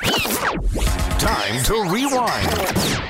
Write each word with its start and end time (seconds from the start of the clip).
Time 0.00 1.62
to 1.64 1.74
rewind. 1.92 2.48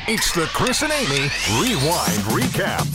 It's 0.09 0.33
the 0.35 0.47
Chris 0.53 0.83
and 0.83 0.93
Amy 0.93 1.31
Rewind 1.61 2.19
Recap. 2.33 2.89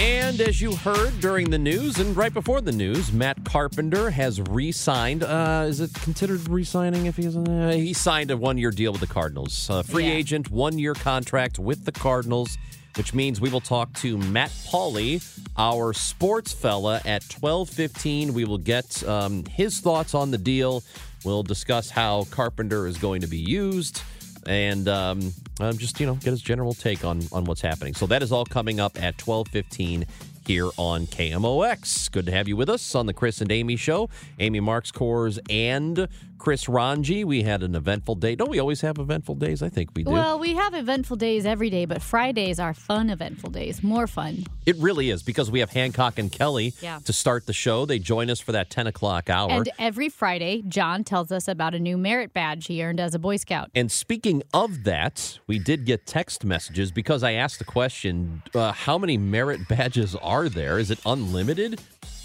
And 0.00 0.40
as 0.40 0.58
you 0.60 0.74
heard 0.74 1.20
during 1.20 1.50
the 1.50 1.58
news 1.58 1.98
and 1.98 2.16
right 2.16 2.32
before 2.32 2.62
the 2.62 2.72
news, 2.72 3.12
Matt 3.12 3.44
Carpenter 3.44 4.10
has 4.10 4.40
re-signed. 4.40 5.22
Uh, 5.22 5.66
is 5.68 5.80
it 5.80 5.92
considered 5.94 6.48
re-signing 6.48 7.04
if 7.06 7.16
he's 7.16 7.36
uh, 7.36 7.72
he 7.76 7.92
signed 7.92 8.30
a 8.30 8.36
one-year 8.38 8.70
deal 8.70 8.92
with 8.92 9.02
the 9.02 9.06
Cardinals, 9.06 9.68
uh, 9.68 9.82
free 9.82 10.06
Yeah. 10.06 10.14
agent, 10.14 10.50
one-year 10.50 10.94
contract 10.94 11.58
with 11.58 11.84
the 11.84 11.92
Cardinals, 11.92 12.56
which 12.96 13.12
means 13.12 13.38
we 13.40 13.50
will 13.50 13.60
talk 13.60 13.92
to 13.94 14.16
Matt 14.16 14.50
Pauley, 14.50 15.22
our 15.58 15.92
sports 15.92 16.52
fella, 16.54 17.02
at 17.04 17.28
twelve 17.28 17.68
fifteen. 17.68 18.32
We 18.32 18.46
will 18.46 18.58
get 18.58 19.06
um, 19.06 19.44
his 19.44 19.80
thoughts 19.80 20.14
on 20.14 20.30
the 20.30 20.38
deal. 20.38 20.82
We'll 21.24 21.42
discuss 21.42 21.90
how 21.90 22.24
Carpenter 22.30 22.86
is 22.86 22.98
going 22.98 23.22
to 23.22 23.26
be 23.26 23.38
used 23.38 24.02
and 24.46 24.88
um, 24.88 25.32
um, 25.60 25.78
just 25.78 25.98
you 26.00 26.06
know 26.06 26.14
get 26.14 26.30
his 26.30 26.42
general 26.42 26.74
take 26.74 27.04
on 27.04 27.22
on 27.32 27.44
what's 27.44 27.60
happening. 27.60 27.94
So 27.94 28.06
that 28.06 28.22
is 28.22 28.32
all 28.32 28.44
coming 28.44 28.80
up 28.80 29.02
at 29.02 29.18
twelve 29.18 29.48
fifteen 29.48 30.06
here 30.48 30.70
on 30.76 31.06
KMOX. 31.06 32.10
Good 32.10 32.26
to 32.26 32.32
have 32.32 32.48
you 32.48 32.56
with 32.56 32.68
us 32.68 32.94
on 32.94 33.06
the 33.06 33.12
Chris 33.12 33.40
and 33.40 33.50
Amy 33.52 33.76
show. 33.76 34.08
Amy 34.38 34.60
Marxkors 34.60 35.38
and 35.50 36.08
Chris 36.38 36.68
Ranji. 36.68 37.24
We 37.24 37.42
had 37.42 37.62
an 37.62 37.74
eventful 37.74 38.16
day. 38.16 38.34
Don't 38.34 38.50
we 38.50 38.58
always 38.58 38.82
have 38.82 38.98
eventful 38.98 39.36
days? 39.36 39.62
I 39.62 39.68
think 39.70 39.90
we 39.94 40.04
do. 40.04 40.10
Well, 40.10 40.38
we 40.38 40.54
have 40.54 40.74
eventful 40.74 41.16
days 41.16 41.46
every 41.46 41.70
day, 41.70 41.86
but 41.86 42.02
Fridays 42.02 42.58
are 42.60 42.74
fun, 42.74 43.08
eventful 43.08 43.50
days. 43.50 43.82
More 43.82 44.06
fun. 44.06 44.44
it 44.66 44.76
really 44.76 45.10
is 45.10 45.22
because 45.22 45.50
we 45.50 45.60
have 45.60 45.70
Hancock 45.70 46.18
and 46.18 46.32
Kelly 46.32 46.72
Yeah. 46.80 46.98
to 47.04 47.12
start 47.12 47.44
the 47.46 47.52
show. 47.52 47.84
They 47.86 47.98
join 47.98 48.30
us 48.30 48.40
for 48.40 48.52
that 48.52 48.70
ten 48.70 48.86
o'clock 48.86 49.28
hour. 49.30 49.50
And 49.50 49.68
every 49.78 50.08
Friday, 50.08 50.62
John 50.66 51.04
tells 51.04 51.30
us 51.30 51.48
about 51.48 51.74
a 51.74 51.78
new 51.78 51.96
merit 51.98 52.32
badge 52.32 52.66
he 52.66 52.82
earned 52.82 52.98
as 53.00 53.14
a 53.14 53.18
Boy 53.18 53.36
Scout. 53.36 53.70
And 53.74 53.90
speaking 53.92 54.42
of 54.54 54.84
that, 54.84 55.38
we 55.46 55.58
did 55.58 55.84
get 55.84 56.06
text 56.06 56.44
messages 56.44 56.90
because 56.90 57.22
I 57.22 57.32
asked 57.32 57.58
the 57.58 57.64
question, 57.66 58.42
uh, 58.54 58.72
how 58.72 58.96
many 58.98 59.16
merit 59.18 59.68
badges 59.68 60.14
are 60.16 60.33
there? 60.48 60.78
Is 60.78 60.90
it 60.90 60.98
unlimited? 61.06 61.80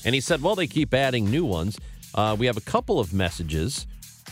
And 0.06 0.16
he 0.16 0.22
said, 0.22 0.42
well, 0.42 0.56
they 0.56 0.68
keep 0.68 0.94
adding 0.94 1.30
new 1.30 1.46
ones. 1.46 1.78
Uh, 2.16 2.36
we 2.38 2.46
have 2.46 2.58
a 2.58 2.62
couple 2.62 3.00
of 3.00 3.14
messages 3.14 3.86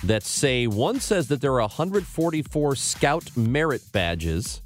that 0.04 0.24
say 0.24 0.68
one 0.68 1.00
says 1.00 1.28
that 1.28 1.42
there 1.42 1.54
are 1.54 1.62
144 1.62 2.76
Scout 2.76 3.36
merit 3.36 3.82
badges. 3.92 4.62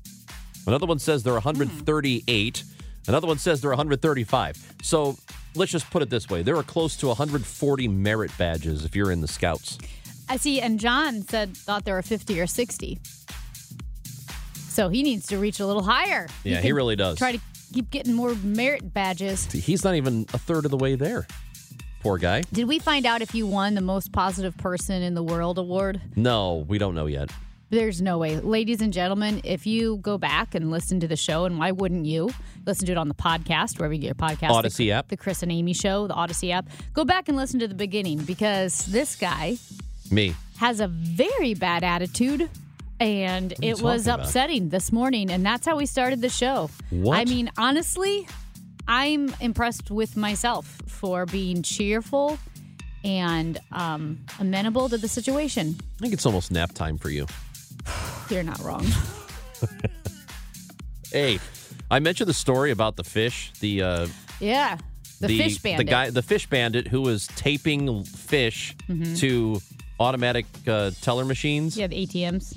Another 0.68 0.86
one 0.86 1.00
says 1.00 1.24
there 1.24 1.34
are 1.34 1.36
138. 1.36 2.64
Another 3.08 3.28
one 3.28 3.38
says 3.38 3.62
there 3.62 3.70
are 3.70 3.74
135. 3.74 4.76
So 4.84 5.18
let's 5.56 5.72
just 5.72 5.90
put 5.90 6.02
it 6.02 6.10
this 6.10 6.30
way 6.30 6.44
there 6.44 6.56
are 6.56 6.64
close 6.64 6.96
to 6.98 7.08
140 7.08 7.88
merit 7.88 8.32
badges 8.38 8.86
if 8.86 8.96
you're 8.96 9.12
in 9.12 9.22
the 9.22 9.28
Scouts. 9.28 9.78
I 10.30 10.38
see, 10.38 10.62
and 10.62 10.80
John 10.80 11.24
said 11.24 11.58
thought 11.58 11.84
there 11.84 11.96
were 11.96 12.02
50 12.02 12.40
or 12.40 12.48
60. 12.48 13.00
So 14.56 14.88
he 14.88 15.04
needs 15.04 15.28
to 15.28 15.38
reach 15.38 15.60
a 15.60 15.66
little 15.68 15.84
higher. 15.84 16.28
Yeah, 16.46 16.58
he 16.62 16.68
can 16.68 16.76
really 16.76 16.96
does. 16.96 17.18
Try 17.18 17.34
to 17.34 17.40
keep 17.72 17.90
getting 17.90 18.14
more 18.14 18.36
merit 18.44 18.94
badges. 18.94 19.52
He's 19.52 19.84
not 19.84 19.96
even 19.96 20.26
a 20.34 20.38
third 20.38 20.66
of 20.66 20.72
the 20.72 20.78
way 20.78 20.96
there. 20.96 21.28
Poor 22.02 22.18
guy. 22.18 22.42
Did 22.52 22.68
we 22.68 22.80
find 22.80 23.06
out 23.06 23.22
if 23.22 23.36
you 23.36 23.46
won 23.46 23.76
the 23.76 23.82
most 23.82 24.12
positive 24.12 24.58
person 24.58 25.04
in 25.04 25.14
the 25.14 25.24
world 25.24 25.58
award? 25.58 26.02
No, 26.16 26.66
we 26.68 26.78
don't 26.78 26.96
know 26.96 27.06
yet. 27.06 27.30
There's 27.70 28.02
no 28.02 28.18
way. 28.18 28.38
Ladies 28.38 28.82
and 28.82 28.92
gentlemen, 28.92 29.40
if 29.46 29.66
you 29.66 29.98
go 29.98 30.18
back 30.18 30.56
and 30.56 30.72
listen 30.72 31.00
to 31.00 31.08
the 31.08 31.16
show, 31.16 31.46
and 31.46 31.58
why 31.58 31.72
wouldn't 31.72 32.06
you? 32.06 32.30
Listen 32.66 32.86
to 32.88 32.92
it 32.92 32.98
on 32.98 33.08
the 33.08 33.14
podcast, 33.14 33.80
wherever 33.80 33.94
you 33.94 34.02
get 34.02 34.08
your 34.08 34.16
podcast. 34.16 34.50
Odyssey 34.50 34.86
the, 34.88 34.92
app. 34.92 35.08
The 35.08 35.16
Chris 35.16 35.42
and 35.42 35.52
Amy 35.52 35.74
show, 35.74 36.06
the 36.08 36.14
Odyssey 36.14 36.52
app. 36.52 36.68
Go 36.94 37.06
back 37.06 37.30
and 37.30 37.38
listen 37.38 37.62
to 37.62 37.70
the 37.70 37.76
beginning 37.76 38.18
because 38.24 38.86
this 38.88 39.16
guy 39.16 39.58
Me. 40.12 40.36
has 40.58 40.82
a 40.82 40.88
very 40.88 41.54
bad 41.54 41.86
attitude. 41.86 42.50
And 43.02 43.54
it 43.62 43.82
was 43.82 44.08
about? 44.08 44.22
upsetting 44.22 44.70
this 44.70 44.92
morning. 44.92 45.30
And 45.32 45.46
that's 45.46 45.66
how 45.66 45.76
we 45.78 45.86
started 45.86 46.22
the 46.22 46.30
show. 46.30 46.70
What? 46.90 47.18
I 47.18 47.26
mean, 47.26 47.50
honestly, 47.58 48.28
I'm 48.88 49.34
impressed 49.40 49.90
with 49.92 50.16
myself 50.18 50.66
for 50.88 51.26
being 51.26 51.64
cheerful 51.64 52.38
and 53.04 53.58
um, 53.72 54.20
amenable 54.40 54.88
to 54.90 54.98
the 54.98 55.08
situation. 55.08 55.76
I 55.98 56.00
think 56.00 56.14
it's 56.14 56.26
almost 56.26 56.52
nap 56.52 56.74
time 56.74 56.98
for 56.98 57.10
you. 57.10 57.26
You're 58.30 58.44
not 58.44 58.60
wrong. 58.60 58.86
Hey, 61.12 61.40
I 61.90 62.00
mentioned 62.00 62.30
the 62.30 62.34
story 62.34 62.72
about 62.72 62.96
the 62.96 63.04
fish, 63.04 63.52
the 63.60 63.82
uh, 63.82 64.08
Yeah. 64.40 64.78
The, 65.20 65.28
fish 65.38 65.58
bandit. 65.60 65.86
the 65.86 65.92
guy, 65.92 66.10
the 66.10 66.22
fish 66.22 66.48
bandit 66.48 66.88
who 66.88 67.02
was 67.02 67.28
taping 67.36 68.04
fish 68.06 68.74
Mhm. 68.90 69.20
to 69.20 69.62
automatic 70.00 70.46
uh, 70.68 70.92
teller 71.02 71.26
machines. 71.26 71.76
Yeah, 71.78 71.88
the 71.88 71.98
ATMs. 72.08 72.56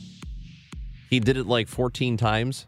He 1.14 1.20
did 1.20 1.36
it 1.36 1.46
like 1.46 1.68
14 1.68 2.16
times, 2.16 2.66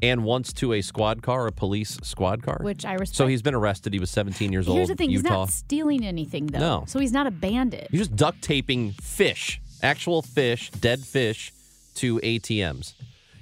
and 0.00 0.22
once 0.22 0.52
to 0.52 0.74
a 0.74 0.80
squad 0.80 1.24
car, 1.24 1.48
a 1.48 1.52
police 1.52 1.98
squad 2.04 2.40
car. 2.40 2.58
Which 2.60 2.84
I 2.84 2.92
respect. 2.92 3.16
So 3.16 3.26
he's 3.26 3.42
been 3.42 3.56
arrested. 3.56 3.92
He 3.92 3.98
was 3.98 4.10
17 4.10 4.52
years 4.52 4.66
Here's 4.66 4.78
old. 4.78 4.88
the 4.90 4.94
thing: 4.94 5.10
he's 5.10 5.24
Utah. 5.24 5.40
not 5.40 5.50
stealing 5.50 6.06
anything, 6.06 6.46
though. 6.46 6.60
No. 6.60 6.84
So 6.86 7.00
he's 7.00 7.10
not 7.10 7.26
a 7.26 7.32
bandit. 7.32 7.88
He's 7.90 8.02
just 8.02 8.14
duct 8.14 8.42
taping 8.42 8.92
fish, 8.92 9.60
actual 9.82 10.22
fish, 10.22 10.70
dead 10.70 11.00
fish, 11.00 11.52
to 11.96 12.20
ATMs, 12.20 12.94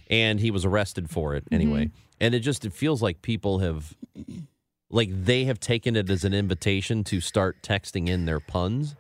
and 0.08 0.40
he 0.40 0.50
was 0.50 0.64
arrested 0.64 1.10
for 1.10 1.34
it 1.34 1.44
anyway. 1.52 1.84
Mm-hmm. 1.84 1.98
And 2.22 2.34
it 2.34 2.40
just 2.40 2.64
it 2.64 2.72
feels 2.72 3.02
like 3.02 3.20
people 3.20 3.58
have, 3.58 3.94
like 4.88 5.10
they 5.12 5.44
have 5.44 5.60
taken 5.60 5.94
it 5.94 6.08
as 6.08 6.24
an 6.24 6.32
invitation 6.32 7.04
to 7.04 7.20
start 7.20 7.60
texting 7.62 8.08
in 8.08 8.24
their 8.24 8.40
puns. 8.40 8.96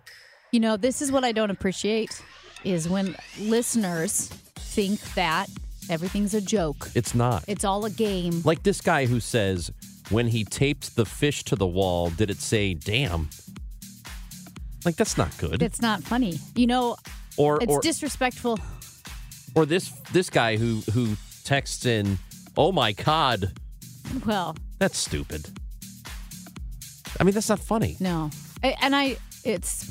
You 0.52 0.60
know, 0.60 0.76
this 0.76 1.00
is 1.00 1.10
what 1.10 1.24
I 1.24 1.32
don't 1.32 1.50
appreciate: 1.50 2.22
is 2.64 2.86
when 2.86 3.16
listeners 3.40 4.30
think 4.58 5.00
that 5.14 5.48
everything's 5.90 6.34
a 6.34 6.40
joke. 6.40 6.90
It's 6.94 7.14
not. 7.14 7.44
It's 7.46 7.64
all 7.64 7.84
a 7.84 7.90
game. 7.90 8.42
like 8.44 8.62
this 8.62 8.80
guy 8.80 9.06
who 9.06 9.20
says 9.20 9.70
when 10.10 10.28
he 10.28 10.44
taped 10.44 10.96
the 10.96 11.04
fish 11.04 11.44
to 11.44 11.56
the 11.56 11.66
wall, 11.66 12.10
did 12.10 12.30
it 12.30 12.38
say 12.38 12.74
"damn"? 12.74 13.28
Like 14.84 14.96
that's 14.96 15.16
not 15.18 15.36
good. 15.38 15.62
It's 15.62 15.80
not 15.82 16.02
funny. 16.02 16.38
You 16.54 16.66
know, 16.66 16.96
or 17.36 17.58
it's 17.62 17.72
or, 17.72 17.80
disrespectful. 17.80 18.58
or 19.54 19.66
this 19.66 19.90
this 20.12 20.30
guy 20.30 20.56
who 20.56 20.80
who 20.92 21.16
texts 21.44 21.84
in, 21.86 22.18
"Oh 22.56 22.72
my 22.72 22.92
god." 22.92 23.52
Well, 24.24 24.56
That's 24.78 24.96
stupid. 24.96 25.46
I 27.20 27.24
mean, 27.24 27.34
that's 27.34 27.48
not 27.48 27.58
funny. 27.58 27.96
no, 28.00 28.30
I- 28.62 28.76
and 28.80 28.94
I, 28.96 29.16
it's 29.44 29.90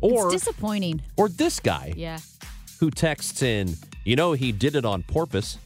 Or 0.00 0.32
it's 0.32 0.44
disappointing. 0.44 1.02
or 1.16 1.28
this 1.28 1.60
guy 1.60 1.92
Yeah. 1.96 2.18
Who 2.84 2.90
texts 2.90 3.40
in, 3.40 3.74
you 4.04 4.14
know, 4.14 4.32
he 4.34 4.52
did 4.52 4.76
it 4.76 4.84
on 4.84 5.02
porpoise. 5.02 5.56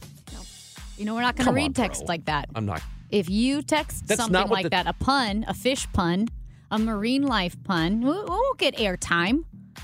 You 0.97 1.03
know, 1.03 1.13
we're 1.15 1.21
not 1.21 1.35
going 1.35 1.45
to 1.45 1.49
on, 1.49 1.55
read 1.55 1.75
text 1.75 2.07
like 2.07 2.25
that. 2.25 2.47
I'm 2.55 2.65
not. 2.65 2.81
If 3.09 3.29
you 3.29 3.61
text 3.61 4.07
That's 4.07 4.21
something 4.21 4.47
like 4.47 4.63
the- 4.63 4.69
that, 4.69 4.87
a 4.87 4.93
pun, 4.93 5.43
a 5.47 5.53
fish 5.53 5.85
pun, 5.91 6.29
a 6.71 6.79
marine 6.79 7.23
life 7.23 7.61
pun, 7.65 7.99
we 8.01 8.09
won't 8.09 8.57
get 8.57 8.77
airtime. 8.77 9.43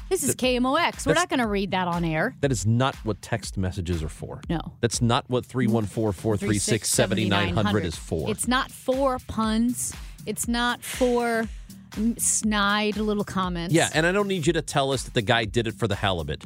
This 0.10 0.24
is 0.24 0.36
KMOX. 0.36 1.06
We're 1.06 1.14
not 1.14 1.30
going 1.30 1.40
to 1.40 1.48
read 1.48 1.72
that 1.72 1.90
on 1.90 2.06
air. 2.06 2.36
That 2.40 2.52
is 2.54 2.66
not 2.66 2.96
what 3.04 3.22
text 3.22 3.58
messages 3.58 4.02
are 4.02 4.10
for. 4.10 4.40
No. 4.50 4.62
That's 4.80 5.02
not 5.02 5.26
what 5.30 5.46
314 5.46 6.14
436 6.14 6.88
7900 6.88 7.86
is 7.86 7.98
for. 7.98 8.30
It's 8.30 8.48
not 8.48 8.72
for 8.72 9.20
puns. 9.28 9.94
It's 10.26 10.48
not 10.48 10.84
for 10.84 11.50
snide 12.18 12.98
little 12.98 13.24
comments. 13.24 13.74
Yeah, 13.74 13.90
and 13.94 14.06
I 14.06 14.12
don't 14.12 14.28
need 14.28 14.48
you 14.48 14.54
to 14.54 14.62
tell 14.62 14.92
us 14.92 15.04
that 15.04 15.14
the 15.14 15.22
guy 15.22 15.46
did 15.46 15.68
it 15.68 15.74
for 15.74 15.88
the 15.88 15.96
halibut. 15.96 16.46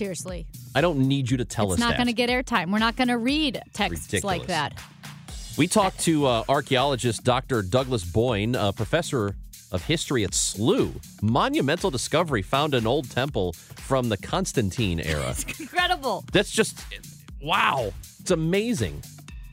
Seriously, 0.00 0.46
I 0.74 0.80
don't 0.80 1.00
need 1.00 1.30
you 1.30 1.36
to 1.36 1.44
tell 1.44 1.66
it's 1.66 1.74
us 1.74 1.78
It's 1.78 1.90
not 1.90 1.96
going 1.98 2.06
to 2.06 2.14
get 2.14 2.30
airtime. 2.30 2.72
We're 2.72 2.78
not 2.78 2.96
going 2.96 3.08
to 3.08 3.18
read 3.18 3.60
texts 3.74 4.24
like 4.24 4.46
that. 4.46 4.72
We 5.58 5.66
talked 5.66 6.00
to 6.04 6.24
uh, 6.24 6.44
archaeologist 6.48 7.22
Dr. 7.22 7.60
Douglas 7.60 8.02
Boin, 8.02 8.54
a 8.54 8.72
professor 8.72 9.36
of 9.70 9.84
history 9.84 10.24
at 10.24 10.30
SLU. 10.30 10.94
Monumental 11.20 11.90
discovery 11.90 12.40
found 12.40 12.72
an 12.72 12.86
old 12.86 13.10
temple 13.10 13.52
from 13.52 14.08
the 14.08 14.16
Constantine 14.16 15.00
era. 15.00 15.34
Incredible. 15.58 16.24
That's 16.32 16.50
just 16.50 16.82
wow! 17.42 17.92
It's 18.20 18.30
amazing, 18.30 19.02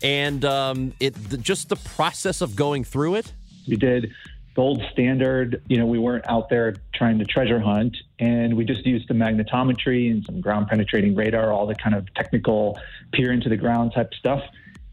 and 0.02 0.46
um, 0.46 0.94
it 1.02 1.14
the, 1.30 1.40
just 1.40 1.68
the 1.68 1.76
process 1.76 2.40
of 2.40 2.56
going 2.56 2.86
through 2.86 3.16
it. 3.16 3.34
We 3.68 3.76
did 3.76 4.14
gold 4.58 4.84
standard. 4.92 5.62
You 5.68 5.78
know, 5.78 5.86
we 5.86 6.00
weren't 6.00 6.26
out 6.28 6.50
there 6.50 6.76
trying 6.92 7.20
to 7.20 7.26
treasure 7.26 7.60
hunt, 7.60 7.96
and 8.18 8.58
we 8.58 8.66
just 8.66 8.86
used 8.86 9.08
some 9.08 9.18
magnetometry 9.18 10.12
and 10.12 10.26
some 10.26 10.42
ground 10.42 10.68
penetrating 10.68 11.16
radar, 11.16 11.54
all 11.54 11.68
the 11.68 11.76
kind 11.76 11.96
of 11.96 12.12
technical 12.16 12.78
peer 13.14 13.32
into 13.32 13.50
the 13.50 13.56
ground 13.56 13.94
type 13.94 14.16
stuff. 14.16 14.44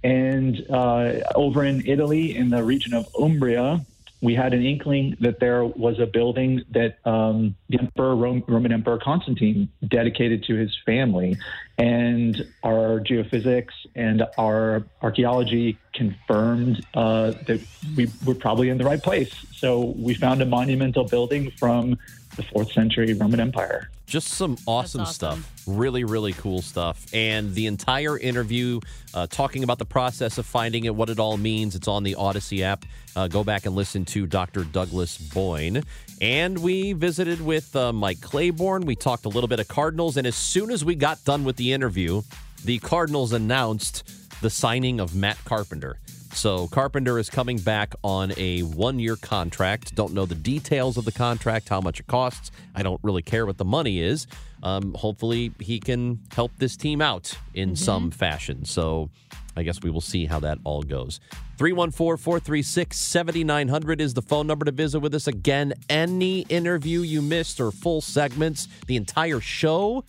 And 0.05 0.71
uh, 0.71 1.21
over 1.35 1.65
in 1.65 1.87
Italy, 1.87 2.37
in 2.37 2.51
the 2.51 2.63
region 2.63 2.93
of 2.93 3.09
Umbria, 3.19 3.81
we 4.21 4.35
had 4.35 4.55
an 4.55 4.65
inkling 4.65 5.17
that 5.21 5.41
there 5.41 5.65
was 5.65 5.99
a 5.99 6.07
building 6.07 6.63
that 6.71 6.97
um, 7.07 7.55
the 7.69 7.79
Emperor 7.79 8.17
Rome, 8.17 8.43
Roman 8.47 8.73
Emperor 8.73 8.99
Constantine 8.99 9.69
dedicated 9.87 10.45
to 10.45 10.55
his 10.55 10.77
family, 10.87 11.37
and 11.77 12.47
our 12.63 13.01
geophysics 13.01 13.73
and 13.95 14.25
our 14.39 14.85
archaeology 15.03 15.79
confirmed 15.93 16.85
uh, 16.95 17.33
that 17.47 17.61
we 17.97 18.11
were 18.25 18.35
probably 18.35 18.71
in 18.71 18.79
the 18.79 18.85
right 18.85 19.03
place. 19.03 19.35
So 19.53 19.95
we 19.97 20.15
found 20.15 20.41
a 20.41 20.47
monumental 20.47 21.05
building 21.05 21.51
from 21.53 21.99
the 22.37 22.43
fourth 22.43 22.73
century 22.73 23.13
Roman 23.15 23.41
Empire. 23.41 23.91
Just 24.07 24.29
some 24.29 24.57
awesome, 24.67 25.03
awesome. 25.03 25.15
stuff. 25.15 25.63
Really, 25.67 26.05
really 26.05 26.35
cool 26.35 26.61
stuff. 26.61 27.07
And 27.15 27.55
the 27.55 27.67
entire 27.67 28.19
interview, 28.19 28.81
uh, 29.15 29.27
talking 29.29 29.65
about 29.65 29.79
the 29.79 29.87
process 29.87 30.37
of 30.37 30.47
finding 30.47 30.85
it, 30.85 30.95
what 30.95 31.09
it 31.09 31.19
all 31.19 31.37
means. 31.37 31.75
It's 31.75 31.89
on 31.89 32.03
the 32.03 32.15
Odyssey 32.15 32.63
app. 32.63 32.85
Uh, 33.17 33.29
go 33.29 33.45
back 33.45 33.65
and 33.67 33.75
listen 33.75 34.05
to 34.07 34.27
Dr. 34.27 34.65
Douglas 34.65 35.17
Boin. 35.17 35.83
And 36.21 36.59
we 36.59 36.93
visited 36.93 37.41
with 37.41 37.75
uh, 37.75 37.93
Mike 37.93 38.21
Claiborne. 38.21 38.85
We 38.85 38.95
talked 38.95 39.25
a 39.25 39.31
little 39.31 39.49
bit 39.49 39.61
of 39.61 39.69
Cardinals. 39.69 40.17
And 40.17 40.27
as 40.27 40.37
soon 40.37 40.71
as 40.71 40.85
we 40.85 40.95
got 40.95 41.25
done 41.25 41.45
with 41.45 41.57
the 41.57 41.73
interview, 41.73 42.23
the 42.65 42.79
Cardinals 42.81 43.33
announced 43.33 44.03
the 44.43 44.51
signing 44.51 45.01
of 45.01 45.15
Matt 45.15 45.39
Carpenter. 45.45 45.97
So 46.35 46.67
Carpenter 46.69 47.19
is 47.19 47.31
coming 47.31 47.59
back 47.59 47.95
on 48.03 48.33
a 48.37 48.61
one 48.63 48.99
year 48.99 49.17
contract. 49.17 49.95
Don't 49.95 50.13
know 50.13 50.27
the 50.27 50.35
details 50.35 50.97
of 50.97 51.05
the 51.05 51.13
contract, 51.13 51.69
how 51.69 51.81
much 51.81 52.01
it 52.01 52.07
costs. 52.07 52.51
I 52.75 52.83
don't 52.83 53.01
really 53.03 53.23
care 53.23 53.47
what 53.47 53.57
the 53.57 53.65
money 53.65 54.01
is. 54.01 54.27
Um, 54.63 54.95
hopefully, 54.95 55.53
he 55.61 55.79
can 55.79 56.21
help 56.33 56.51
this 56.59 56.77
team 56.77 57.01
out 57.01 57.37
in 57.55 57.77
some 57.77 58.11
fashion. 58.11 58.65
So 58.65 59.11
I 59.57 59.63
guess 59.63 59.83
we 59.83 59.91
will 59.91 60.01
see 60.01 60.27
how 60.27 60.41
that 60.41 60.59
all 60.65 60.83
goes. 60.83 61.21
314 61.59 62.17
436 62.17 62.99
7900 62.99 64.01
is 64.01 64.15
the 64.15 64.23
phone 64.23 64.47
number 64.47 64.65
to 64.65 64.73
visit 64.73 65.01
with 65.01 65.15
us. 65.15 65.29
Again, 65.29 65.73
any 65.89 66.41
interview 66.43 67.01
you 67.01 67.23
missed 67.23 67.61
or 67.61 67.71
full 67.71 68.01
segments, 68.01 68.67
the 68.87 68.97
entire 68.97 69.41
show. 69.41 70.05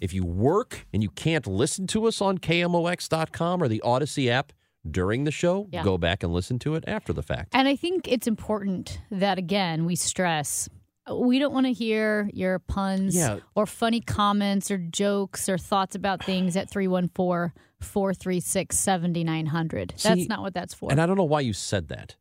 If 0.00 0.12
you 0.12 0.24
work 0.24 0.86
and 0.92 1.02
you 1.02 1.08
can't 1.10 1.46
listen 1.46 1.86
to 1.88 2.06
us 2.06 2.20
on 2.20 2.38
KMOX.com 2.38 3.62
or 3.62 3.68
the 3.68 3.80
Odyssey 3.80 4.30
app 4.30 4.52
during 4.90 5.24
the 5.24 5.30
show, 5.30 5.68
Yeah. 5.72 5.82
go 5.82 5.96
back 5.98 6.22
and 6.22 6.32
listen 6.32 6.58
to 6.60 6.74
it 6.74 6.84
after 6.86 7.12
the 7.12 7.22
fact. 7.22 7.50
And 7.54 7.66
I 7.68 7.76
think 7.76 8.06
it's 8.08 8.26
important 8.26 9.00
that, 9.10 9.38
again, 9.38 9.84
we 9.84 9.96
stress 9.96 10.68
we 11.12 11.38
don't 11.38 11.52
want 11.52 11.66
to 11.66 11.72
hear 11.74 12.30
your 12.32 12.58
puns 12.58 13.14
Yeah. 13.14 13.40
or 13.54 13.66
funny 13.66 14.00
comments 14.00 14.70
or 14.70 14.78
jokes 14.78 15.50
or 15.50 15.58
thoughts 15.58 15.94
about 15.94 16.24
things 16.24 16.56
at 16.56 16.70
314 16.70 17.52
436 17.78 18.78
7900. 18.78 19.94
That's 20.02 20.28
not 20.28 20.40
what 20.40 20.54
that's 20.54 20.72
for. 20.72 20.90
And 20.90 21.00
I 21.00 21.04
don't 21.06 21.18
know 21.18 21.24
why 21.24 21.40
you 21.40 21.52
said 21.52 21.88
that. 21.88 22.16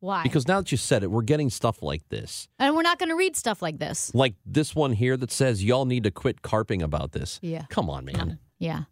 Why? 0.00 0.22
Because 0.22 0.46
now 0.46 0.60
that 0.60 0.70
you 0.70 0.78
said 0.78 1.02
it, 1.02 1.10
we're 1.10 1.22
getting 1.22 1.50
stuff 1.50 1.82
like 1.82 2.08
this. 2.10 2.46
and 2.60 2.76
we're 2.76 2.82
not 2.82 3.00
going 3.00 3.08
to 3.08 3.16
read 3.16 3.34
stuff 3.34 3.60
like 3.60 3.80
this. 3.80 4.14
Like 4.14 4.34
this 4.46 4.72
one 4.72 4.92
here 4.92 5.16
that 5.16 5.32
says, 5.32 5.64
y'all 5.64 5.84
need 5.86 6.04
to 6.04 6.12
quit 6.12 6.42
carping 6.42 6.80
about 6.82 7.10
this. 7.10 7.40
Yeah. 7.42 7.64
Come 7.70 7.90
on, 7.90 8.04
man. 8.04 8.38
Yeah. 8.60 8.84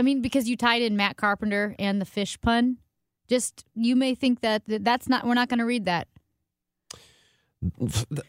I 0.00 0.02
mean, 0.02 0.22
because 0.22 0.48
you 0.48 0.56
tied 0.56 0.80
in 0.80 0.96
Matt 0.96 1.18
Carpenter 1.18 1.76
and 1.78 2.00
the 2.00 2.06
fish 2.06 2.40
pun, 2.40 2.78
just 3.28 3.66
you 3.74 3.94
may 3.94 4.14
think 4.14 4.40
that 4.40 4.64
that- 4.66 4.82
that's 4.82 5.10
not, 5.10 5.26
we're 5.26 5.34
not 5.34 5.50
going 5.50 5.58
to 5.58 5.66
read 5.66 5.84
that. 5.84 6.08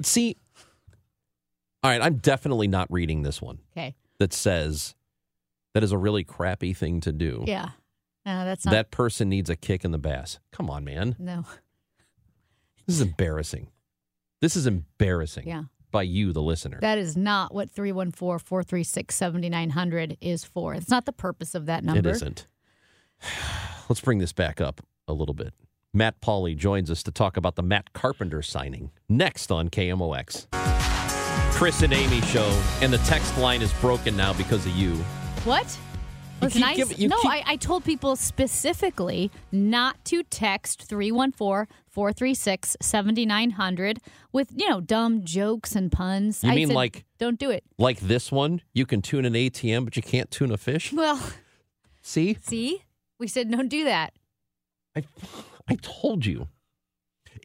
See, 0.01 0.35
all 1.81 1.89
right, 1.91 2.01
I'm 2.01 2.18
definitely 2.18 2.68
not 2.68 2.91
reading 2.91 3.21
this 3.23 3.41
one 3.41 3.59
Okay. 3.71 3.95
that 4.19 4.33
says 4.33 4.95
that 5.73 5.81
is 5.81 5.94
a 5.94 5.97
really 5.97 6.25
crappy 6.25 6.73
thing 6.73 7.00
to 7.01 7.13
do. 7.13 7.45
Yeah. 7.47 7.69
No, 8.25 8.44
that's 8.44 8.65
not. 8.65 8.71
That 8.71 8.91
person 8.91 9.29
needs 9.29 9.50
a 9.50 9.56
kick 9.56 9.85
in 9.85 9.91
the 9.91 9.97
bass. 9.97 10.39
Come 10.51 10.69
on, 10.69 10.83
man. 10.83 11.15
no. 11.17 11.45
This 12.85 12.95
is 12.97 13.01
embarrassing. 13.01 13.69
This 14.41 14.57
is 14.57 14.67
embarrassing 14.67 15.47
Yeah. 15.47 15.63
By 15.91 16.03
you, 16.03 16.33
the 16.33 16.41
listener. 16.41 16.79
That 16.81 16.97
is 16.97 17.15
not 17.17 17.53
what 17.53 17.69
314 17.69 18.39
436 18.39 19.13
7900 19.13 20.17
is 20.21 20.43
for. 20.43 20.73
It's 20.73 20.89
not 20.89 21.05
the 21.05 21.13
purpose 21.13 21.55
of 21.55 21.65
that 21.67 21.83
number. 21.83 21.99
It 22.09 22.15
isn't. 22.15 22.47
Let's 23.89 24.01
bring 24.01 24.19
this 24.19 24.33
back 24.33 24.61
up 24.61 24.81
a 25.07 25.13
little 25.13 25.35
bit. 25.35 25.53
Matt 25.93 26.21
Pauley 26.21 26.55
joins 26.55 26.89
us 26.89 27.03
to 27.03 27.11
talk 27.11 27.35
about 27.35 27.55
the 27.55 27.63
Matt 27.63 27.91
Carpenter 27.91 28.41
signing 28.41 28.91
next 29.09 29.51
on 29.51 29.69
KMOX. 29.69 30.47
Chris 31.53 31.81
and 31.83 31.93
Amy 31.93 32.21
show, 32.21 32.61
and 32.81 32.91
the 32.91 32.97
text 32.99 33.38
line 33.38 33.61
is 33.61 33.73
broken 33.73 34.15
now 34.15 34.33
because 34.33 34.65
of 34.65 34.71
you. 34.71 34.95
What? 35.43 35.77
Listen, 36.41 36.63
I, 36.63 36.75
giving- 36.75 37.07
no, 37.09 37.17
keep- 37.21 37.31
I, 37.31 37.43
I 37.45 37.55
told 37.55 37.83
people 37.83 38.15
specifically 38.15 39.29
not 39.51 40.03
to 40.05 40.23
text 40.23 40.83
314 40.83 41.67
436 41.88 42.77
7900 42.81 43.99
with, 44.31 44.49
you 44.55 44.67
know, 44.69 44.81
dumb 44.81 45.23
jokes 45.23 45.75
and 45.75 45.91
puns. 45.91 46.43
You 46.43 46.51
I 46.51 46.55
mean 46.55 46.67
said, 46.67 46.75
like- 46.75 47.05
Don't 47.19 47.38
do 47.38 47.51
it. 47.51 47.63
Like 47.77 47.99
this 47.99 48.31
one, 48.31 48.61
you 48.73 48.85
can 48.85 49.01
tune 49.01 49.25
an 49.25 49.33
ATM, 49.33 49.85
but 49.85 49.95
you 49.95 50.01
can't 50.01 50.31
tune 50.31 50.51
a 50.51 50.57
fish. 50.57 50.91
Well, 50.91 51.21
See, 52.01 52.38
see? 52.41 52.81
We 53.19 53.27
said 53.27 53.51
don't 53.51 53.67
do 53.69 53.83
that. 53.83 54.13
I, 54.95 55.03
I 55.69 55.75
told 55.81 56.25
you. 56.25 56.47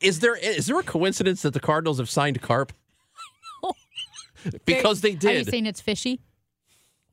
Is 0.00 0.20
there 0.20 0.34
is 0.34 0.66
there 0.66 0.78
a 0.78 0.82
coincidence 0.82 1.42
that 1.42 1.52
the 1.52 1.60
Cardinals 1.60 1.98
have 1.98 2.08
signed 2.08 2.40
Carp? 2.40 2.72
because 4.64 5.00
they 5.02 5.14
did. 5.14 5.30
Are 5.30 5.38
you 5.38 5.44
saying 5.44 5.66
it's 5.66 5.80
fishy? 5.80 6.20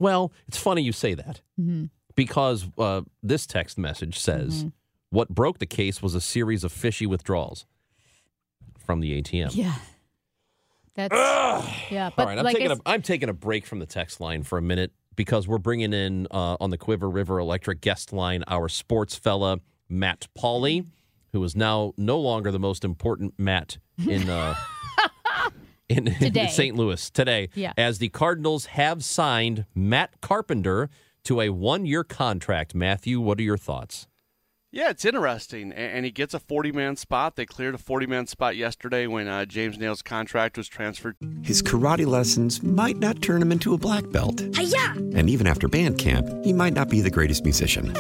Well, 0.04 0.32
it's 0.48 0.58
funny 0.58 0.82
you 0.84 0.92
say 0.92 1.14
that 1.16 1.42
Mm-hmm. 1.60 1.86
because 2.16 2.68
uh, 2.78 3.02
this 3.22 3.48
text 3.48 3.78
message 3.78 4.20
says 4.20 4.66
what 5.10 5.30
broke 5.30 5.60
the 5.60 5.66
case 5.66 6.02
was 6.02 6.14
a 6.16 6.22
series 6.22 6.64
of 6.64 6.72
fishy 6.72 7.06
withdrawals 7.06 7.66
from 8.86 9.00
the 9.00 9.22
ATM. 9.22 9.52
Yeah. 9.56 9.74
That's, 10.96 11.16
yeah. 11.92 12.12
But 12.16 12.22
All 12.24 12.28
right, 12.28 12.38
I'm 12.38 12.44
like 12.46 12.56
taking 12.56 12.72
a 12.72 12.78
I'm 12.86 13.02
taking 13.02 13.30
a 13.30 13.34
break 13.34 13.66
from 13.66 13.80
the 13.80 13.86
text 13.88 14.20
line 14.22 14.44
for 14.44 14.58
a 14.58 14.62
minute 14.62 14.92
because 15.16 15.48
we're 15.48 15.58
bringing 15.58 15.92
in 15.94 16.28
uh, 16.30 16.58
on 16.60 16.70
the 16.70 16.78
Cuivre 16.78 17.12
River 17.12 17.40
Electric 17.40 17.82
guest 17.82 18.14
line 18.14 18.44
our 18.48 18.70
sports 18.70 19.16
fella 19.16 19.60
Matt 19.90 20.28
Pauley, 20.38 20.86
who 21.32 21.44
is 21.44 21.56
now 21.56 21.94
no 21.98 22.20
longer 22.20 22.52
the 22.52 22.60
most 22.60 22.84
important 22.84 23.34
Matt 23.40 23.78
in 24.08 24.30
uh, 24.30 24.54
in, 25.98 26.08
in 26.08 26.50
St. 26.50 26.76
Louis 26.76 27.10
today. 27.10 27.50
Yeah. 27.56 27.74
as 27.78 28.00
the 28.00 28.10
Cardinals 28.10 28.66
have 28.68 29.04
signed 29.04 29.66
Matt 29.76 30.22
Carpenter 30.22 30.90
to 31.24 31.42
a 31.42 31.50
one 31.50 31.86
year 31.86 32.04
contract. 32.04 32.76
Matthew, 32.76 33.20
what 33.20 33.40
are 33.40 33.44
your 33.44 33.58
thoughts? 33.58 34.08
Yeah, 34.76 34.90
it's 34.90 35.06
interesting, 35.06 35.72
and 35.72 36.04
he 36.04 36.10
gets 36.10 36.34
a 36.34 36.40
40-man 36.40 36.96
spot. 36.96 37.36
They 37.36 37.46
cleared 37.46 37.76
a 37.76 37.78
40-man 37.78 38.26
spot 38.26 38.56
yesterday 38.56 39.06
when 39.06 39.28
uh, 39.28 39.46
James 39.46 39.78
Naile's 39.78 40.02
contract 40.02 40.58
was 40.58 40.68
transferred. 40.68 41.16
His 41.44 41.62
karate 41.62 42.08
lessons 42.08 42.64
might 42.64 42.98
not 42.98 43.22
turn 43.22 43.40
him 43.40 43.52
into 43.52 43.76
a 43.76 43.78
black 43.78 44.10
belt. 44.10 44.42
And 44.42 45.30
even 45.30 45.46
after 45.46 45.68
band 45.68 46.00
camp, 46.00 46.28
he 46.44 46.54
might 46.54 46.74
not 46.74 46.90
be 46.90 47.02
the 47.02 47.12
greatest 47.12 47.44
musician. 47.44 47.94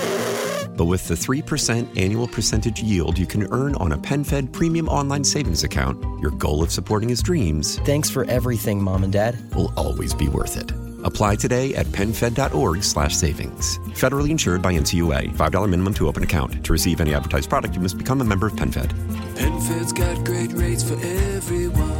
But 0.76 0.86
with 0.86 1.08
the 1.08 1.14
3% 1.16 1.98
annual 1.98 2.28
percentage 2.28 2.82
yield 2.82 3.18
you 3.18 3.26
can 3.26 3.48
earn 3.52 3.76
on 3.76 3.92
a 3.92 3.98
PenFed 3.98 4.52
premium 4.52 4.88
online 4.90 5.24
savings 5.24 5.64
account, 5.64 6.04
your 6.20 6.32
goal 6.32 6.64
of 6.64 6.72
supporting 6.72 7.10
his 7.10 7.22
dreams 7.22 7.80
Thanks 7.80 8.10
for 8.10 8.26
everything, 8.26 8.82
Mom 8.82 9.04
and 9.04 9.14
Dad. 9.14 9.38
will 9.56 9.74
always 9.78 10.14
be 10.14 10.28
worth 10.28 10.58
it. 10.58 10.72
Apply 11.06 11.36
today 11.36 11.76
at 11.76 11.86
penfed.org 11.88 12.82
slash 12.84 13.16
savings. 13.16 13.78
Federally 13.90 14.30
insured 14.30 14.62
by 14.62 14.74
NCUA. 14.74 15.36
$5 15.36 15.70
minimum 15.70 15.94
to 15.96 16.08
open 16.08 16.24
account. 16.24 16.64
To 16.66 16.72
receive 16.72 17.02
any 17.02 17.14
advertised 17.14 17.50
product, 17.50 17.76
you 17.76 17.82
must 17.82 17.98
become 17.98 18.22
a 18.22 18.24
member 18.24 18.48
of 18.48 18.54
PenFed. 18.54 18.90
PenFed's 19.36 19.92
got 19.92 20.24
great 20.26 20.54
rates 20.54 20.82
for 20.82 20.94
everyone. 20.96 21.92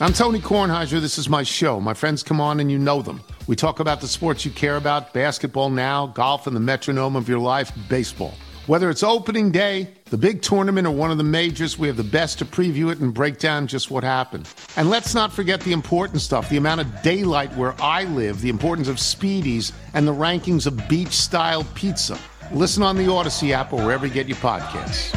I'm 0.00 0.12
Tony 0.12 0.40
Kornheiser. 0.40 1.00
This 1.00 1.16
is 1.18 1.28
my 1.28 1.42
show. 1.42 1.80
My 1.80 1.94
friends 1.94 2.22
come 2.22 2.40
on 2.40 2.60
and 2.60 2.70
you 2.70 2.78
know 2.78 3.02
them. 3.02 3.20
We 3.48 3.56
talk 3.56 3.80
about 3.80 4.02
the 4.02 4.08
sports 4.08 4.44
you 4.44 4.50
care 4.50 4.76
about 4.76 5.14
basketball 5.14 5.70
now, 5.70 6.08
golf, 6.08 6.46
and 6.46 6.54
the 6.54 6.60
metronome 6.60 7.16
of 7.16 7.30
your 7.30 7.38
life, 7.38 7.72
baseball. 7.88 8.34
Whether 8.66 8.90
it's 8.90 9.02
opening 9.02 9.50
day, 9.50 9.88
the 10.10 10.18
big 10.18 10.42
tournament, 10.42 10.86
or 10.86 10.90
one 10.90 11.10
of 11.10 11.16
the 11.16 11.24
majors, 11.24 11.78
we 11.78 11.88
have 11.88 11.96
the 11.96 12.04
best 12.04 12.38
to 12.40 12.44
preview 12.44 12.92
it 12.92 12.98
and 12.98 13.14
break 13.14 13.38
down 13.38 13.66
just 13.66 13.90
what 13.90 14.04
happened. 14.04 14.46
And 14.76 14.90
let's 14.90 15.14
not 15.14 15.32
forget 15.32 15.62
the 15.62 15.72
important 15.72 16.20
stuff 16.20 16.50
the 16.50 16.58
amount 16.58 16.82
of 16.82 17.00
daylight 17.00 17.50
where 17.56 17.74
I 17.80 18.04
live, 18.04 18.42
the 18.42 18.50
importance 18.50 18.86
of 18.86 18.96
speedies, 18.96 19.72
and 19.94 20.06
the 20.06 20.12
rankings 20.12 20.66
of 20.66 20.86
beach 20.86 21.14
style 21.14 21.64
pizza. 21.74 22.18
Listen 22.52 22.82
on 22.82 22.98
the 22.98 23.10
Odyssey 23.10 23.54
app 23.54 23.72
or 23.72 23.82
wherever 23.82 24.06
you 24.06 24.12
get 24.12 24.28
your 24.28 24.36
podcasts. 24.36 25.14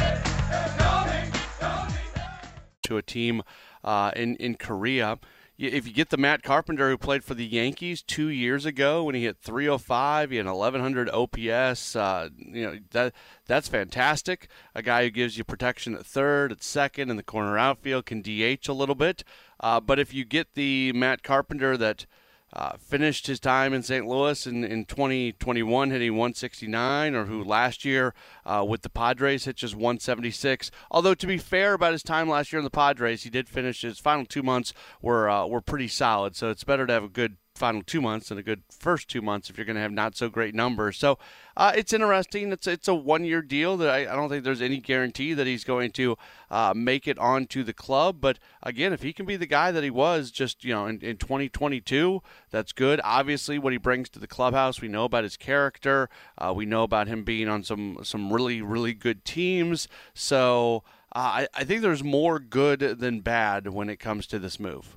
To 2.84 2.96
a 2.96 3.02
team 3.02 3.42
uh, 3.84 4.12
in 4.16 4.36
in 4.36 4.54
Korea. 4.54 5.18
If 5.62 5.86
you 5.86 5.92
get 5.92 6.10
the 6.10 6.16
Matt 6.16 6.42
Carpenter 6.42 6.90
who 6.90 6.98
played 6.98 7.22
for 7.22 7.34
the 7.34 7.46
Yankees 7.46 8.02
two 8.02 8.26
years 8.26 8.66
ago 8.66 9.04
when 9.04 9.14
he 9.14 9.22
hit 9.22 9.38
305, 9.38 10.30
he 10.30 10.36
had 10.38 10.46
1100 10.46 11.08
OPS. 11.10 11.94
Uh, 11.94 12.30
you 12.36 12.62
know 12.64 12.78
that 12.90 13.12
that's 13.46 13.68
fantastic. 13.68 14.48
A 14.74 14.82
guy 14.82 15.04
who 15.04 15.10
gives 15.10 15.38
you 15.38 15.44
protection 15.44 15.94
at 15.94 16.04
third, 16.04 16.50
at 16.50 16.64
second, 16.64 17.10
in 17.10 17.16
the 17.16 17.22
corner 17.22 17.56
outfield 17.56 18.06
can 18.06 18.22
DH 18.22 18.68
a 18.68 18.72
little 18.72 18.96
bit. 18.96 19.22
Uh, 19.60 19.78
but 19.78 20.00
if 20.00 20.12
you 20.12 20.24
get 20.24 20.54
the 20.54 20.92
Matt 20.94 21.22
Carpenter 21.22 21.76
that 21.76 22.06
uh, 22.52 22.76
finished 22.78 23.26
his 23.26 23.40
time 23.40 23.72
in 23.72 23.82
St. 23.82 24.06
Louis 24.06 24.46
in, 24.46 24.64
in 24.64 24.84
2021 24.84 25.90
hitting 25.90 26.12
169, 26.12 27.14
or 27.14 27.24
who 27.24 27.42
last 27.42 27.84
year 27.84 28.14
uh, 28.44 28.64
with 28.66 28.82
the 28.82 28.90
Padres 28.90 29.44
hit 29.44 29.56
just 29.56 29.74
176. 29.74 30.70
Although 30.90 31.14
to 31.14 31.26
be 31.26 31.38
fair 31.38 31.74
about 31.74 31.92
his 31.92 32.02
time 32.02 32.28
last 32.28 32.52
year 32.52 32.58
in 32.58 32.64
the 32.64 32.70
Padres, 32.70 33.22
he 33.22 33.30
did 33.30 33.48
finish 33.48 33.82
his 33.82 33.98
final 33.98 34.26
two 34.26 34.42
months 34.42 34.72
were 35.00 35.30
uh, 35.30 35.46
were 35.46 35.60
pretty 35.60 35.88
solid. 35.88 36.36
So 36.36 36.50
it's 36.50 36.64
better 36.64 36.86
to 36.86 36.92
have 36.92 37.04
a 37.04 37.08
good 37.08 37.36
final 37.62 37.82
two 37.84 38.00
months 38.00 38.28
and 38.32 38.40
a 38.40 38.42
good 38.42 38.60
first 38.76 39.06
two 39.06 39.22
months 39.22 39.48
if 39.48 39.56
you're 39.56 39.64
going 39.64 39.76
to 39.76 39.80
have 39.80 39.92
not 39.92 40.16
so 40.16 40.28
great 40.28 40.52
numbers. 40.52 40.98
So 40.98 41.16
uh, 41.56 41.70
it's 41.76 41.92
interesting. 41.92 42.50
It's 42.50 42.66
it's 42.66 42.88
a 42.88 42.94
one 42.94 43.24
year 43.24 43.40
deal 43.40 43.76
that 43.76 43.88
I, 43.88 43.98
I, 44.00 44.16
don't 44.16 44.28
think 44.28 44.42
there's 44.42 44.60
any 44.60 44.78
guarantee 44.78 45.32
that 45.32 45.46
he's 45.46 45.62
going 45.62 45.92
to 45.92 46.18
uh, 46.50 46.72
make 46.74 47.06
it 47.06 47.20
onto 47.20 47.62
the 47.62 47.72
club. 47.72 48.16
But 48.20 48.40
again, 48.64 48.92
if 48.92 49.02
he 49.02 49.12
can 49.12 49.26
be 49.26 49.36
the 49.36 49.46
guy 49.46 49.70
that 49.70 49.84
he 49.84 49.90
was 49.90 50.32
just 50.32 50.64
you 50.64 50.74
know 50.74 50.86
in, 50.86 50.98
in 51.02 51.18
2022, 51.18 52.20
that's 52.50 52.72
good. 52.72 53.00
Obviously, 53.04 53.60
what 53.60 53.72
he 53.72 53.78
brings 53.78 54.08
to 54.08 54.18
the 54.18 54.26
clubhouse, 54.26 54.80
we 54.80 54.88
know 54.88 55.04
about 55.04 55.22
his 55.22 55.36
character. 55.36 56.10
Uh, 56.36 56.52
we 56.52 56.66
know 56.66 56.82
about 56.82 57.06
him 57.06 57.22
being 57.22 57.46
on 57.48 57.62
some 57.62 57.98
some 58.02 58.32
really 58.32 58.60
really 58.60 58.92
good 58.92 59.24
teams. 59.24 59.86
So. 60.14 60.82
Uh, 61.14 61.44
I, 61.44 61.48
I 61.52 61.64
think 61.64 61.82
there's 61.82 62.02
more 62.02 62.38
good 62.38 62.80
than 62.80 63.20
bad 63.20 63.68
when 63.68 63.90
it 63.90 64.00
comes 64.00 64.26
to 64.28 64.38
this 64.38 64.58
move. 64.58 64.96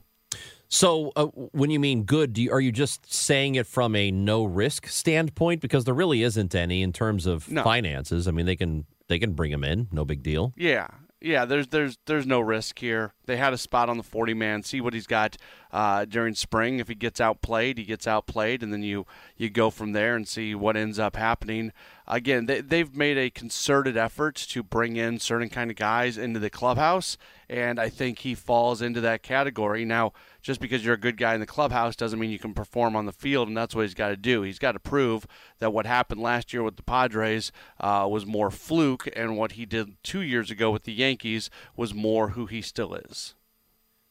So, 0.68 1.12
uh, 1.16 1.26
when 1.26 1.70
you 1.70 1.80
mean 1.80 2.04
good, 2.04 2.38
you, 2.38 2.52
are 2.52 2.60
you 2.60 2.72
just 2.72 3.14
saying 3.14 3.56
it 3.56 3.68
from 3.68 3.96
a 3.96 4.12
no 4.12 4.44
risk 4.44 4.88
standpoint? 4.88 5.62
Because 5.62 5.86
there 5.86 5.94
really 5.94 6.24
isn't 6.24 6.56
any 6.56 6.82
in 6.82 6.92
terms 6.92 7.26
of 7.26 7.50
no. 7.50 7.64
finances. 7.64 8.28
I 8.28 8.32
mean, 8.32 8.46
they 8.46 8.56
can 8.56 8.86
they 9.08 9.20
can 9.20 9.34
bring 9.34 9.52
him 9.52 9.64
in, 9.64 9.88
no 9.92 10.06
big 10.06 10.24
deal. 10.24 10.54
Yeah, 10.58 10.88
yeah. 11.22 11.46
There's 11.46 11.68
there's 11.68 11.98
there's 12.06 12.26
no 12.26 12.40
risk 12.40 12.80
here. 12.80 13.14
They 13.26 13.38
had 13.38 13.54
a 13.54 13.58
spot 13.58 13.90
on 13.90 13.98
the 13.98 14.04
40 14.04 14.34
man. 14.34 14.64
See 14.64 14.82
what 14.82 14.94
he's 14.94 15.08
got 15.08 15.38
uh, 15.72 16.06
during 16.06 16.34
spring. 16.34 16.80
If 16.80 16.88
he 16.88 16.96
gets 16.96 17.22
outplayed, 17.22 17.78
he 17.78 17.84
gets 17.84 18.08
outplayed, 18.08 18.64
and 18.64 18.74
then 18.74 18.82
you 18.82 19.06
you 19.38 19.50
go 19.50 19.70
from 19.70 19.92
there 19.92 20.16
and 20.16 20.28
see 20.28 20.56
what 20.56 20.76
ends 20.76 20.98
up 20.98 21.16
happening. 21.16 21.72
Again, 22.08 22.46
they, 22.46 22.62
they've 22.62 22.96
made 22.96 23.18
a 23.18 23.30
concerted 23.30 23.98
effort 23.98 24.36
to 24.36 24.62
bring 24.64 24.96
in 24.96 25.20
certain 25.20 25.50
kind 25.50 25.72
of 25.72 25.78
guys 25.78 26.18
into 26.18 26.40
the 26.40 26.50
clubhouse, 26.50 27.18
and 27.50 27.80
I 27.80 27.90
think 27.90 28.20
he 28.20 28.36
falls 28.36 28.82
into 28.82 29.02
that 29.02 29.24
category 29.24 29.86
now 29.86 30.14
just 30.46 30.62
because 30.62 30.86
you're 30.86 30.94
a 30.94 31.00
good 31.00 31.18
guy 31.18 31.34
in 31.34 31.40
the 31.40 31.48
clubhouse 31.48 31.96
doesn't 31.96 32.20
mean 32.20 32.30
you 32.30 32.38
can 32.38 32.54
perform 32.54 32.96
on 32.96 33.08
the 33.08 33.12
field, 33.12 33.48
and 33.48 33.58
that's 33.58 33.74
what 33.74 33.82
he's 33.82 33.96
got 33.96 34.10
to 34.10 34.16
do. 34.16 34.44
He's 34.44 34.60
got 34.60 34.74
to 34.74 34.80
prove 34.80 35.26
that 35.58 35.74
what 35.74 35.88
happened 35.88 36.22
last 36.22 36.54
year 36.54 36.62
with 36.62 36.76
the 36.76 36.84
Padres 36.84 37.52
uh, 37.80 38.08
was 38.08 38.28
more 38.28 38.52
fluke, 38.52 39.10
and 39.16 39.38
what 39.38 39.54
he 39.54 39.66
did 39.66 39.96
two 40.04 40.22
years 40.22 40.52
ago 40.52 40.70
with 40.70 40.84
the 40.84 40.94
Yankees 40.94 41.50
was 41.76 41.96
more 41.96 42.30
who 42.30 42.46
he 42.46 42.62
still 42.62 42.94
is. 42.94 43.34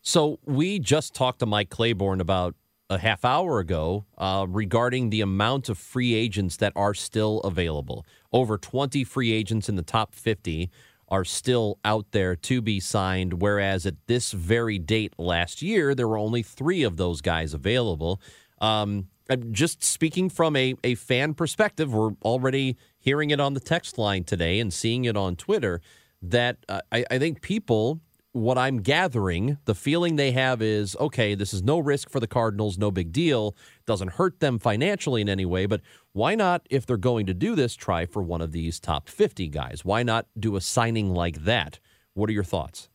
So 0.03 0.41
we 0.45 0.81
just 0.81 1.15
talked 1.15 1.39
to 1.39 1.47
Mike 1.47 1.71
Claiborne 1.71 2.21
about 2.21 2.57
a 2.91 2.99
half 2.99 3.25
hour 3.25 3.61
ago 3.61 4.05
uh, 4.19 4.45
regarding 4.49 5.11
the 5.11 5.21
amount 5.21 5.69
of 5.69 5.79
free 5.79 6.15
agents 6.15 6.57
that 6.57 6.73
are 6.75 6.95
still 6.95 7.43
available. 7.43 8.05
Over 8.33 8.59
20 8.59 9.05
free 9.05 9.33
agents 9.33 9.69
in 9.69 9.77
the 9.77 9.83
top 9.83 10.17
50 10.17 10.69
are 11.15 11.25
still 11.25 11.79
out 11.85 12.11
there 12.11 12.35
to 12.35 12.61
be 12.61 12.81
signed, 12.81 13.41
whereas 13.41 13.87
at 13.87 13.95
this 14.09 14.33
very 14.33 14.81
date 14.81 15.15
last 15.17 15.63
year, 15.63 15.95
there 15.95 16.09
were 16.09 16.19
only 16.19 16.43
three 16.43 16.83
of 16.83 16.97
those 16.97 17.21
guys 17.21 17.55
available. 17.55 18.21
Um, 18.61 19.07
just 19.53 19.85
speaking 19.85 20.29
from 20.29 20.57
a, 20.57 20.75
a 20.83 20.97
fan 20.97 21.35
perspective, 21.35 21.95
we're 21.95 22.15
already 22.25 22.77
hearing 22.99 23.31
it 23.31 23.39
on 23.39 23.55
the 23.55 23.61
text 23.61 23.97
line 23.97 24.25
today 24.25 24.59
and 24.59 24.73
seeing 24.73 25.05
it 25.05 25.17
on 25.17 25.37
Twitter 25.37 25.81
that 26.21 26.57
uh, 26.69 26.81
I, 26.91 27.05
I 27.09 27.19
think 27.21 27.43
people 27.43 28.01
what 28.35 28.59
I'm 28.59 28.79
gathering, 28.79 29.59
the 29.65 29.77
feeling 29.77 30.17
they 30.17 30.33
have 30.33 30.61
is 30.61 30.97
okay, 30.97 31.37
this 31.37 31.55
is 31.55 31.63
no 31.63 31.79
risk 31.79 32.11
for 32.11 32.19
the 32.19 32.27
Cardinals, 32.27 32.77
no 32.77 32.91
big 32.91 33.13
deal. 33.13 33.57
Doesn't 33.87 34.13
hurt 34.13 34.41
them 34.41 34.59
financially 34.59 35.21
in 35.21 35.29
any 35.29 35.45
way, 35.45 35.67
but 35.67 35.81
why 36.13 36.35
not, 36.35 36.67
if 36.69 36.85
they're 36.85 36.97
going 36.97 37.27
to 37.27 37.35
do 37.35 37.55
this, 37.55 37.77
try 37.77 38.07
for 38.07 38.23
one 38.25 38.41
of 38.41 38.51
these 38.51 38.81
top 38.81 39.09
50 39.09 39.47
guys? 39.49 39.85
Why 39.85 40.03
not 40.03 40.27
do 40.39 40.57
a 40.57 40.61
signing 40.61 41.15
like 41.15 41.45
that? 41.45 41.79
What 42.15 42.29
are 42.29 42.33
your 42.33 42.43
thoughts? 42.43 42.89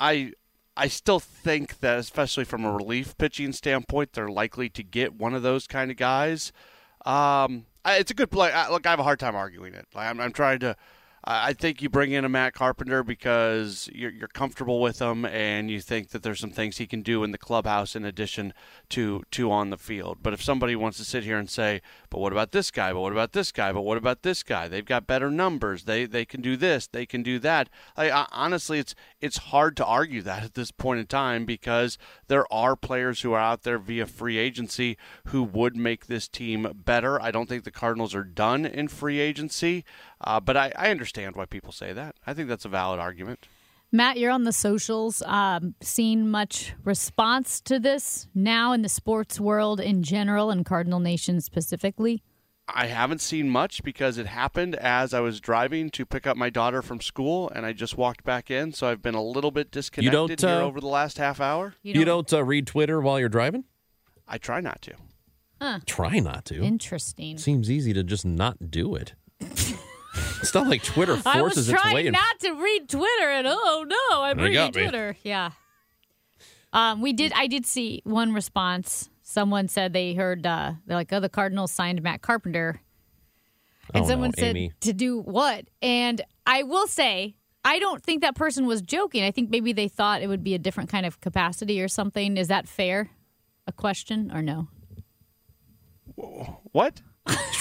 I 0.00 0.32
I 0.76 0.88
still 0.88 1.20
think 1.20 1.78
that, 1.78 2.00
especially 2.00 2.44
from 2.44 2.64
a 2.64 2.72
relief 2.72 3.16
pitching 3.16 3.52
standpoint, 3.52 4.12
they're 4.12 4.28
likely 4.28 4.68
to 4.70 4.82
get 4.82 5.14
one 5.14 5.34
of 5.34 5.42
those 5.42 5.68
kind 5.68 5.92
of 5.92 5.96
guys. 5.96 6.52
Um, 7.06 7.66
it's 7.86 8.10
a 8.10 8.14
good 8.14 8.32
play. 8.32 8.50
I, 8.50 8.70
Look, 8.70 8.86
I 8.86 8.90
have 8.90 9.00
a 9.00 9.04
hard 9.04 9.20
time 9.20 9.36
arguing 9.36 9.74
it. 9.74 9.86
I'm, 9.94 10.18
I'm 10.20 10.32
trying 10.32 10.58
to 10.60 10.76
I 11.30 11.52
think 11.52 11.82
you 11.82 11.90
bring 11.90 12.12
in 12.12 12.24
a 12.24 12.28
Matt 12.28 12.54
Carpenter 12.54 13.02
because 13.02 13.90
you're, 13.92 14.10
you're, 14.10 14.28
comfortable 14.28 14.80
with 14.80 14.98
him 14.98 15.26
and 15.26 15.70
you 15.70 15.78
think 15.78 16.10
that 16.10 16.22
there's 16.22 16.40
some 16.40 16.50
things 16.50 16.78
he 16.78 16.86
can 16.86 17.02
do 17.02 17.22
in 17.22 17.32
the 17.32 17.38
clubhouse 17.38 17.94
in 17.94 18.04
addition 18.06 18.54
to 18.90 19.22
to 19.32 19.50
on 19.50 19.68
the 19.68 19.76
field. 19.76 20.18
But 20.22 20.32
if 20.32 20.42
somebody 20.42 20.74
wants 20.74 20.96
to 20.98 21.04
sit 21.04 21.24
here 21.24 21.36
and 21.36 21.50
say, 21.50 21.82
"But 22.08 22.20
what 22.20 22.32
about 22.32 22.52
this 22.52 22.70
guy? 22.70 22.94
But 22.94 23.02
what 23.02 23.12
about 23.12 23.32
this 23.32 23.52
guy? 23.52 23.72
But 23.72 23.82
what 23.82 23.98
about 23.98 24.22
this 24.22 24.42
guy? 24.42 24.68
They've 24.68 24.84
got 24.84 25.06
better 25.06 25.30
numbers. 25.30 25.84
They 25.84 26.06
they 26.06 26.24
can 26.24 26.40
do 26.40 26.56
this. 26.56 26.86
They 26.86 27.04
can 27.04 27.22
do 27.22 27.38
that." 27.40 27.68
I, 27.94 28.26
honestly, 28.32 28.78
it's 28.78 28.94
it's 29.20 29.36
hard 29.36 29.76
to 29.78 29.84
argue 29.84 30.22
that 30.22 30.44
at 30.44 30.54
this 30.54 30.70
point 30.70 31.00
in 31.00 31.06
time 31.06 31.44
because 31.44 31.98
there 32.28 32.50
are 32.50 32.74
players 32.74 33.20
who 33.20 33.32
are 33.32 33.40
out 33.40 33.64
there 33.64 33.78
via 33.78 34.06
free 34.06 34.38
agency 34.38 34.96
who 35.26 35.42
would 35.42 35.76
make 35.76 36.06
this 36.06 36.26
team 36.26 36.72
better. 36.86 37.20
I 37.20 37.32
don't 37.32 37.50
think 37.50 37.64
the 37.64 37.70
Cardinals 37.70 38.14
are 38.14 38.24
done 38.24 38.64
in 38.64 38.88
free 38.88 39.18
agency. 39.20 39.84
Uh, 40.20 40.40
but 40.40 40.56
I, 40.56 40.72
I 40.76 40.90
understand 40.90 41.36
why 41.36 41.46
people 41.46 41.72
say 41.72 41.92
that. 41.92 42.16
I 42.26 42.34
think 42.34 42.48
that's 42.48 42.64
a 42.64 42.68
valid 42.68 43.00
argument. 43.00 43.46
Matt, 43.90 44.18
you're 44.18 44.30
on 44.30 44.44
the 44.44 44.52
socials. 44.52 45.22
Um, 45.22 45.74
seen 45.80 46.30
much 46.30 46.74
response 46.84 47.60
to 47.62 47.78
this 47.78 48.28
now 48.34 48.72
in 48.72 48.82
the 48.82 48.88
sports 48.88 49.40
world 49.40 49.80
in 49.80 50.02
general 50.02 50.50
and 50.50 50.64
Cardinal 50.66 51.00
Nation 51.00 51.40
specifically? 51.40 52.22
I 52.68 52.86
haven't 52.86 53.22
seen 53.22 53.48
much 53.48 53.82
because 53.82 54.18
it 54.18 54.26
happened 54.26 54.76
as 54.76 55.14
I 55.14 55.20
was 55.20 55.40
driving 55.40 55.88
to 55.90 56.04
pick 56.04 56.26
up 56.26 56.36
my 56.36 56.50
daughter 56.50 56.82
from 56.82 57.00
school, 57.00 57.50
and 57.54 57.64
I 57.64 57.72
just 57.72 57.96
walked 57.96 58.24
back 58.24 58.50
in. 58.50 58.72
So 58.72 58.88
I've 58.88 59.00
been 59.00 59.14
a 59.14 59.22
little 59.22 59.50
bit 59.50 59.70
disconnected 59.70 60.04
you 60.04 60.10
don't, 60.10 60.44
uh, 60.44 60.56
here 60.58 60.66
over 60.66 60.80
the 60.80 60.86
last 60.86 61.16
half 61.16 61.40
hour. 61.40 61.74
You 61.82 61.94
don't, 61.94 62.00
you 62.00 62.04
don't 62.04 62.32
uh, 62.32 62.44
read 62.44 62.66
Twitter 62.66 63.00
while 63.00 63.18
you're 63.18 63.30
driving? 63.30 63.64
I 64.26 64.36
try 64.36 64.60
not 64.60 64.82
to. 64.82 64.92
Huh. 65.62 65.80
Try 65.86 66.18
not 66.18 66.44
to. 66.46 66.62
Interesting. 66.62 67.38
Seems 67.38 67.70
easy 67.70 67.94
to 67.94 68.04
just 68.04 68.26
not 68.26 68.70
do 68.70 68.94
it. 68.94 69.14
It's 70.40 70.54
not 70.54 70.68
like 70.68 70.82
Twitter 70.82 71.16
forces 71.16 71.68
its 71.68 71.72
way. 71.72 71.90
I 71.90 71.94
was 71.94 72.02
trying 72.02 72.12
not 72.12 72.40
to 72.40 72.52
read 72.52 72.88
Twitter, 72.88 73.30
and 73.30 73.46
oh 73.48 73.84
no, 73.86 74.22
I'm 74.22 74.38
reading 74.38 74.72
Twitter. 74.72 75.16
Yeah. 75.22 75.50
Um, 76.72 77.00
we 77.00 77.12
did. 77.12 77.32
I 77.34 77.46
did 77.46 77.66
see 77.66 78.02
one 78.04 78.32
response. 78.32 79.10
Someone 79.22 79.68
said 79.68 79.92
they 79.92 80.14
heard. 80.14 80.46
Uh, 80.46 80.72
they're 80.86 80.96
like, 80.96 81.12
"Oh, 81.12 81.20
the 81.20 81.28
Cardinals 81.28 81.72
signed 81.72 82.02
Matt 82.02 82.22
Carpenter," 82.22 82.80
and 83.94 84.04
oh, 84.04 84.08
someone 84.08 84.32
no, 84.36 84.40
said, 84.40 84.56
Amy. 84.56 84.72
"To 84.80 84.92
do 84.92 85.20
what?" 85.20 85.66
And 85.82 86.20
I 86.46 86.62
will 86.62 86.86
say, 86.86 87.36
I 87.64 87.78
don't 87.78 88.02
think 88.02 88.22
that 88.22 88.34
person 88.34 88.66
was 88.66 88.80
joking. 88.80 89.24
I 89.24 89.30
think 89.30 89.50
maybe 89.50 89.72
they 89.72 89.88
thought 89.88 90.22
it 90.22 90.28
would 90.28 90.42
be 90.42 90.54
a 90.54 90.58
different 90.58 90.88
kind 90.88 91.04
of 91.04 91.20
capacity 91.20 91.82
or 91.82 91.88
something. 91.88 92.36
Is 92.36 92.48
that 92.48 92.66
fair? 92.66 93.10
A 93.66 93.72
question 93.72 94.30
or 94.32 94.40
no? 94.40 94.68
What? 96.72 97.02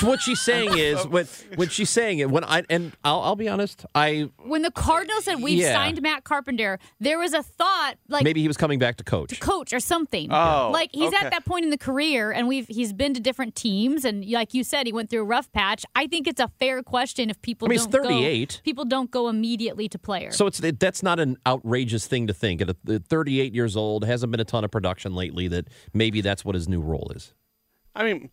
What 0.02 0.22
she's 0.22 0.40
saying 0.42 0.70
is 0.78 1.06
when 1.08 1.26
when 1.56 1.70
she's 1.70 1.90
saying 1.90 2.20
it 2.20 2.30
when 2.30 2.44
I 2.44 2.64
and 2.70 2.94
I'll, 3.04 3.22
I'll 3.22 3.36
be 3.36 3.50
honest 3.50 3.86
I 3.96 4.30
when 4.44 4.62
the 4.62 4.72
Cardinals 4.72 5.26
said 5.26 5.42
we've 5.42 5.60
Yeah. 5.60 5.74
signed 5.74 6.02
Matt 6.02 6.24
Carpenter, 6.24 6.80
there 7.00 7.18
was 7.20 7.34
a 7.34 7.42
thought 7.44 7.96
like 8.08 8.24
maybe 8.24 8.42
he 8.42 8.48
was 8.48 8.58
coming 8.58 8.80
back 8.80 8.98
to 8.98 9.04
coach. 9.04 9.40
coach 9.40 9.74
or 9.74 9.80
something. 9.80 10.32
Oh, 10.32 10.70
like 10.72 10.90
he's 10.94 11.08
okay. 11.14 11.26
at 11.26 11.32
that 11.32 11.46
point 11.46 11.64
in 11.66 11.72
the 11.72 11.78
career, 11.78 12.32
and 12.32 12.48
we've 12.48 12.68
he's 12.68 12.94
been 12.94 13.14
to 13.14 13.20
different 13.20 13.56
teams, 13.56 14.06
and 14.06 14.26
like 14.30 14.54
you 14.54 14.64
said, 14.64 14.86
he 14.88 14.94
went 14.94 15.10
through 15.10 15.22
a 15.22 15.26
rough 15.26 15.52
patch. 15.52 15.86
I 15.96 16.08
think 16.08 16.28
it's 16.28 16.40
a 16.42 16.48
fair 16.60 16.84
question 16.84 17.30
if 17.30 17.42
people 17.42 17.68
I 17.68 17.70
mean, 17.70 17.80
he's 17.80 17.88
don't 17.88 18.04
38. 18.04 18.50
go 18.50 18.62
people 18.64 18.86
don't 18.86 19.12
go 19.12 19.28
immediately 19.30 19.90
to 19.90 19.98
player. 20.00 20.32
So 20.32 20.48
it's 20.48 20.60
it, 20.62 20.80
that's 20.80 21.02
not 21.04 21.20
an 21.20 21.38
outrageous 21.46 22.08
thing 22.08 22.28
to 22.28 22.34
think. 22.34 22.62
At 22.62 22.70
a- 22.70 22.94
at 22.94 23.06
38 23.06 23.54
years 23.54 23.76
old, 23.76 24.06
hasn't 24.06 24.32
been 24.32 24.40
a 24.40 24.46
ton 24.46 24.64
of 24.64 24.72
production 24.72 25.14
lately. 25.16 25.48
That 25.48 25.68
maybe 25.94 26.22
that's 26.22 26.46
what 26.46 26.56
his 26.56 26.68
new 26.68 26.82
role 26.82 27.12
is. 27.16 27.34
I 27.96 28.04
mean, 28.04 28.30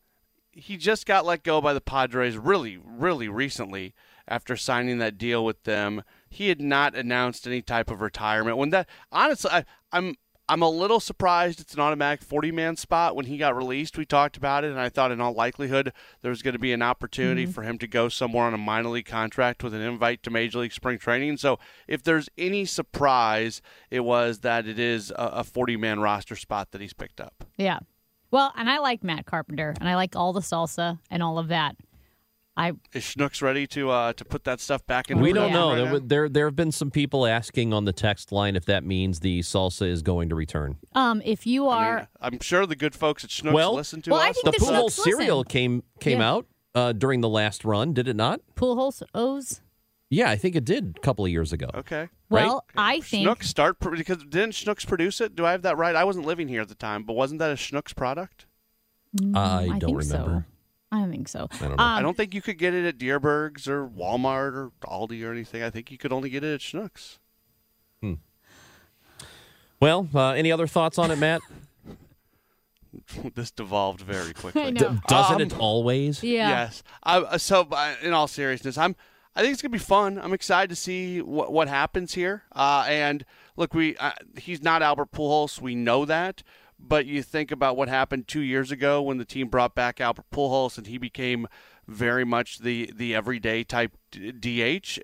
he 0.57 0.77
just 0.77 1.07
got 1.07 1.27
let 1.27 1.43
go 1.43 1.61
by 1.61 1.73
the 1.73 1.81
Padres 1.81 2.37
really, 2.37 2.79
really 2.83 3.29
recently 3.29 3.95
after 4.27 4.57
signing 4.57 4.99
that 4.99 5.19
deal 5.19 5.45
with 5.45 5.65
them. 5.65 6.03
He 6.29 6.49
had 6.49 6.61
not 6.61 6.95
announced 6.95 7.47
any 7.47 7.63
type 7.63 7.91
of 7.91 8.01
retirement. 8.01 8.57
When 8.57 8.71
that, 8.71 8.89
honestly, 9.13 9.51
I, 9.51 9.65
I'm. 9.93 10.17
I'm 10.47 10.61
a 10.61 10.69
little 10.69 11.01
surprised 11.01 11.59
it's 11.59 11.73
an 11.73 11.81
automatic 11.81 12.23
40 12.23 12.53
man 12.53 12.77
spot. 12.77 13.17
When 13.17 13.25
he 13.25 13.39
got 13.39 13.57
released, 13.57 13.97
we 13.97 14.05
talked 14.05 14.37
about 14.37 14.63
it, 14.63 14.71
and 14.71 14.79
I 14.79 14.91
thought 14.91 15.11
in 15.11 15.19
all 15.19 15.33
likelihood 15.33 15.91
there 16.21 16.29
was 16.29 16.43
going 16.43 16.53
to 16.53 16.59
be 16.59 16.75
an 16.75 16.83
opportunity 16.83 17.45
mm-hmm. 17.45 17.53
for 17.53 17.63
him 17.63 17.79
to 17.79 17.87
go 17.87 18.11
somewhere 18.11 18.45
on 18.45 18.53
a 18.53 18.59
minor 18.59 18.91
league 18.91 19.07
contract 19.07 19.65
with 19.65 19.73
an 19.73 19.81
invite 19.81 20.23
to 20.25 20.31
Major 20.31 20.59
League 20.59 20.75
Spring 20.75 20.99
Training. 20.99 21.39
So 21.39 21.59
if 21.89 22.03
there's 22.03 22.29
any 22.37 22.67
surprise, 22.67 23.63
it 23.91 24.01
was 24.01 24.41
that 24.41 24.67
it 24.67 24.79
is 24.79 25.11
a 25.17 25.45
40 25.45 25.79
man 25.79 26.01
roster 26.01 26.37
spot 26.37 26.73
that 26.73 26.83
he's 26.83 26.93
picked 26.93 27.23
up. 27.23 27.47
yeah. 27.57 27.79
Well, 28.35 28.53
and 28.57 28.69
I 28.69 28.79
like 28.79 29.05
Matt 29.05 29.27
Carpenter, 29.27 29.75
and 29.79 29.89
I 29.89 29.95
like 29.95 30.17
all 30.17 30.33
the 30.33 30.41
salsa 30.41 30.99
and 31.09 31.23
all 31.23 31.39
of 31.39 31.47
that. 31.49 31.77
I 32.57 32.73
Is 32.93 33.05
Schnucks 33.05 33.41
ready 33.43 33.65
to 33.69 33.91
uh, 33.91 34.13
to 34.15 34.25
put 34.25 34.43
that 34.43 34.59
stuff 34.61 34.85
back 34.87 35.09
in? 35.09 35.21
We 35.21 35.33
don't 35.33 35.53
know. 35.53 35.71
right 35.71 35.77
There, 35.91 36.01
there 36.01 36.29
there 36.29 36.47
have 36.47 36.57
been 36.57 36.73
some 36.73 36.91
people 36.91 37.27
asking 37.27 37.73
on 37.73 37.85
the 37.85 37.93
text 37.93 38.33
line 38.33 38.57
if 38.57 38.65
that 38.65 38.83
means 38.85 39.21
the 39.21 39.41
salsa 39.41 39.89
is 39.89 40.03
going 40.03 40.29
to 40.31 40.35
return. 40.35 40.79
um 40.97 41.23
if 41.25 41.47
you 41.47 41.69
I 41.69 41.85
are 41.87 41.97
mean, 41.97 42.07
I'm 42.21 42.41
sure 42.41 42.67
the 42.67 42.75
good 42.77 42.95
folks 42.97 43.23
at 43.25 43.31
Schnucks 43.31 43.53
Well- 43.53 43.75
listen 43.77 44.03
to 44.03 44.11
Well, 44.11 44.21
I 44.21 44.31
us. 44.31 44.35
think 44.41 44.47
The 44.57 44.61
the 44.65 44.67
pool 44.67 44.89
Schnucks 44.89 44.93
cereal 45.05 45.39
listen. 45.39 45.49
came 45.51 45.83
came 46.01 46.19
Yeah. 46.21 46.31
out 46.33 46.47
uh, 46.77 46.93
during 46.93 47.21
the 47.21 47.29
last 47.29 47.65
run, 47.65 47.93
did 47.93 48.09
it 48.09 48.17
not? 48.17 48.41
Pujols 48.57 49.01
O's. 49.15 49.61
Yeah, 50.15 50.31
I 50.31 50.37
think 50.37 50.55
it 50.57 50.65
did 50.65 50.95
a 50.97 51.01
couple 51.01 51.25
of 51.25 51.31
years 51.31 51.53
ago. 51.53 51.69
okay. 51.75 52.09
Well, 52.31 52.65
I 52.77 53.01
think 53.01 53.29
Schnucks 53.29 53.45
start 53.45 53.79
because 53.79 54.19
didn't 54.19 54.53
Schnucks 54.53 54.87
produce 54.87 55.21
it? 55.21 55.37
Do 55.37 55.45
I 55.47 55.53
have 55.53 55.63
that 55.63 55.77
right? 55.77 55.95
I 55.95 56.05
wasn't 56.05 56.27
living 56.27 56.49
here 56.49 56.61
at 56.63 56.69
the 56.69 56.75
time, 56.75 57.05
but 57.05 57.13
wasn't 57.15 57.39
that 57.41 57.51
a 57.51 57.55
Schnucks 57.55 57.95
product? 57.95 58.47
I 59.35 59.69
I 59.75 59.79
don't 59.79 59.91
think 59.91 60.03
so. 60.03 60.19
remember. 60.19 60.47
I 60.91 60.99
don't 61.01 61.11
think 61.11 61.29
so. 61.29 61.49
I 61.53 61.59
don't 61.59 61.77
know. 61.77 61.83
Um, 61.85 61.99
I 61.99 62.03
don't 62.03 62.17
think 62.17 62.35
you 62.35 62.43
could 62.43 62.59
get 62.59 62.75
it 62.75 62.85
at 62.87 62.99
Dierbergs 62.99 63.67
or 63.69 63.87
Walmart 63.89 64.55
or 64.55 64.73
Aldi 64.85 65.25
or 65.27 65.33
anything. 65.33 65.63
I 65.63 65.71
think 65.71 65.91
you 65.91 65.99
could 65.99 66.13
only 66.13 66.31
get 66.31 66.43
it 66.45 66.55
at 66.55 66.61
Schnucks. 66.61 67.19
Hmm. 68.01 68.15
Well, 69.81 70.09
uh, 70.15 70.31
any 70.31 70.51
other 70.53 70.67
thoughts 70.67 70.99
on 70.99 71.11
it, 71.11 71.19
Matt? 71.19 71.41
this 73.35 73.51
devolved 73.51 74.01
very 74.01 74.33
quickly. 74.33 74.63
I 74.63 74.71
D- 74.71 74.85
know. 74.85 74.99
doesn't 75.09 75.35
Um, 75.37 75.41
it 75.43 75.59
always? 75.59 76.23
Yeah. 76.23 76.49
Yes. 76.49 76.83
I, 77.03 77.19
uh, 77.19 77.39
so, 77.39 77.69
in 78.03 78.13
all 78.13 78.29
seriousness, 78.29 78.79
I'm. 78.79 78.95
I 79.37 79.43
think 79.43 79.53
it's 79.53 79.63
gonna 79.63 79.73
be 79.73 79.79
fun. 79.79 80.19
I'm 80.19 80.33
excited 80.33 80.71
to 80.71 80.77
see 80.77 81.21
what 81.21 81.53
what 81.53 81.69
happens 81.69 82.15
here. 82.15 82.45
Uh, 82.53 82.85
and 82.89 83.25
look, 83.57 83.75
we 83.75 83.97
uh, 83.97 84.13
he's 84.37 84.63
not 84.63 84.83
Albert 84.83 85.11
Pujols. 85.13 85.61
We 85.61 85.75
know 85.75 86.05
that. 86.05 86.43
But 86.79 87.07
you 87.07 87.23
think 87.23 87.51
about 87.51 87.77
what 87.77 87.89
happened 87.89 88.29
two 88.29 88.41
years 88.41 88.71
ago 88.71 89.01
when 89.01 89.19
the 89.19 89.25
team 89.25 89.49
brought 89.49 89.75
back 89.75 90.01
Albert 90.01 90.27
Pujols 90.31 90.77
and 90.77 90.87
he 90.87 90.99
became 90.99 91.47
very 91.87 92.25
much 92.25 92.59
the 92.59 92.91
the 92.95 93.15
everyday 93.15 93.65
type 93.65 93.97
DH. 94.15 94.99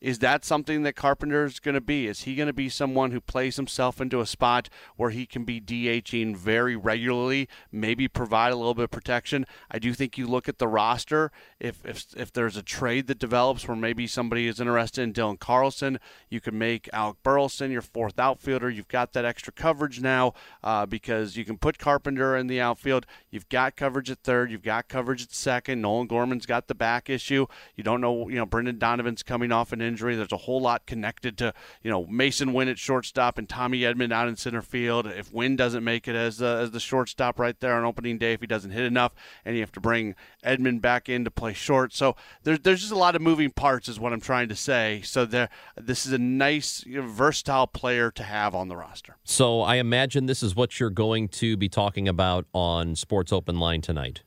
Is 0.00 0.18
that 0.18 0.44
something 0.44 0.82
that 0.82 0.94
Carpenter 0.94 1.44
is 1.44 1.58
going 1.58 1.74
to 1.74 1.80
be? 1.80 2.06
Is 2.06 2.22
he 2.22 2.34
going 2.34 2.48
to 2.48 2.52
be 2.52 2.68
someone 2.68 3.12
who 3.12 3.20
plays 3.20 3.56
himself 3.56 4.00
into 4.00 4.20
a 4.20 4.26
spot 4.26 4.68
where 4.96 5.10
he 5.10 5.26
can 5.26 5.44
be 5.44 5.60
DHing 5.60 6.36
very 6.36 6.76
regularly, 6.76 7.48
maybe 7.72 8.06
provide 8.06 8.52
a 8.52 8.56
little 8.56 8.74
bit 8.74 8.84
of 8.84 8.90
protection? 8.90 9.46
I 9.70 9.78
do 9.78 9.94
think 9.94 10.18
you 10.18 10.26
look 10.26 10.48
at 10.48 10.58
the 10.58 10.68
roster. 10.68 11.32
If 11.58 11.84
if 11.84 12.04
if 12.16 12.32
there's 12.32 12.56
a 12.56 12.62
trade 12.62 13.06
that 13.06 13.18
develops 13.18 13.66
where 13.66 13.76
maybe 13.76 14.06
somebody 14.06 14.46
is 14.46 14.60
interested 14.60 15.02
in 15.02 15.12
Dylan 15.12 15.38
Carlson, 15.38 15.98
you 16.28 16.40
can 16.40 16.58
make 16.58 16.90
Alec 16.92 17.16
Burleson 17.22 17.70
your 17.70 17.82
fourth 17.82 18.18
outfielder. 18.18 18.68
You've 18.68 18.88
got 18.88 19.12
that 19.14 19.24
extra 19.24 19.52
coverage 19.52 20.00
now 20.00 20.34
uh, 20.62 20.86
because 20.86 21.36
you 21.36 21.44
can 21.44 21.58
put 21.58 21.78
Carpenter 21.78 22.36
in 22.36 22.46
the 22.46 22.60
outfield. 22.60 23.06
You've 23.30 23.48
got 23.48 23.76
coverage 23.76 24.10
at 24.10 24.18
third. 24.18 24.50
You've 24.50 24.62
got 24.62 24.88
coverage 24.88 25.22
at 25.22 25.32
second. 25.32 25.80
Nolan 25.80 26.06
Gorman's 26.06 26.46
got 26.46 26.68
the 26.68 26.74
back 26.74 27.10
issue. 27.10 27.46
You 27.74 27.82
don't 27.82 28.00
know, 28.00 28.28
you 28.28 28.36
know, 28.36 28.45
Brendan 28.46 28.78
Donovan's 28.78 29.22
coming 29.22 29.52
off 29.52 29.72
an 29.72 29.80
injury. 29.80 30.16
There's 30.16 30.32
a 30.32 30.36
whole 30.36 30.60
lot 30.60 30.86
connected 30.86 31.38
to, 31.38 31.54
you 31.82 31.90
know, 31.90 32.04
Masyn 32.06 32.52
Winn 32.52 32.68
at 32.68 32.78
shortstop 32.78 33.38
and 33.38 33.48
Tommy 33.48 33.80
Edman 33.80 34.12
out 34.12 34.28
in 34.28 34.36
center 34.36 34.62
field. 34.62 35.06
If 35.06 35.32
Winn 35.32 35.56
doesn't 35.56 35.84
make 35.84 36.08
it 36.08 36.16
as 36.16 36.38
the, 36.38 36.46
as 36.62 36.70
the 36.70 36.80
shortstop 36.80 37.38
right 37.38 37.58
there 37.60 37.74
on 37.74 37.84
opening 37.84 38.18
day, 38.18 38.32
if 38.32 38.40
he 38.40 38.46
doesn't 38.46 38.70
hit 38.70 38.84
enough, 38.84 39.12
and 39.44 39.54
you 39.54 39.62
have 39.62 39.72
to 39.72 39.80
bring 39.80 40.14
Edman 40.44 40.80
back 40.80 41.08
in 41.08 41.24
to 41.24 41.30
play 41.30 41.52
short. 41.52 41.92
So 41.92 42.16
there's 42.42 42.60
there's 42.60 42.80
just 42.80 42.92
a 42.92 42.98
lot 42.98 43.16
of 43.16 43.22
moving 43.22 43.50
parts, 43.50 43.88
is 43.88 44.00
what 44.00 44.12
I'm 44.12 44.20
trying 44.20 44.48
to 44.48 44.56
say. 44.56 45.02
So 45.04 45.24
there, 45.24 45.48
this 45.76 46.06
is 46.06 46.12
a 46.12 46.18
nice, 46.18 46.84
you 46.86 47.00
know, 47.00 47.06
versatile 47.06 47.66
player 47.66 48.10
to 48.12 48.22
have 48.22 48.54
on 48.54 48.68
the 48.68 48.76
roster. 48.76 49.16
So 49.24 49.60
I 49.62 49.76
imagine 49.76 50.26
this 50.26 50.42
is 50.42 50.54
what 50.54 50.78
you're 50.80 50.90
going 50.90 51.28
to 51.28 51.56
be 51.56 51.68
talking 51.68 52.08
about 52.08 52.46
on 52.52 52.96
Sports 52.96 53.32
Open 53.32 53.58
Line 53.58 53.80
tonight. 53.80 54.22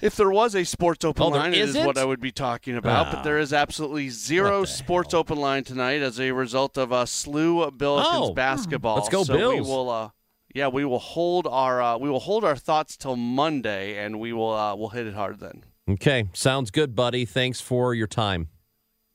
If 0.00 0.16
there 0.16 0.30
was 0.30 0.54
a 0.54 0.64
sports 0.64 1.04
open 1.06 1.22
Oh, 1.24 1.28
line, 1.28 1.54
it 1.54 1.60
is 1.60 1.74
what 1.76 1.96
I 1.96 2.04
would 2.04 2.20
be 2.20 2.30
talking 2.32 2.76
about. 2.76 3.06
Ah. 3.06 3.12
but 3.14 3.22
there 3.22 3.38
is 3.38 3.52
absolutely 3.52 4.10
zero 4.10 4.64
sports 4.66 5.12
hell? 5.12 5.20
open 5.20 5.38
line 5.38 5.64
tonight 5.64 6.02
as 6.02 6.20
a 6.20 6.32
result 6.32 6.76
of 6.76 6.92
a 6.92 7.06
slew 7.06 7.62
of 7.62 7.74
Billikens 7.74 8.30
Oh. 8.30 8.34
basketball. 8.34 8.96
Let's 8.96 9.08
go 9.08 9.24
so 9.24 9.34
We 9.54 9.60
will, 9.62 9.88
uh, 9.88 10.10
yeah, 10.54 10.68
we 10.68 10.84
will 10.84 10.98
hold 10.98 11.46
our 11.46 11.80
uh, 11.80 11.96
we 11.98 12.10
will 12.10 12.20
hold 12.20 12.44
our 12.44 12.56
thoughts 12.56 12.96
till 12.98 13.16
Monday, 13.16 13.96
and 14.04 14.20
we 14.20 14.34
will 14.34 14.52
uh, 14.52 14.74
we'll 14.76 14.90
hit 14.90 15.06
it 15.06 15.14
hard 15.14 15.40
then. 15.40 15.64
Okay, 15.88 16.28
sounds 16.34 16.70
good, 16.70 16.94
buddy. 16.94 17.24
Thanks 17.24 17.60
for 17.62 17.94
your 17.94 18.06
time. 18.08 18.48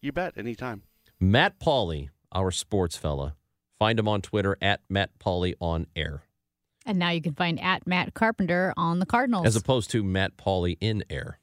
You 0.01 0.11
bet, 0.11 0.35
anytime. 0.35 0.81
Matt 1.19 1.59
Pauley, 1.59 2.09
our 2.31 2.49
sports 2.49 2.97
fella. 2.97 3.35
Find 3.77 3.99
him 3.99 4.07
on 4.07 4.21
Twitter 4.21 4.57
at 4.61 4.81
Matt 4.89 5.11
Pauley 5.19 5.53
on 5.59 5.85
air, 5.95 6.23
And 6.85 6.97
now 6.97 7.09
you 7.11 7.21
can 7.21 7.33
find 7.35 7.59
at 7.61 7.85
Matt 7.85 8.13
Carpenter 8.13 8.73
on 8.75 8.99
the 8.99 9.05
Cardinals. 9.05 9.45
as 9.45 9.55
opposed 9.55 9.91
to 9.91 10.03
Matt 10.03 10.35
Pauley 10.37 10.77
in 10.81 11.03
air. 11.09 11.37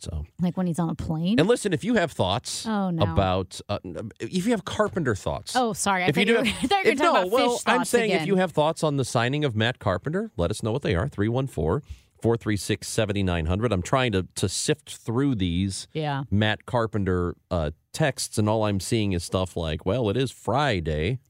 So, 0.00 0.26
like 0.40 0.56
when 0.56 0.66
he's 0.66 0.80
on 0.80 0.90
a 0.90 0.96
plane. 0.96 1.38
and 1.38 1.46
listen, 1.48 1.72
if 1.72 1.84
you 1.84 1.94
have 1.94 2.10
thoughts 2.10 2.66
Oh, 2.66 2.90
no. 2.90 3.04
about, 3.04 3.60
uh, 3.68 3.78
if 4.18 4.44
you 4.46 4.50
have 4.50 4.64
Carpenter 4.64 5.14
thoughts, 5.14 5.54
oh, 5.54 5.72
sorry. 5.74 6.02
I 6.02 6.06
if 6.08 6.16
you 6.16 6.22
you, 6.22 6.26
do, 6.26 6.34
were, 6.34 6.40
I 6.46 6.50
thought 6.52 6.84
you 6.84 6.90
were 6.90 6.92
if- 6.94 6.98
no, 6.98 7.10
about 7.12 7.30
well, 7.30 7.50
fish 7.52 7.62
I'm 7.68 7.84
saying 7.84 8.10
again. 8.10 8.22
if 8.22 8.26
you 8.26 8.34
have 8.34 8.50
thoughts 8.50 8.82
on 8.82 8.96
the 8.96 9.04
signing 9.04 9.44
of 9.44 9.54
Matt 9.54 9.78
Carpenter, 9.78 10.32
let 10.36 10.50
us 10.50 10.60
know 10.60 10.72
what 10.72 10.82
they 10.82 10.96
are. 10.96 11.06
314 11.08 11.86
436 12.20 12.88
7900. 12.88 13.72
I'm 13.72 13.82
trying 13.82 14.10
to, 14.10 14.26
to 14.34 14.48
sift 14.48 14.96
through 14.96 15.36
these 15.36 15.86
yeah. 15.92 16.24
Matt 16.32 16.66
Carpenter 16.66 17.36
uh, 17.52 17.70
texts, 17.92 18.38
and 18.38 18.48
all 18.48 18.64
I'm 18.64 18.80
seeing 18.80 19.12
is 19.12 19.22
stuff 19.22 19.56
like, 19.56 19.86
well, 19.86 20.08
it 20.10 20.16
is 20.16 20.32
Friday. 20.32 21.20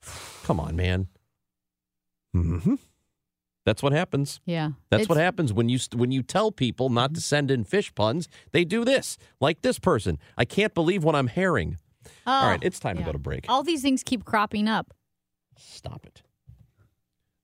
Come 0.44 0.60
on, 0.60 0.76
man. 0.76 1.08
Hmm 2.32 2.74
That's 3.66 3.82
what 3.82 3.92
happens. 3.92 4.40
Yeah. 4.46 4.70
That's 4.90 5.08
what 5.08 5.18
happens 5.18 5.52
when 5.52 5.68
you 5.68 5.78
when 5.94 6.12
you 6.12 6.22
tell 6.22 6.50
people 6.52 6.88
not 6.88 7.14
to 7.14 7.20
send 7.20 7.50
in 7.50 7.64
fish 7.64 7.94
puns. 7.94 8.28
They 8.52 8.64
do 8.64 8.84
this, 8.84 9.18
like 9.40 9.62
this 9.62 9.78
person. 9.78 10.18
I 10.38 10.44
can't 10.44 10.74
believe 10.74 11.04
what 11.04 11.14
I'm 11.14 11.28
hearing. 11.28 11.78
All 12.26 12.46
right, 12.46 12.60
Oh, 12.62 12.66
it's 12.66 12.80
time 12.80 12.96
to 12.96 13.02
go 13.02 13.12
to 13.12 13.18
break. 13.18 13.44
All 13.48 13.62
these 13.62 13.82
things 13.82 14.02
keep 14.02 14.24
cropping 14.24 14.68
up. 14.68 14.94
Stop 15.56 16.06
it. 16.06 16.22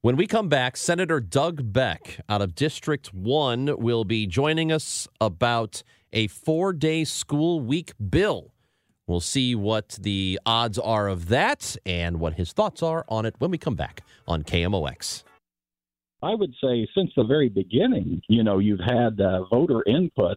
When 0.00 0.16
we 0.16 0.26
come 0.26 0.48
back, 0.48 0.76
Senator 0.76 1.20
Doug 1.20 1.72
Beck 1.72 2.20
out 2.28 2.40
of 2.40 2.54
District 2.54 3.12
1 3.12 3.76
will 3.78 4.04
be 4.04 4.26
joining 4.26 4.70
us 4.70 5.08
about 5.20 5.82
a 6.12 6.28
four 6.28 6.72
day 6.72 7.04
school 7.04 7.60
week 7.60 7.92
bill. 8.10 8.52
We'll 9.06 9.20
see 9.20 9.54
what 9.54 9.98
the 10.00 10.40
odds 10.44 10.78
are 10.78 11.08
of 11.08 11.28
that 11.28 11.76
and 11.86 12.18
what 12.18 12.34
his 12.34 12.52
thoughts 12.52 12.82
are 12.82 13.04
on 13.08 13.24
it 13.24 13.36
when 13.38 13.50
we 13.50 13.58
come 13.58 13.76
back 13.76 14.02
on 14.26 14.42
KMOX. 14.42 15.22
I 16.22 16.34
would 16.34 16.52
say 16.62 16.88
since 16.96 17.12
the 17.16 17.24
very 17.24 17.48
beginning, 17.48 18.20
you 18.28 18.42
know, 18.42 18.58
you've 18.58 18.80
had 18.80 19.20
uh, 19.20 19.44
voter 19.44 19.84
input 19.86 20.36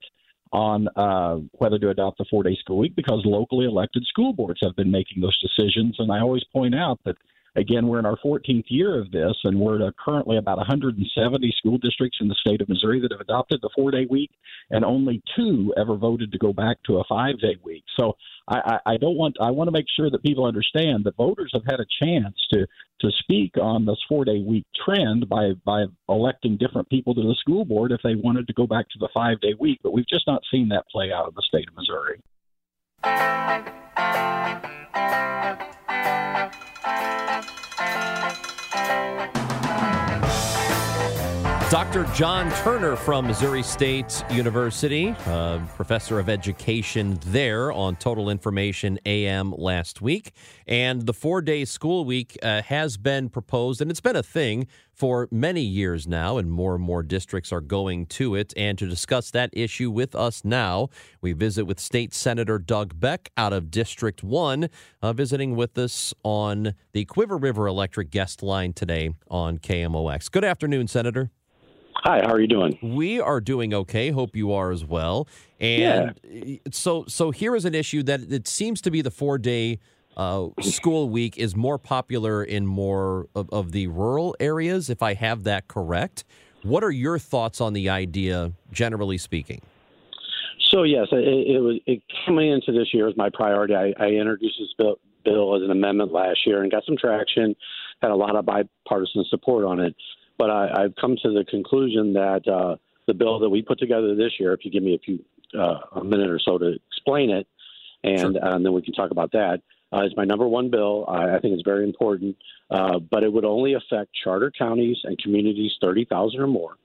on 0.51 0.87
uh, 0.95 1.37
whether 1.53 1.79
to 1.79 1.89
adopt 1.89 2.17
the 2.17 2.25
four 2.29 2.43
day 2.43 2.55
school 2.59 2.77
week 2.77 2.95
because 2.95 3.21
locally 3.25 3.65
elected 3.65 4.03
school 4.05 4.33
boards 4.33 4.59
have 4.61 4.75
been 4.75 4.91
making 4.91 5.21
those 5.21 5.37
decisions. 5.39 5.95
And 5.99 6.11
I 6.11 6.19
always 6.19 6.43
point 6.53 6.75
out 6.75 6.99
that 7.05 7.15
again, 7.55 7.87
we're 7.87 7.99
in 7.99 8.05
our 8.05 8.17
14th 8.17 8.65
year 8.67 8.99
of 8.99 9.11
this, 9.11 9.35
and 9.43 9.59
we're 9.59 9.91
currently 10.03 10.37
about 10.37 10.57
170 10.57 11.53
school 11.57 11.77
districts 11.77 12.17
in 12.21 12.27
the 12.27 12.35
state 12.35 12.61
of 12.61 12.69
Missouri 12.69 12.99
that 13.01 13.11
have 13.11 13.21
adopted 13.21 13.59
the 13.61 13.69
four 13.75 13.91
day 13.91 14.05
week, 14.09 14.31
and 14.69 14.85
only 14.85 15.21
two 15.35 15.73
ever 15.77 15.95
voted 15.95 16.31
to 16.31 16.37
go 16.37 16.53
back 16.53 16.77
to 16.83 16.97
a 16.97 17.03
five 17.05 17.39
day 17.39 17.57
week. 17.63 17.83
So 17.97 18.15
I, 18.47 18.79
I, 18.85 18.93
I 18.93 18.97
don't 18.97 19.15
want 19.15 19.37
I 19.41 19.51
want 19.51 19.67
to 19.67 19.71
make 19.71 19.85
sure 19.95 20.09
that 20.09 20.23
people 20.23 20.45
understand 20.45 21.03
that 21.05 21.15
voters 21.15 21.51
have 21.53 21.65
had 21.65 21.79
a 21.79 21.85
chance 22.03 22.35
to 22.53 22.65
to 23.01 23.11
speak 23.19 23.57
on 23.57 23.85
this 23.85 23.99
four 24.07 24.25
day 24.25 24.41
week 24.41 24.65
trend 24.85 25.29
by 25.29 25.51
by 25.65 25.85
electing 26.07 26.57
different 26.57 26.89
people 26.89 27.13
to 27.15 27.21
the 27.21 27.35
school 27.35 27.65
board 27.65 27.91
if 27.91 28.01
they 28.03 28.15
wanted 28.15 28.47
to 28.47 28.53
go 28.53 28.67
back 28.67 28.89
to 28.89 28.99
the 28.99 29.09
five 29.13 29.39
day 29.41 29.53
week, 29.59 29.79
but 29.83 29.93
we've 29.93 30.07
just 30.07 30.27
not 30.27 30.41
seen 30.51 30.69
that 30.69 30.87
play 30.89 31.11
out 31.11 31.27
in 31.27 31.33
the 31.35 31.43
state 31.43 31.67
of 31.67 31.75
Missouri. 31.75 32.21
Dr. 41.69 42.05
John 42.15 42.51
Turner 42.63 42.95
from 42.95 43.27
Missouri 43.27 43.61
State 43.61 44.23
University, 44.31 45.15
uh, 45.27 45.59
professor 45.75 46.17
of 46.17 46.27
education 46.27 47.19
there 47.27 47.71
on 47.71 47.95
Total 47.95 48.31
Information 48.31 48.97
AM 49.05 49.51
last 49.51 50.01
week. 50.01 50.31
And 50.65 51.05
the 51.05 51.13
four 51.13 51.43
day 51.43 51.65
school 51.65 52.05
week 52.05 52.35
uh, 52.41 52.63
has 52.63 52.97
been 52.97 53.29
proposed, 53.29 53.81
and 53.81 53.91
it's 53.91 54.01
been 54.01 54.15
a 54.15 54.23
thing 54.23 54.65
for 54.91 55.27
many 55.29 55.61
years 55.61 56.07
now, 56.07 56.37
and 56.37 56.51
more 56.51 56.73
and 56.73 56.83
more 56.83 57.03
districts 57.03 57.51
are 57.51 57.61
going 57.61 58.07
to 58.07 58.33
it. 58.33 58.51
And 58.57 58.75
to 58.79 58.87
discuss 58.87 59.29
that 59.29 59.51
issue 59.53 59.91
with 59.91 60.15
us 60.15 60.43
now, 60.43 60.89
we 61.21 61.33
visit 61.33 61.65
with 61.65 61.79
State 61.79 62.15
Senator 62.15 62.57
Doug 62.57 62.99
Beck 62.99 63.29
out 63.37 63.53
of 63.53 63.69
District 63.69 64.23
1, 64.23 64.69
uh, 65.03 65.13
visiting 65.13 65.55
with 65.55 65.77
us 65.77 66.15
on 66.23 66.73
the 66.93 67.05
Cuivre 67.05 67.37
River 67.39 67.67
Electric 67.67 68.09
guest 68.09 68.41
line 68.41 68.73
today 68.73 69.11
on 69.29 69.59
KMOX. 69.59 70.31
Good 70.31 70.43
afternoon, 70.43 70.87
Senator. 70.87 71.29
Hi, 72.03 72.21
how 72.21 72.31
are 72.31 72.39
you 72.39 72.47
doing? 72.47 72.77
We 72.81 73.19
are 73.19 73.41
doing 73.41 73.73
okay. 73.73 74.09
Hope 74.11 74.33
you 74.33 74.53
are 74.53 74.71
as 74.71 74.85
well. 74.85 75.27
And 75.59 76.17
yeah. 76.23 76.55
so, 76.71 77.03
so 77.09 77.31
here 77.31 77.57
is 77.57 77.65
an 77.65 77.75
issue 77.75 78.03
that 78.03 78.31
it 78.31 78.47
seems 78.47 78.79
to 78.81 78.91
be 78.91 79.01
the 79.01 79.11
four 79.11 79.37
day 79.37 79.79
uh, 80.15 80.47
school 80.61 81.09
week 81.09 81.37
is 81.37 81.57
more 81.57 81.77
popular 81.77 82.43
in 82.43 82.65
more 82.65 83.27
of, 83.35 83.49
of, 83.51 83.71
the 83.73 83.87
rural 83.87 84.35
areas, 84.39 84.89
if 84.89 85.03
I 85.03 85.13
have 85.13 85.43
that 85.43 85.67
correct. 85.67 86.23
What 86.63 86.83
are 86.83 86.91
your 86.91 87.19
thoughts 87.19 87.61
on 87.61 87.73
the 87.73 87.89
idea, 87.89 88.53
generally 88.71 89.17
speaking? 89.17 89.61
So 90.71 90.83
yes, 90.83 91.07
it, 91.11 91.17
it 91.17 91.59
was 91.59 91.79
it 91.85 92.01
coming 92.25 92.51
into 92.51 92.71
this 92.71 92.93
year 92.93 93.07
as 93.07 93.17
my 93.17 93.29
priority. 93.33 93.75
I, 93.75 93.93
I 93.99 94.07
introduced 94.07 94.55
this 94.59 94.73
bill, 94.77 94.99
bill 95.25 95.55
as 95.55 95.63
an 95.63 95.71
amendment 95.71 96.11
last 96.11 96.39
year 96.45 96.63
and 96.63 96.71
got 96.71 96.85
some 96.85 96.97
traction. 96.97 97.55
Had 98.01 98.11
a 98.11 98.15
lot 98.15 98.35
of 98.35 98.45
bipartisan 98.45 99.25
support 99.29 99.65
on 99.65 99.79
it. 99.79 99.95
But 100.39 100.49
I, 100.49 100.83
I've 100.83 100.95
come 100.95 101.17
to 101.21 101.31
the 101.31 101.43
conclusion 101.43 102.13
that 102.13 102.47
uh, 102.47 102.77
the 103.05 103.13
bill 103.13 103.39
that 103.39 103.49
we 103.49 103.61
put 103.61 103.77
together 103.77 104.15
this 104.15 104.31
year, 104.39 104.53
if 104.53 104.61
you 104.63 104.71
give 104.71 104.81
me 104.81 104.95
a 104.95 104.99
few 104.99 105.19
uh, 105.53 105.99
a 105.99 106.03
minute 106.03 106.29
or 106.29 106.39
so 106.39 106.57
to 106.57 106.77
explain 106.87 107.29
it, 107.29 107.45
and, 108.03 108.35
sure. 108.35 108.53
and 108.55 108.65
then 108.65 108.73
we 108.73 108.81
can 108.81 108.93
talk 108.93 109.11
about 109.11 109.33
that. 109.33 109.61
Uh, 109.91 110.01
it's 110.01 110.15
my 110.15 110.23
number 110.23 110.47
one 110.47 110.69
bill. 110.69 111.05
I, 111.07 111.35
I 111.35 111.39
think 111.39 111.55
it's 111.55 111.63
very 111.63 111.83
important, 111.83 112.37
uh, 112.69 112.99
but 112.99 113.23
it 113.23 113.33
would 113.33 113.45
only 113.45 113.73
affect 113.73 114.11
charter 114.23 114.51
counties 114.57 114.97
and 115.03 115.17
communities 115.17 115.71
30,000 115.81 116.39
or 116.39 116.47
more. 116.47 116.75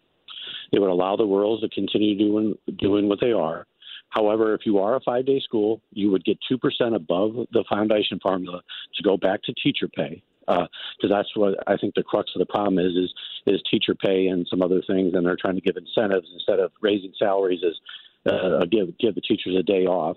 It 0.73 0.81
would 0.81 0.91
allow 0.91 1.15
the 1.15 1.25
rurals 1.25 1.61
to 1.61 1.69
continue 1.69 2.19
doing 2.19 2.55
doing 2.79 3.09
what 3.09 3.21
they 3.21 3.33
are. 3.33 3.67
However, 4.09 4.55
if 4.55 4.63
you 4.65 4.79
are 4.79 4.97
a 4.97 5.01
five 5.01 5.27
day 5.27 5.41
school, 5.41 5.81
you 5.93 6.11
would 6.11 6.25
get 6.25 6.39
2% 6.51 6.59
above 6.95 7.47
the 7.53 7.65
foundation 7.69 8.19
formula 8.21 8.63
to 8.97 9.03
go 9.03 9.17
back 9.17 9.43
to 9.45 9.55
teacher 9.63 9.89
pay 9.89 10.23
because 10.47 10.69
uh, 11.03 11.09
that's 11.09 11.37
what 11.37 11.55
I 11.67 11.77
think 11.77 11.95
the 11.95 12.03
crux 12.03 12.31
of 12.35 12.41
the 12.41 12.47
problem 12.47 12.79
is 12.79 12.93
is 12.93 13.13
is 13.47 13.63
teacher 13.71 13.95
pay 13.95 14.27
and 14.27 14.47
some 14.49 14.63
other 14.63 14.83
things, 14.87 15.15
and 15.15 15.27
they're 15.27 15.37
trying 15.37 15.57
to 15.57 15.61
give 15.61 15.77
incentives 15.77 16.29
instead 16.33 16.61
of 16.61 16.73
raising 16.81 17.13
salaries 17.19 17.61
as 17.67 18.33
uh, 18.33 18.65
give 18.71 18.97
give 18.99 19.15
the 19.15 19.21
teachers 19.21 19.57
a 19.59 19.63
day 19.63 19.87
off. 19.87 20.17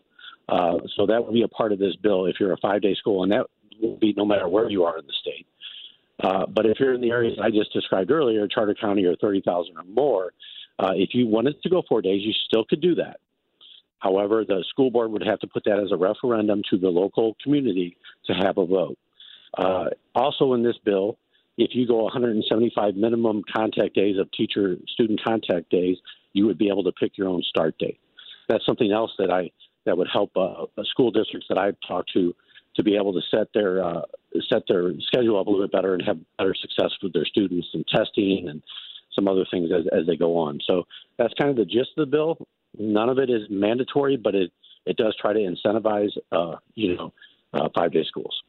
Uh, 0.49 0.77
so 0.95 1.05
that 1.05 1.23
would 1.23 1.33
be 1.33 1.43
a 1.43 1.47
part 1.47 1.71
of 1.71 1.79
this 1.79 1.95
bill 1.97 2.25
if 2.25 2.35
you're 2.39 2.53
a 2.53 2.57
five 2.57 2.81
day 2.81 2.95
school, 2.95 3.23
and 3.23 3.31
that 3.31 3.45
will 3.81 3.97
be 3.97 4.13
no 4.15 4.25
matter 4.25 4.47
where 4.47 4.69
you 4.69 4.83
are 4.83 4.97
in 4.97 5.05
the 5.05 5.13
state. 5.21 5.45
Uh, 6.23 6.45
but 6.47 6.65
if 6.65 6.79
you're 6.79 6.93
in 6.93 7.01
the 7.01 7.11
areas 7.11 7.37
I 7.41 7.51
just 7.51 7.71
described 7.73 8.11
earlier, 8.11 8.47
Charter 8.47 8.73
County 8.73 9.05
or 9.05 9.15
30,000 9.17 9.77
or 9.77 9.83
more, 9.83 10.31
uh, 10.79 10.93
if 10.95 11.09
you 11.13 11.27
wanted 11.27 11.61
to 11.61 11.69
go 11.69 11.83
four 11.87 12.01
days, 12.01 12.21
you 12.23 12.33
still 12.47 12.65
could 12.65 12.81
do 12.81 12.95
that. 12.95 13.19
However, 13.99 14.43
the 14.45 14.63
school 14.69 14.89
board 14.89 15.11
would 15.11 15.25
have 15.25 15.39
to 15.39 15.47
put 15.47 15.63
that 15.65 15.79
as 15.79 15.91
a 15.91 15.97
referendum 15.97 16.61
to 16.69 16.77
the 16.77 16.89
local 16.89 17.35
community 17.43 17.97
to 18.25 18.33
have 18.33 18.57
a 18.57 18.65
vote. 18.65 18.97
Uh, 19.57 19.85
also, 20.15 20.53
in 20.53 20.63
this 20.63 20.77
bill, 20.83 21.17
if 21.57 21.71
you 21.73 21.87
go 21.87 22.03
175 22.03 22.95
minimum 22.95 23.43
contact 23.53 23.95
days 23.95 24.17
of 24.19 24.31
teacher 24.31 24.77
student 24.87 25.19
contact 25.23 25.69
days, 25.69 25.97
you 26.33 26.45
would 26.45 26.57
be 26.57 26.69
able 26.69 26.83
to 26.83 26.91
pick 26.91 27.17
your 27.17 27.27
own 27.27 27.41
start 27.43 27.77
date. 27.79 27.99
That's 28.47 28.65
something 28.65 28.91
else 28.91 29.11
that 29.17 29.31
I 29.31 29.51
that 29.85 29.97
would 29.97 30.07
help 30.11 30.31
uh, 30.35 30.65
school 30.83 31.11
districts 31.11 31.47
that 31.49 31.57
I've 31.57 31.77
talked 31.87 32.11
to 32.13 32.35
to 32.75 32.83
be 32.83 32.95
able 32.95 33.13
to 33.13 33.21
set 33.31 33.47
their 33.53 33.83
uh, 33.83 34.01
set 34.49 34.63
their 34.67 34.91
schedule 35.07 35.39
up 35.39 35.47
a 35.47 35.49
little 35.49 35.65
bit 35.65 35.71
better 35.71 35.93
and 35.93 36.03
have 36.05 36.17
better 36.37 36.53
success 36.53 36.91
with 37.01 37.13
their 37.13 37.25
students 37.25 37.67
and 37.73 37.85
testing 37.87 38.47
and 38.49 38.61
some 39.13 39.27
other 39.27 39.45
things 39.49 39.69
as, 39.71 39.85
as 39.99 40.05
they 40.05 40.15
go 40.15 40.37
on. 40.37 40.59
So 40.67 40.83
that's 41.17 41.33
kind 41.33 41.49
of 41.49 41.55
the 41.55 41.65
gist 41.65 41.89
of 41.97 42.09
the 42.09 42.11
bill. 42.17 42.37
None 42.77 43.09
of 43.09 43.17
it 43.17 43.29
is 43.29 43.41
mandatory, 43.49 44.17
but 44.17 44.35
it 44.35 44.51
it 44.85 44.95
does 44.97 45.15
try 45.19 45.33
to 45.33 45.39
incentivize 45.39 46.11
uh, 46.31 46.57
you 46.75 46.95
know 46.95 47.13
uh, 47.53 47.69
five 47.75 47.91
day 47.91 48.05
schools. 48.07 48.43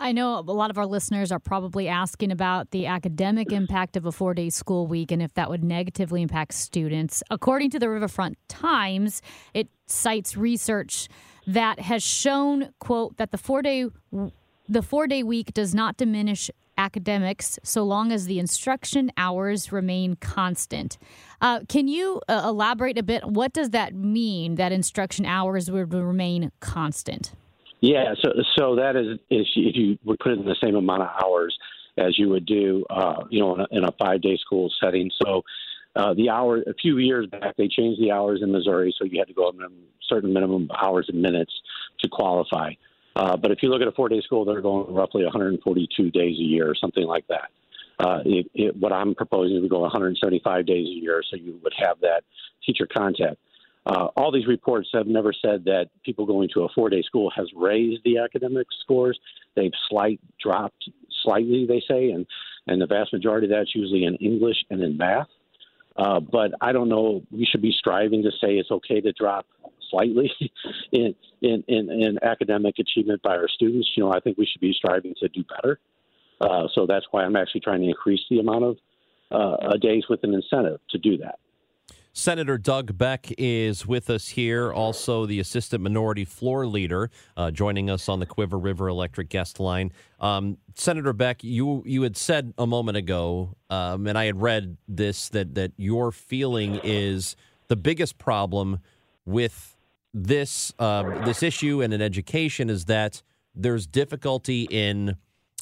I 0.00 0.12
know 0.12 0.38
a 0.38 0.40
lot 0.40 0.70
of 0.70 0.78
our 0.78 0.86
listeners 0.86 1.30
are 1.30 1.38
probably 1.38 1.86
asking 1.86 2.32
about 2.32 2.70
the 2.70 2.86
academic 2.86 3.52
impact 3.52 3.98
of 3.98 4.06
a 4.06 4.12
four 4.12 4.32
day 4.32 4.48
school 4.48 4.86
week 4.86 5.12
and 5.12 5.20
if 5.20 5.34
that 5.34 5.50
would 5.50 5.62
negatively 5.62 6.22
impact 6.22 6.54
students. 6.54 7.22
According 7.30 7.70
to 7.70 7.78
the 7.78 7.90
Riverfront 7.90 8.38
Times, 8.48 9.20
it 9.52 9.68
cites 9.86 10.38
research 10.38 11.08
that 11.46 11.80
has 11.80 12.02
shown, 12.02 12.72
quote, 12.78 13.18
that 13.18 13.30
the 13.30 13.38
four 13.38 13.60
day 13.60 13.86
the 14.68 14.82
four 14.82 15.06
day 15.06 15.22
week 15.22 15.52
does 15.52 15.74
not 15.74 15.98
diminish 15.98 16.50
academics 16.78 17.58
so 17.62 17.82
long 17.82 18.10
as 18.10 18.24
the 18.24 18.38
instruction 18.38 19.12
hours 19.18 19.70
remain 19.70 20.16
constant. 20.16 20.96
Uh, 21.42 21.60
can 21.68 21.88
you 21.88 22.22
uh, 22.26 22.42
elaborate 22.46 22.96
a 22.96 23.02
bit? 23.02 23.26
What 23.26 23.52
does 23.52 23.70
that 23.70 23.94
mean 23.94 24.54
that 24.54 24.72
instruction 24.72 25.26
hours 25.26 25.70
would 25.70 25.92
remain 25.92 26.52
constant? 26.60 27.32
Yeah, 27.80 28.14
so 28.20 28.32
so 28.58 28.76
that 28.76 28.96
is 28.96 29.18
if 29.30 29.46
you 29.54 29.98
would 30.04 30.18
put 30.18 30.32
in 30.32 30.44
the 30.44 30.56
same 30.62 30.76
amount 30.76 31.02
of 31.02 31.08
hours 31.22 31.56
as 31.96 32.18
you 32.18 32.28
would 32.28 32.46
do, 32.46 32.84
uh, 32.90 33.24
you 33.30 33.40
know, 33.40 33.54
in 33.54 33.60
a, 33.60 33.66
in 33.70 33.84
a 33.84 33.92
five 33.92 34.22
day 34.22 34.36
school 34.36 34.70
setting. 34.82 35.10
So 35.22 35.42
uh, 35.96 36.14
the 36.14 36.30
hour 36.30 36.58
a 36.58 36.74
few 36.74 36.98
years 36.98 37.26
back 37.26 37.56
they 37.56 37.68
changed 37.68 38.00
the 38.00 38.12
hours 38.12 38.40
in 38.42 38.52
Missouri, 38.52 38.94
so 38.98 39.04
you 39.04 39.18
had 39.18 39.28
to 39.28 39.34
go 39.34 39.48
a 39.48 39.52
certain 40.08 40.32
minimum 40.32 40.68
hours 40.80 41.06
and 41.08 41.20
minutes 41.20 41.52
to 42.00 42.08
qualify. 42.08 42.72
Uh, 43.16 43.36
but 43.36 43.50
if 43.50 43.62
you 43.62 43.68
look 43.68 43.82
at 43.82 43.88
a 43.88 43.92
four 43.92 44.08
day 44.08 44.20
school, 44.20 44.44
they're 44.44 44.60
going 44.60 44.92
roughly 44.92 45.24
142 45.24 46.10
days 46.10 46.38
a 46.38 46.42
year 46.42 46.68
or 46.68 46.74
something 46.74 47.04
like 47.04 47.26
that. 47.28 47.50
Uh, 47.98 48.20
it, 48.24 48.50
it, 48.54 48.76
what 48.76 48.92
I'm 48.92 49.14
proposing 49.14 49.56
is 49.56 49.62
we 49.62 49.68
go 49.68 49.80
175 49.80 50.64
days 50.64 50.86
a 50.86 50.90
year, 50.90 51.22
so 51.28 51.36
you 51.36 51.58
would 51.62 51.74
have 51.76 52.00
that 52.00 52.22
teacher 52.64 52.86
contact. 52.86 53.36
Uh, 53.90 54.06
all 54.16 54.30
these 54.30 54.46
reports 54.46 54.88
have 54.94 55.08
never 55.08 55.32
said 55.32 55.64
that 55.64 55.90
people 56.04 56.24
going 56.24 56.48
to 56.54 56.62
a 56.62 56.68
four-day 56.76 57.02
school 57.02 57.28
has 57.34 57.48
raised 57.56 58.00
the 58.04 58.18
academic 58.18 58.68
scores. 58.84 59.18
They've 59.56 59.72
slight 59.88 60.20
dropped 60.40 60.88
slightly, 61.24 61.66
they 61.66 61.82
say, 61.88 62.10
and 62.10 62.24
and 62.68 62.80
the 62.80 62.86
vast 62.86 63.12
majority 63.12 63.46
of 63.46 63.50
that's 63.50 63.74
usually 63.74 64.04
in 64.04 64.14
English 64.16 64.58
and 64.70 64.80
in 64.80 64.96
math. 64.96 65.26
Uh, 65.96 66.20
but 66.20 66.52
I 66.60 66.70
don't 66.70 66.88
know. 66.88 67.22
We 67.32 67.44
should 67.44 67.62
be 67.62 67.74
striving 67.76 68.22
to 68.22 68.30
say 68.30 68.58
it's 68.58 68.70
okay 68.70 69.00
to 69.00 69.12
drop 69.12 69.46
slightly 69.90 70.30
in, 70.92 71.16
in, 71.42 71.64
in, 71.66 71.90
in 71.90 72.18
academic 72.22 72.78
achievement 72.78 73.22
by 73.22 73.36
our 73.36 73.48
students. 73.48 73.90
You 73.96 74.04
know, 74.04 74.12
I 74.12 74.20
think 74.20 74.38
we 74.38 74.46
should 74.46 74.60
be 74.60 74.72
striving 74.72 75.14
to 75.18 75.28
do 75.28 75.42
better. 75.56 75.80
Uh, 76.40 76.68
so 76.74 76.86
that's 76.86 77.06
why 77.10 77.24
I'm 77.24 77.34
actually 77.34 77.62
trying 77.62 77.80
to 77.80 77.88
increase 77.88 78.20
the 78.30 78.38
amount 78.38 78.64
of 78.64 78.76
uh, 79.32 79.76
days 79.78 80.04
with 80.08 80.22
an 80.22 80.32
incentive 80.32 80.78
to 80.90 80.98
do 80.98 81.16
that. 81.18 81.40
Senator 82.12 82.58
Doug 82.58 82.98
Beck 82.98 83.32
is 83.38 83.86
with 83.86 84.10
us 84.10 84.28
here, 84.28 84.72
also 84.72 85.26
the 85.26 85.38
Assistant 85.38 85.82
Minority 85.82 86.24
Floor 86.24 86.66
Leader, 86.66 87.10
uh, 87.36 87.52
joining 87.52 87.88
us 87.88 88.08
on 88.08 88.18
the 88.18 88.26
Cuivre 88.26 88.58
River 88.62 88.88
Electric 88.88 89.28
guest 89.28 89.60
line. 89.60 89.92
Um, 90.18 90.58
Senator 90.74 91.12
Beck, 91.12 91.44
you 91.44 91.82
you 91.86 92.02
had 92.02 92.16
said 92.16 92.52
a 92.58 92.66
moment 92.66 92.96
ago, 92.96 93.56
um, 93.70 94.08
and 94.08 94.18
I 94.18 94.24
had 94.24 94.40
read 94.40 94.76
this 94.88 95.28
that 95.28 95.54
that 95.54 95.72
your 95.76 96.10
feeling 96.10 96.80
is 96.82 97.36
the 97.68 97.76
biggest 97.76 98.18
problem 98.18 98.80
with 99.24 99.76
this 100.12 100.72
uh, 100.80 101.24
this 101.24 101.42
issue 101.44 101.80
and 101.80 101.94
in 101.94 102.02
education 102.02 102.68
is 102.68 102.86
that 102.86 103.22
there's 103.54 103.86
difficulty 103.86 104.66
in 104.70 105.16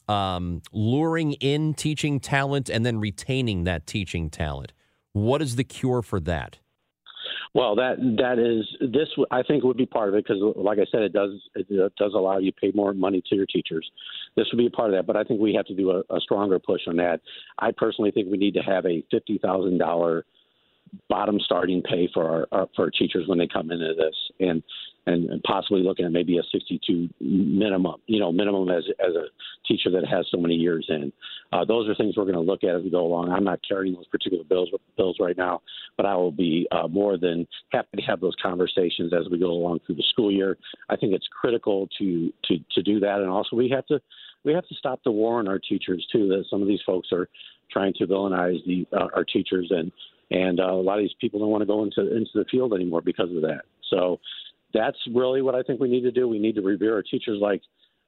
um, 0.09 0.63
luring 0.73 1.33
in 1.35 1.75
teaching 1.75 2.19
talent 2.19 2.71
and 2.71 2.87
then 2.87 2.99
retaining 2.99 3.65
that 3.65 3.87
teaching 3.87 4.31
talent. 4.31 4.73
What 5.19 5.43
is 5.43 5.57
the 5.57 5.65
cure 5.65 6.03
for 6.03 6.21
that? 6.21 6.59
Well, 7.55 7.75
that 7.77 7.97
that 8.19 8.39
is 8.39 8.67
this. 8.93 9.09
I 9.31 9.43
think 9.43 9.65
would 9.65 9.77
be 9.77 9.87
part 9.87 10.09
of 10.09 10.15
it 10.15 10.25
because, 10.27 10.43
like 10.57 10.79
I 10.79 10.87
said, 10.93 11.03
it 11.03 11.13
does 11.13 11.31
it 11.55 11.69
does 11.97 12.13
allow 12.15 12.39
you 12.39 12.53
to 12.53 12.61
pay 12.61 12.73
more 12.75 12.93
money 12.93 13.23
to 13.29 13.37
your 13.37 13.47
teachers. 13.47 13.91
This 14.37 14.47
would 14.53 14.59
be 14.59 14.67
a 14.67 14.71
part 14.71 14.91
of 14.91 14.97
that, 14.97 15.07
but 15.07 15.17
I 15.17 15.25
think 15.25 15.41
we 15.41 15.55
have 15.55 15.67
to 15.67 15.75
do 15.75 15.91
a, 15.91 16.01
a 16.15 16.21
stronger 16.21 16.59
push 16.59 16.83
on 16.87 16.97
that. 16.97 17.21
I 17.59 17.71
personally 17.77 18.11
think 18.11 18.29
we 18.31 18.37
need 18.37 18.55
to 18.55 18.61
have 18.61 18.85
a 18.87 19.03
fifty 19.11 19.39
thousand 19.39 19.79
dollar 19.79 20.25
bottom 21.09 21.39
starting 21.41 21.83
pay 21.83 22.09
for 22.13 22.29
our, 22.29 22.49
our 22.53 22.69
for 22.77 22.85
our 22.87 22.91
teachers 22.91 23.27
when 23.27 23.39
they 23.39 23.49
come 23.49 23.71
into 23.71 23.95
this, 23.97 24.15
and 24.41 24.63
and, 25.09 25.43
possibly 25.45 25.83
looking 25.83 26.05
at 26.05 26.13
maybe 26.13 26.39
a 26.39 26.43
62 26.53 27.09
minimum, 27.21 27.97
you 28.07 28.21
know, 28.21 28.31
minimum 28.33 28.69
as 28.69 28.85
as 29.01 29.15
a 29.15 29.27
teacher 29.67 29.91
that 29.91 30.07
has 30.07 30.27
so 30.31 30.39
many 30.39 30.55
years 30.55 30.87
in. 30.89 31.13
Uh, 31.53 31.65
those 31.65 31.89
are 31.89 31.95
things 31.95 32.17
we're 32.17 32.25
going 32.25 32.35
to 32.35 32.41
look 32.41 32.65
at 32.65 32.75
as 32.75 32.83
we 32.83 32.91
go 32.91 33.07
along. 33.07 33.31
I'm 33.31 33.45
not 33.45 33.61
carrying 33.67 33.95
those 33.95 34.07
particular 34.09 34.45
bills 34.45 34.69
bills 34.97 35.17
right 35.21 35.37
now, 35.37 35.63
but 35.97 36.07
I 36.07 36.15
will 36.15 36.33
be 36.33 36.67
uh, 36.73 36.89
more 36.89 37.17
than 37.17 37.47
happy 37.73 37.97
to 37.97 38.03
have 38.03 38.21
those 38.21 38.35
conversations 38.43 39.13
as 39.13 39.31
we 39.31 39.39
go 39.39 39.51
along 39.51 39.81
through 39.87 39.97
the 39.97 40.05
school 40.11 40.31
year. 40.31 40.59
I 40.89 40.97
think 40.97 41.13
it's 41.15 41.29
critical 41.41 41.89
to 41.99 42.33
to 42.45 42.59
to 42.73 42.83
do 42.83 43.01
that, 43.01 43.21
and 43.21 43.29
also 43.29 43.57
we 43.57 43.69
have 43.71 43.87
to 43.87 44.01
we 44.45 44.53
have 44.53 44.67
to 44.69 44.75
stop 44.75 45.01
the 45.05 45.13
war 45.13 45.39
on 45.39 45.49
our 45.49 45.59
teachers 45.59 46.07
too. 46.13 46.29
That 46.29 46.45
some 46.51 46.63
of 46.63 46.69
these 46.69 46.83
folks 46.85 47.09
are 47.13 47.29
trying 47.71 47.95
to 47.95 48.07
villainize 48.07 48.65
the 48.67 48.87
uh, 48.93 49.09
our 49.15 49.25
teachers 49.25 49.69
and 49.71 49.91
and 50.31 50.61
uh, 50.61 50.65
a 50.65 50.83
lot 50.83 50.99
of 50.99 51.05
these 51.05 51.17
people 51.21 51.41
don't 51.41 51.51
want 51.51 51.63
to 51.63 51.67
go 51.67 51.83
into 51.83 52.15
into 52.15 52.31
the 52.35 52.45
field 52.51 52.75
anymore 52.75 53.01
because 53.01 53.31
of 53.35 53.43
that. 53.43 53.63
So 53.91 54.21
that's 54.75 54.99
really 55.15 55.43
what 55.43 55.55
I 55.55 55.63
think 55.63 55.81
we 55.81 55.89
need 55.89 56.03
to 56.03 56.11
do. 56.11 56.29
We 56.29 56.39
need 56.39 56.55
to 56.57 56.63
revere 56.63 56.95
our 56.95 57.03
teachers 57.03 57.39
like 57.41 57.63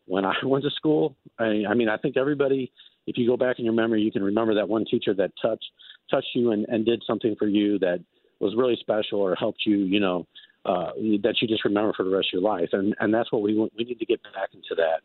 when 0.07 0.25
I 0.25 0.35
went 0.45 0.65
to 0.65 0.71
school. 0.71 1.17
I, 1.39 1.63
I 1.69 1.75
mean, 1.75 1.89
I 1.89 1.97
think 1.97 2.17
everybody, 2.17 2.73
if 3.07 3.17
you 3.17 3.27
go 3.27 3.37
back 3.37 3.59
in 3.59 3.65
your 3.65 3.75
memory, 3.75 4.03
you 4.03 4.13
can 4.13 4.23
remember 4.23 4.55
that 4.55 4.69
one 4.69 4.85
teacher 4.91 5.15
that 5.15 5.33
touched 5.41 5.67
touched 6.11 6.29
you 6.35 6.51
and, 6.53 6.67
and 6.69 6.85
did 6.85 7.03
something 7.07 7.37
for 7.39 7.47
you 7.47 7.79
that 7.79 8.01
was 8.41 8.55
really 8.57 8.77
special 8.81 9.21
or 9.21 9.37
helped 9.37 9.61
you, 9.65 9.79
you 9.79 10.01
know, 10.01 10.27
uh, 10.65 10.91
that 11.23 11.37
you 11.41 11.49
just 11.49 11.65
remember 11.65 11.93
for 11.93 12.03
the 12.03 12.11
rest 12.11 12.29
of 12.33 12.41
your 12.41 12.51
life. 12.51 12.71
And 12.73 12.95
and 13.01 13.13
that's 13.15 13.31
what 13.33 13.43
we 13.43 13.55
we 13.55 13.85
need 13.85 13.99
to 13.99 14.07
get 14.07 14.23
back 14.23 14.51
into 14.53 14.75
that 14.77 15.01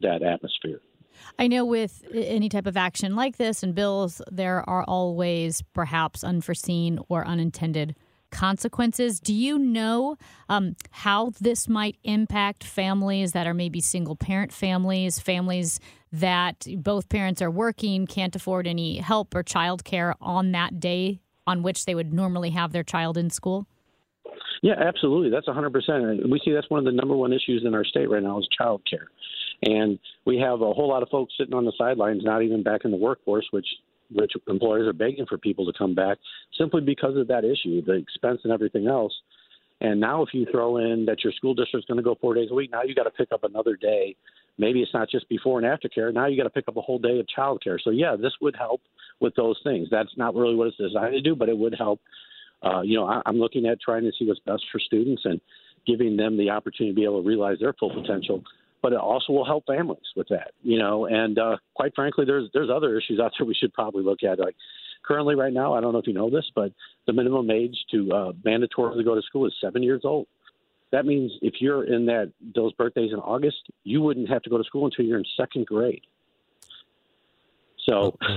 that 0.00 0.22
atmosphere. 0.22 0.80
I 1.38 1.48
know 1.48 1.64
with 1.64 2.04
any 2.14 2.48
type 2.48 2.66
of 2.66 2.76
action 2.76 3.16
like 3.16 3.38
this 3.38 3.62
and 3.62 3.74
bills, 3.74 4.22
there 4.30 4.68
are 4.68 4.84
always 4.86 5.62
perhaps 5.74 6.22
unforeseen 6.22 7.00
or 7.08 7.26
unintended 7.26 7.96
consequences. 8.30 9.20
Do 9.20 9.34
you 9.34 9.58
know 9.58 10.16
um, 10.48 10.76
how 10.90 11.32
this 11.40 11.68
might 11.68 11.96
impact 12.04 12.64
families 12.64 13.32
that 13.32 13.46
are 13.46 13.54
maybe 13.54 13.80
single 13.80 14.16
parent 14.16 14.52
families, 14.52 15.18
families 15.18 15.80
that 16.12 16.66
both 16.78 17.08
parents 17.08 17.42
are 17.42 17.50
working, 17.50 18.06
can't 18.06 18.34
afford 18.34 18.66
any 18.66 18.98
help 18.98 19.34
or 19.34 19.42
childcare 19.42 20.14
on 20.20 20.52
that 20.52 20.80
day 20.80 21.20
on 21.46 21.62
which 21.62 21.84
they 21.86 21.94
would 21.94 22.12
normally 22.12 22.50
have 22.50 22.72
their 22.72 22.82
child 22.82 23.16
in 23.16 23.30
school? 23.30 23.66
Yeah, 24.62 24.74
absolutely. 24.78 25.30
That's 25.30 25.46
100%. 25.46 26.30
We 26.30 26.40
see 26.44 26.52
that's 26.52 26.68
one 26.68 26.78
of 26.78 26.84
the 26.84 26.92
number 26.92 27.16
one 27.16 27.32
issues 27.32 27.62
in 27.64 27.74
our 27.74 27.84
state 27.84 28.10
right 28.10 28.22
now 28.22 28.38
is 28.38 28.48
childcare. 28.60 29.06
And 29.62 29.98
we 30.24 30.38
have 30.38 30.60
a 30.60 30.72
whole 30.72 30.88
lot 30.88 31.02
of 31.02 31.08
folks 31.08 31.34
sitting 31.38 31.54
on 31.54 31.64
the 31.64 31.72
sidelines, 31.78 32.22
not 32.24 32.42
even 32.42 32.62
back 32.62 32.82
in 32.84 32.90
the 32.90 32.96
workforce, 32.96 33.46
which 33.50 33.66
which 34.12 34.32
employers 34.46 34.88
are 34.88 34.92
begging 34.92 35.26
for 35.26 35.38
people 35.38 35.70
to 35.70 35.76
come 35.76 35.94
back 35.94 36.18
simply 36.58 36.80
because 36.80 37.16
of 37.16 37.28
that 37.28 37.44
issue, 37.44 37.82
the 37.84 37.92
expense 37.92 38.40
and 38.44 38.52
everything 38.52 38.86
else. 38.86 39.12
And 39.80 40.00
now, 40.00 40.22
if 40.22 40.30
you 40.32 40.46
throw 40.50 40.78
in 40.78 41.06
that 41.06 41.22
your 41.22 41.32
school 41.34 41.54
district's 41.54 41.86
going 41.86 41.98
to 41.98 42.02
go 42.02 42.16
four 42.20 42.34
days 42.34 42.48
a 42.50 42.54
week, 42.54 42.70
now 42.72 42.82
you 42.82 42.94
got 42.94 43.04
to 43.04 43.10
pick 43.10 43.28
up 43.32 43.44
another 43.44 43.76
day. 43.76 44.16
Maybe 44.58 44.80
it's 44.80 44.92
not 44.92 45.08
just 45.08 45.28
before 45.28 45.58
and 45.58 45.66
after 45.66 45.88
care. 45.88 46.10
Now 46.10 46.26
you 46.26 46.36
got 46.36 46.44
to 46.44 46.50
pick 46.50 46.66
up 46.66 46.76
a 46.76 46.80
whole 46.80 46.98
day 46.98 47.20
of 47.20 47.28
child 47.28 47.62
care. 47.62 47.78
So 47.82 47.90
yeah, 47.90 48.16
this 48.16 48.32
would 48.40 48.56
help 48.56 48.80
with 49.20 49.36
those 49.36 49.58
things. 49.62 49.86
That's 49.90 50.10
not 50.16 50.34
really 50.34 50.56
what 50.56 50.66
it's 50.66 50.76
designed 50.76 51.12
to 51.12 51.20
do, 51.20 51.36
but 51.36 51.48
it 51.48 51.56
would 51.56 51.76
help. 51.78 52.00
Uh, 52.60 52.80
you 52.80 52.96
know, 52.98 53.06
I, 53.06 53.22
I'm 53.24 53.38
looking 53.38 53.66
at 53.66 53.80
trying 53.80 54.02
to 54.02 54.10
see 54.18 54.26
what's 54.26 54.40
best 54.40 54.64
for 54.72 54.80
students 54.80 55.22
and 55.24 55.40
giving 55.86 56.16
them 56.16 56.36
the 56.36 56.50
opportunity 56.50 56.92
to 56.92 56.96
be 56.96 57.04
able 57.04 57.22
to 57.22 57.28
realize 57.28 57.58
their 57.60 57.72
full 57.74 57.94
potential 57.94 58.42
but 58.82 58.92
it 58.92 58.98
also 58.98 59.32
will 59.32 59.44
help 59.44 59.66
families 59.66 60.06
with 60.16 60.28
that, 60.28 60.52
you 60.62 60.78
know. 60.78 61.06
And 61.06 61.38
uh, 61.38 61.56
quite 61.74 61.94
frankly, 61.94 62.24
there's 62.24 62.48
there's 62.52 62.70
other 62.70 62.96
issues 62.98 63.20
out 63.20 63.32
there 63.38 63.46
we 63.46 63.54
should 63.54 63.72
probably 63.72 64.02
look 64.02 64.22
at. 64.22 64.38
Like 64.38 64.56
currently, 65.02 65.34
right 65.34 65.52
now, 65.52 65.74
I 65.74 65.80
don't 65.80 65.92
know 65.92 65.98
if 65.98 66.06
you 66.06 66.12
know 66.12 66.30
this, 66.30 66.50
but 66.54 66.72
the 67.06 67.12
minimum 67.12 67.50
age 67.50 67.76
to 67.92 68.12
uh, 68.12 68.32
mandatorily 68.46 69.04
go 69.04 69.14
to 69.14 69.22
school 69.22 69.46
is 69.46 69.52
seven 69.60 69.82
years 69.82 70.02
old. 70.04 70.26
That 70.90 71.04
means 71.04 71.32
if 71.42 71.54
you're 71.60 71.84
in 71.84 72.06
that 72.06 72.32
those 72.54 72.72
birthdays 72.74 73.12
in 73.12 73.18
August, 73.18 73.68
you 73.84 74.00
wouldn't 74.00 74.28
have 74.28 74.42
to 74.42 74.50
go 74.50 74.58
to 74.58 74.64
school 74.64 74.86
until 74.86 75.04
you're 75.04 75.18
in 75.18 75.24
second 75.36 75.66
grade. 75.66 76.02
So. 77.88 78.16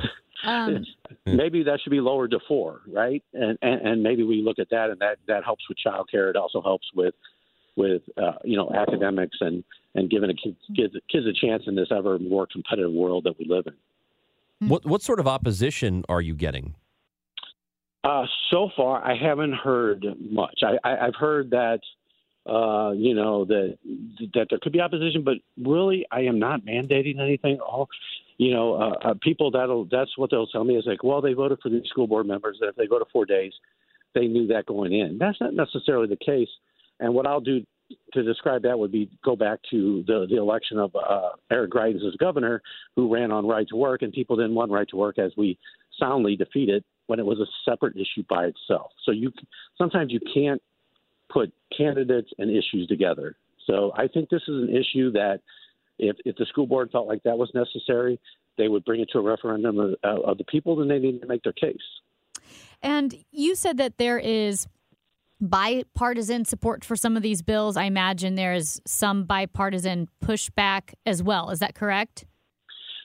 Um, 0.43 0.83
maybe 1.27 1.61
that 1.61 1.81
should 1.83 1.91
be 1.91 1.99
lowered 1.99 2.31
to 2.31 2.39
four, 2.47 2.81
right? 2.91 3.23
And, 3.35 3.59
and 3.61 3.81
and 3.81 4.01
maybe 4.01 4.23
we 4.23 4.41
look 4.41 4.57
at 4.57 4.71
that, 4.71 4.89
and 4.89 4.99
that 4.99 5.17
that 5.27 5.43
helps 5.43 5.69
with 5.69 5.77
childcare. 5.85 6.31
It 6.31 6.35
also 6.35 6.63
helps 6.63 6.87
with 6.95 7.13
with 7.75 8.01
uh, 8.17 8.39
you 8.43 8.57
know 8.57 8.71
academics 8.73 9.37
and 9.39 9.63
and 9.95 10.09
giving 10.09 10.29
a 10.29 10.33
kids, 10.33 10.95
kids 11.11 11.25
a 11.25 11.33
chance 11.33 11.63
in 11.67 11.75
this 11.75 11.89
ever 11.91 12.17
more 12.19 12.47
competitive 12.51 12.91
world 12.91 13.25
that 13.25 13.37
we 13.37 13.45
live 13.45 13.65
in. 13.67 14.67
What 14.67 14.85
what 14.85 15.01
sort 15.01 15.19
of 15.19 15.27
opposition 15.27 16.05
are 16.07 16.21
you 16.21 16.35
getting? 16.35 16.75
Uh, 18.03 18.25
so 18.49 18.69
far, 18.75 19.03
I 19.03 19.15
haven't 19.15 19.53
heard 19.53 20.05
much. 20.19 20.59
I, 20.63 20.77
I, 20.87 21.07
I've 21.07 21.15
heard 21.15 21.51
that 21.51 21.79
uh, 22.45 22.91
you 22.91 23.13
know 23.13 23.45
that 23.45 23.77
that 24.33 24.47
there 24.49 24.59
could 24.61 24.71
be 24.71 24.81
opposition, 24.81 25.23
but 25.23 25.35
really, 25.57 26.05
I 26.11 26.21
am 26.21 26.39
not 26.39 26.65
mandating 26.65 27.19
anything. 27.19 27.59
All 27.59 27.89
you 28.37 28.53
know, 28.53 28.73
uh, 28.73 29.09
uh, 29.09 29.13
people 29.21 29.51
that'll 29.51 29.85
that's 29.85 30.17
what 30.17 30.31
they'll 30.31 30.47
tell 30.47 30.63
me 30.63 30.75
is 30.75 30.85
like, 30.87 31.03
well, 31.03 31.21
they 31.21 31.33
voted 31.33 31.59
for 31.61 31.69
these 31.69 31.85
school 31.89 32.07
board 32.07 32.25
members, 32.25 32.57
and 32.61 32.69
if 32.69 32.75
they 32.75 32.87
go 32.87 32.97
to 32.97 33.05
four 33.11 33.25
days, 33.25 33.53
they 34.15 34.27
knew 34.27 34.47
that 34.47 34.65
going 34.65 34.93
in. 34.93 35.17
That's 35.19 35.39
not 35.39 35.53
necessarily 35.53 36.07
the 36.07 36.17
case. 36.23 36.49
And 36.99 37.13
what 37.13 37.27
I'll 37.27 37.41
do 37.41 37.65
to 38.13 38.23
describe 38.23 38.63
that 38.63 38.77
would 38.77 38.91
be 38.91 39.09
go 39.23 39.35
back 39.35 39.59
to 39.71 40.03
the 40.07 40.27
the 40.29 40.37
election 40.37 40.77
of 40.77 40.95
uh, 40.95 41.29
Eric 41.51 41.71
Greitens 41.71 42.07
as 42.07 42.15
governor, 42.19 42.61
who 42.95 43.13
ran 43.13 43.31
on 43.31 43.47
right 43.47 43.67
to 43.69 43.75
work, 43.75 44.01
and 44.01 44.11
people 44.11 44.35
didn't 44.35 44.55
want 44.55 44.71
right 44.71 44.87
to 44.89 44.95
work 44.95 45.19
as 45.19 45.31
we 45.37 45.57
soundly 45.99 46.35
defeated 46.35 46.83
when 47.07 47.19
it 47.19 47.25
was 47.25 47.39
a 47.39 47.69
separate 47.69 47.95
issue 47.95 48.23
by 48.29 48.45
itself. 48.45 48.91
So 49.05 49.11
you 49.11 49.31
sometimes 49.77 50.11
you 50.11 50.19
can't 50.33 50.61
put 51.29 51.51
candidates 51.75 52.29
and 52.37 52.49
issues 52.49 52.87
together. 52.87 53.35
So 53.67 53.91
I 53.95 54.07
think 54.07 54.29
this 54.29 54.41
is 54.47 54.69
an 54.69 54.69
issue 54.69 55.11
that 55.11 55.41
if 55.99 56.15
if 56.25 56.35
the 56.35 56.45
school 56.45 56.67
board 56.67 56.89
felt 56.91 57.07
like 57.07 57.23
that 57.23 57.37
was 57.37 57.51
necessary, 57.53 58.19
they 58.57 58.67
would 58.67 58.83
bring 58.85 59.01
it 59.01 59.09
to 59.13 59.19
a 59.19 59.21
referendum 59.21 59.79
of, 59.79 59.95
of 60.03 60.37
the 60.37 60.43
people, 60.45 60.75
then 60.75 60.87
they 60.87 60.99
need 60.99 61.21
to 61.21 61.27
make 61.27 61.43
their 61.43 61.53
case. 61.53 61.77
And 62.81 63.15
you 63.31 63.55
said 63.55 63.77
that 63.77 63.97
there 63.97 64.17
is 64.17 64.67
bipartisan 65.41 66.45
support 66.45 66.85
for 66.85 66.95
some 66.95 67.17
of 67.17 67.23
these 67.23 67.41
bills. 67.41 67.75
I 67.75 67.83
imagine 67.83 68.35
there's 68.35 68.79
some 68.85 69.23
bipartisan 69.25 70.07
pushback 70.23 70.93
as 71.05 71.21
well. 71.23 71.49
Is 71.49 71.59
that 71.59 71.75
correct? 71.75 72.25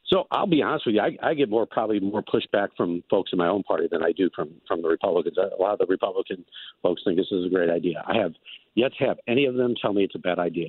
So 0.06 0.24
I'll 0.30 0.46
be 0.46 0.62
honest 0.62 0.86
with 0.86 0.94
you. 0.94 1.00
I, 1.00 1.16
I 1.20 1.34
get 1.34 1.48
more 1.50 1.66
probably 1.66 1.98
more 1.98 2.22
pushback 2.22 2.68
from 2.76 3.02
folks 3.10 3.30
in 3.32 3.38
my 3.38 3.48
own 3.48 3.64
party 3.64 3.88
than 3.90 4.04
I 4.04 4.12
do 4.12 4.30
from 4.36 4.50
from 4.68 4.82
the 4.82 4.88
Republicans. 4.88 5.36
A 5.36 5.60
lot 5.60 5.72
of 5.72 5.78
the 5.80 5.86
Republican 5.86 6.44
folks 6.82 7.02
think 7.04 7.16
this 7.16 7.26
is 7.32 7.44
a 7.44 7.48
great 7.48 7.70
idea. 7.70 8.04
I 8.06 8.16
have 8.18 8.32
yet 8.76 8.92
to 8.98 9.04
have 9.06 9.18
any 9.26 9.46
of 9.46 9.56
them 9.56 9.74
tell 9.80 9.92
me 9.92 10.04
it's 10.04 10.14
a 10.14 10.20
bad 10.20 10.38
idea. 10.38 10.68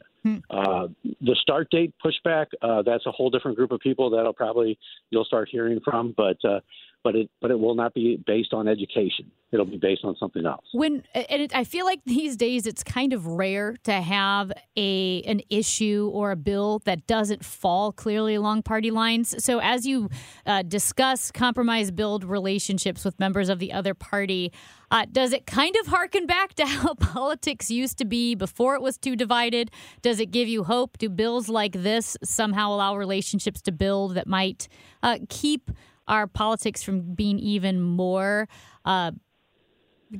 Uh, 0.49 0.87
the 1.21 1.35
start 1.41 1.69
date 1.69 1.93
pushback, 2.03 2.47
uh, 2.61 2.81
that's 2.83 3.05
a 3.05 3.11
whole 3.11 3.29
different 3.29 3.57
group 3.57 3.71
of 3.71 3.79
people 3.79 4.09
that'll 4.09 4.33
probably 4.33 4.77
you'll 5.09 5.25
start 5.25 5.49
hearing 5.51 5.79
from. 5.83 6.13
But 6.15 6.37
uh, 6.43 6.59
but 7.07 7.15
it 7.15 7.29
but 7.41 7.51
it 7.51 7.59
will 7.59 7.75
not 7.75 7.93
be 7.93 8.21
based 8.25 8.53
on 8.53 8.67
education. 8.67 9.31
It'll 9.51 9.65
be 9.65 9.77
based 9.77 10.03
on 10.03 10.17
something 10.19 10.45
else. 10.45 10.65
When 10.73 11.03
and 11.13 11.41
it, 11.41 11.55
I 11.55 11.63
feel 11.63 11.85
like 11.85 12.01
these 12.05 12.35
days 12.35 12.67
it's 12.67 12.83
kind 12.83 13.13
of 13.13 13.25
rare 13.25 13.77
to 13.83 13.93
have 13.93 14.51
a 14.75 15.21
an 15.21 15.41
issue 15.49 16.11
or 16.13 16.31
a 16.31 16.35
bill 16.35 16.81
that 16.85 17.07
doesn't 17.07 17.45
fall 17.45 17.93
clearly 17.93 18.35
along 18.35 18.63
party 18.63 18.91
lines. 18.91 19.41
So 19.43 19.59
as 19.59 19.87
you 19.87 20.09
uh, 20.45 20.63
discuss 20.63 21.31
compromise, 21.31 21.91
build 21.91 22.25
relationships 22.25 23.05
with 23.05 23.17
members 23.19 23.47
of 23.49 23.59
the 23.59 23.71
other 23.71 23.93
party. 23.93 24.51
Uh, 24.89 25.05
does 25.11 25.33
it 25.33 25.45
kind 25.45 25.75
of 25.81 25.87
harken 25.87 26.25
back 26.25 26.53
to 26.53 26.65
how 26.65 26.93
politics 26.99 27.69
used 27.69 27.97
to 27.97 28.05
be 28.05 28.35
before 28.35 28.75
it 28.75 28.81
was 28.81 28.97
too 28.97 29.17
divided? 29.17 29.69
Does 30.01 30.16
it 30.19 30.27
give 30.27 30.47
you 30.47 30.63
hope? 30.63 30.97
Do 30.97 31.09
bills 31.09 31.49
like 31.49 31.73
this 31.73 32.17
somehow 32.23 32.73
allow 32.73 32.95
relationships 32.95 33.61
to 33.63 33.71
build 33.71 34.15
that 34.15 34.27
might 34.27 34.67
uh, 35.03 35.19
keep 35.29 35.71
our 36.07 36.27
politics 36.27 36.83
from 36.83 37.01
being 37.13 37.39
even 37.39 37.81
more 37.81 38.47
uh, 38.85 39.11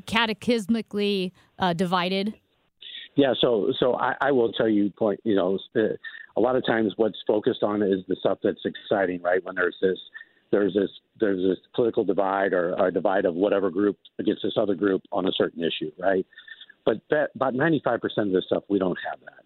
cataclysmically 0.06 1.32
uh, 1.60 1.74
divided? 1.74 2.34
Yeah, 3.16 3.34
so 3.42 3.74
so 3.80 3.96
I, 3.96 4.14
I, 4.22 4.32
will 4.32 4.52
tell 4.52 4.68
you, 4.68 4.92
point 4.92 5.20
you 5.24 5.36
know, 5.36 5.58
a 5.76 6.40
lot 6.40 6.56
of 6.56 6.64
times 6.66 6.94
what's 6.98 7.18
focused 7.26 7.64
on 7.64 7.82
is 7.82 8.06
the 8.08 8.16
stuff 8.20 8.38
that's 8.44 8.64
exciting, 8.64 9.22
right? 9.24 9.44
When 9.44 9.56
there's 9.56 9.76
this 9.82 9.98
there's 10.52 10.74
this 10.74 10.90
there's 11.20 11.42
this 11.42 11.58
political 11.74 12.04
divide 12.04 12.54
or 12.54 12.74
a 12.76 12.92
divide 12.92 13.26
of 13.26 13.34
whatever 13.34 13.72
group 13.72 13.98
against 14.20 14.44
this 14.44 14.54
other 14.56 14.76
group 14.76 15.02
on 15.12 15.28
a 15.28 15.32
certain 15.32 15.64
issue, 15.64 15.92
right? 15.98 16.26
But 16.86 17.02
that, 17.10 17.32
about 17.36 17.54
95% 17.54 18.02
of 18.18 18.32
this 18.32 18.46
stuff 18.46 18.64
we 18.70 18.80
don't 18.80 18.98
have 19.10 19.20
that. 19.22 19.44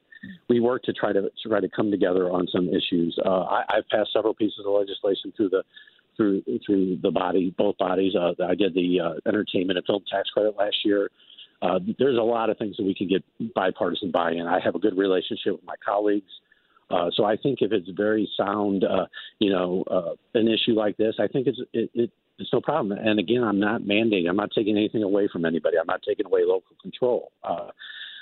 We 0.50 0.60
work 0.60 0.84
to 0.84 0.94
try 0.94 1.14
to 1.14 1.30
try 1.48 1.60
to 1.60 1.70
come 1.70 1.92
together 1.92 2.30
on 2.30 2.48
some 2.54 2.70
issues. 2.70 3.18
Uh, 3.26 3.42
I, 3.42 3.64
I've 3.70 3.88
passed 3.90 4.14
several 4.14 4.34
pieces 4.34 4.60
of 4.66 4.74
legislation 4.74 5.34
through 5.36 5.50
the 5.50 5.64
through 6.18 6.44
through 6.66 6.98
the 7.02 7.12
body, 7.12 7.54
both 7.58 7.78
bodies. 7.78 8.14
Uh, 8.16 8.34
I 8.44 8.56
did 8.56 8.74
the 8.74 9.00
uh, 9.00 9.30
entertainment 9.30 9.78
and 9.78 9.86
film 9.86 10.04
tax 10.12 10.30
credit 10.30 10.56
last 10.58 10.78
year. 10.84 11.10
uh, 11.62 11.80
there's 12.00 12.18
a 12.18 12.22
lot 12.22 12.50
of 12.50 12.58
things 12.58 12.76
that 12.78 12.84
we 12.84 12.96
can 12.96 13.08
get 13.08 13.24
bipartisan 13.54 14.12
buy-in. 14.12 14.48
I 14.48 14.60
have 14.64 14.76
a 14.76 14.80
good 14.80 14.98
relationship 14.98 15.54
with 15.54 15.64
my 15.64 15.76
colleagues. 15.84 16.32
Uh, 16.90 17.10
so 17.16 17.24
I 17.24 17.38
think 17.38 17.60
if 17.62 17.72
it's 17.72 17.90
very 17.96 18.30
sound, 18.36 18.84
uh, 18.84 19.06
you 19.40 19.52
know, 19.52 19.84
uh, 19.90 20.14
an 20.38 20.48
issue 20.48 20.74
like 20.74 20.98
this, 20.98 21.16
I 21.20 21.28
think 21.28 21.48
it's 21.48 21.60
it, 21.72 21.90
it, 21.94 22.12
it's 22.38 22.52
no 22.52 22.60
problem. 22.60 22.98
And 22.98 23.20
again, 23.20 23.44
I'm 23.44 23.60
not 23.60 23.82
mandating. 23.82 24.28
I'm 24.28 24.36
not 24.36 24.50
taking 24.56 24.76
anything 24.76 25.04
away 25.04 25.30
from 25.32 25.46
anybody. 25.46 25.78
I'm 25.80 25.88
not 25.88 26.02
taking 26.06 26.26
away 26.26 26.42
local 26.44 26.76
control. 26.82 27.32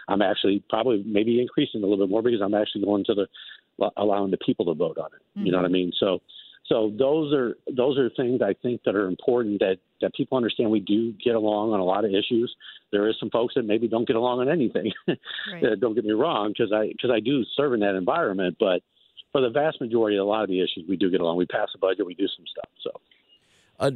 Uh, 0.09 0.13
I'm 0.13 0.21
actually 0.21 0.63
probably 0.69 1.03
maybe 1.05 1.41
increasing 1.41 1.83
a 1.83 1.85
little 1.85 2.05
bit 2.05 2.11
more 2.11 2.21
because 2.21 2.41
I'm 2.41 2.53
actually 2.53 2.85
going 2.85 3.05
to 3.05 3.13
the 3.13 3.27
allowing 3.97 4.31
the 4.31 4.37
people 4.37 4.65
to 4.65 4.73
vote 4.73 4.97
on 4.97 5.07
it. 5.07 5.21
Mm-hmm. 5.37 5.45
You 5.45 5.51
know 5.51 5.59
what 5.59 5.65
I 5.65 5.69
mean? 5.69 5.91
So 5.99 6.19
so 6.69 6.91
those 6.97 7.33
are 7.33 7.57
those 7.75 7.97
are 7.97 8.09
things 8.11 8.41
I 8.41 8.53
think 8.61 8.81
that 8.85 8.95
are 8.95 9.07
important 9.07 9.59
that 9.59 9.77
that 10.01 10.13
people 10.13 10.37
understand. 10.37 10.69
We 10.69 10.79
do 10.79 11.13
get 11.13 11.35
along 11.35 11.73
on 11.73 11.79
a 11.79 11.83
lot 11.83 12.05
of 12.05 12.11
issues. 12.11 12.53
There 12.91 13.07
is 13.09 13.15
some 13.19 13.29
folks 13.31 13.55
that 13.55 13.63
maybe 13.63 13.87
don't 13.87 14.07
get 14.07 14.15
along 14.15 14.39
on 14.39 14.49
anything. 14.49 14.91
Right. 15.51 15.79
don't 15.79 15.95
get 15.95 16.05
me 16.05 16.11
wrong, 16.11 16.53
because 16.55 16.71
I 16.71 16.87
because 16.87 17.09
I 17.11 17.19
do 17.19 17.43
serve 17.57 17.73
in 17.73 17.79
that 17.79 17.95
environment, 17.95 18.57
but 18.59 18.81
for 19.31 19.41
the 19.41 19.49
vast 19.49 19.81
majority 19.81 20.17
of 20.17 20.25
a 20.25 20.29
lot 20.29 20.43
of 20.43 20.49
the 20.49 20.59
issues, 20.59 20.85
we 20.87 20.95
do 20.95 21.09
get 21.09 21.21
along. 21.21 21.37
We 21.37 21.45
pass 21.45 21.69
a 21.73 21.77
budget, 21.77 22.05
we 22.05 22.13
do 22.13 22.27
some 22.27 22.45
stuff. 22.51 22.69
So. 22.83 22.91
Uh, 23.79 23.91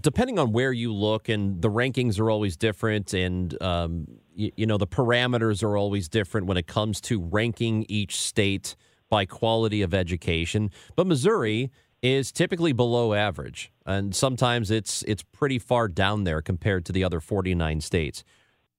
depending 0.00 0.36
on 0.38 0.50
where 0.50 0.72
you 0.72 0.92
look, 0.92 1.28
and 1.28 1.62
the 1.62 1.70
rankings 1.70 2.18
are 2.18 2.28
always 2.28 2.56
different, 2.56 3.14
and 3.14 3.60
um, 3.62 4.06
you, 4.34 4.50
you 4.56 4.66
know 4.66 4.76
the 4.76 4.86
parameters 4.86 5.62
are 5.62 5.76
always 5.76 6.08
different 6.08 6.48
when 6.48 6.56
it 6.56 6.66
comes 6.66 7.00
to 7.00 7.20
ranking 7.20 7.86
each 7.88 8.20
state 8.20 8.74
by 9.08 9.24
quality 9.24 9.82
of 9.82 9.94
education. 9.94 10.70
But 10.96 11.06
Missouri 11.06 11.70
is 12.02 12.32
typically 12.32 12.72
below 12.72 13.14
average, 13.14 13.72
and 13.84 14.14
sometimes 14.14 14.70
it's 14.70 15.02
it's 15.04 15.22
pretty 15.22 15.60
far 15.60 15.86
down 15.86 16.24
there 16.24 16.42
compared 16.42 16.84
to 16.86 16.92
the 16.92 17.04
other 17.04 17.20
49 17.20 17.80
states. 17.80 18.24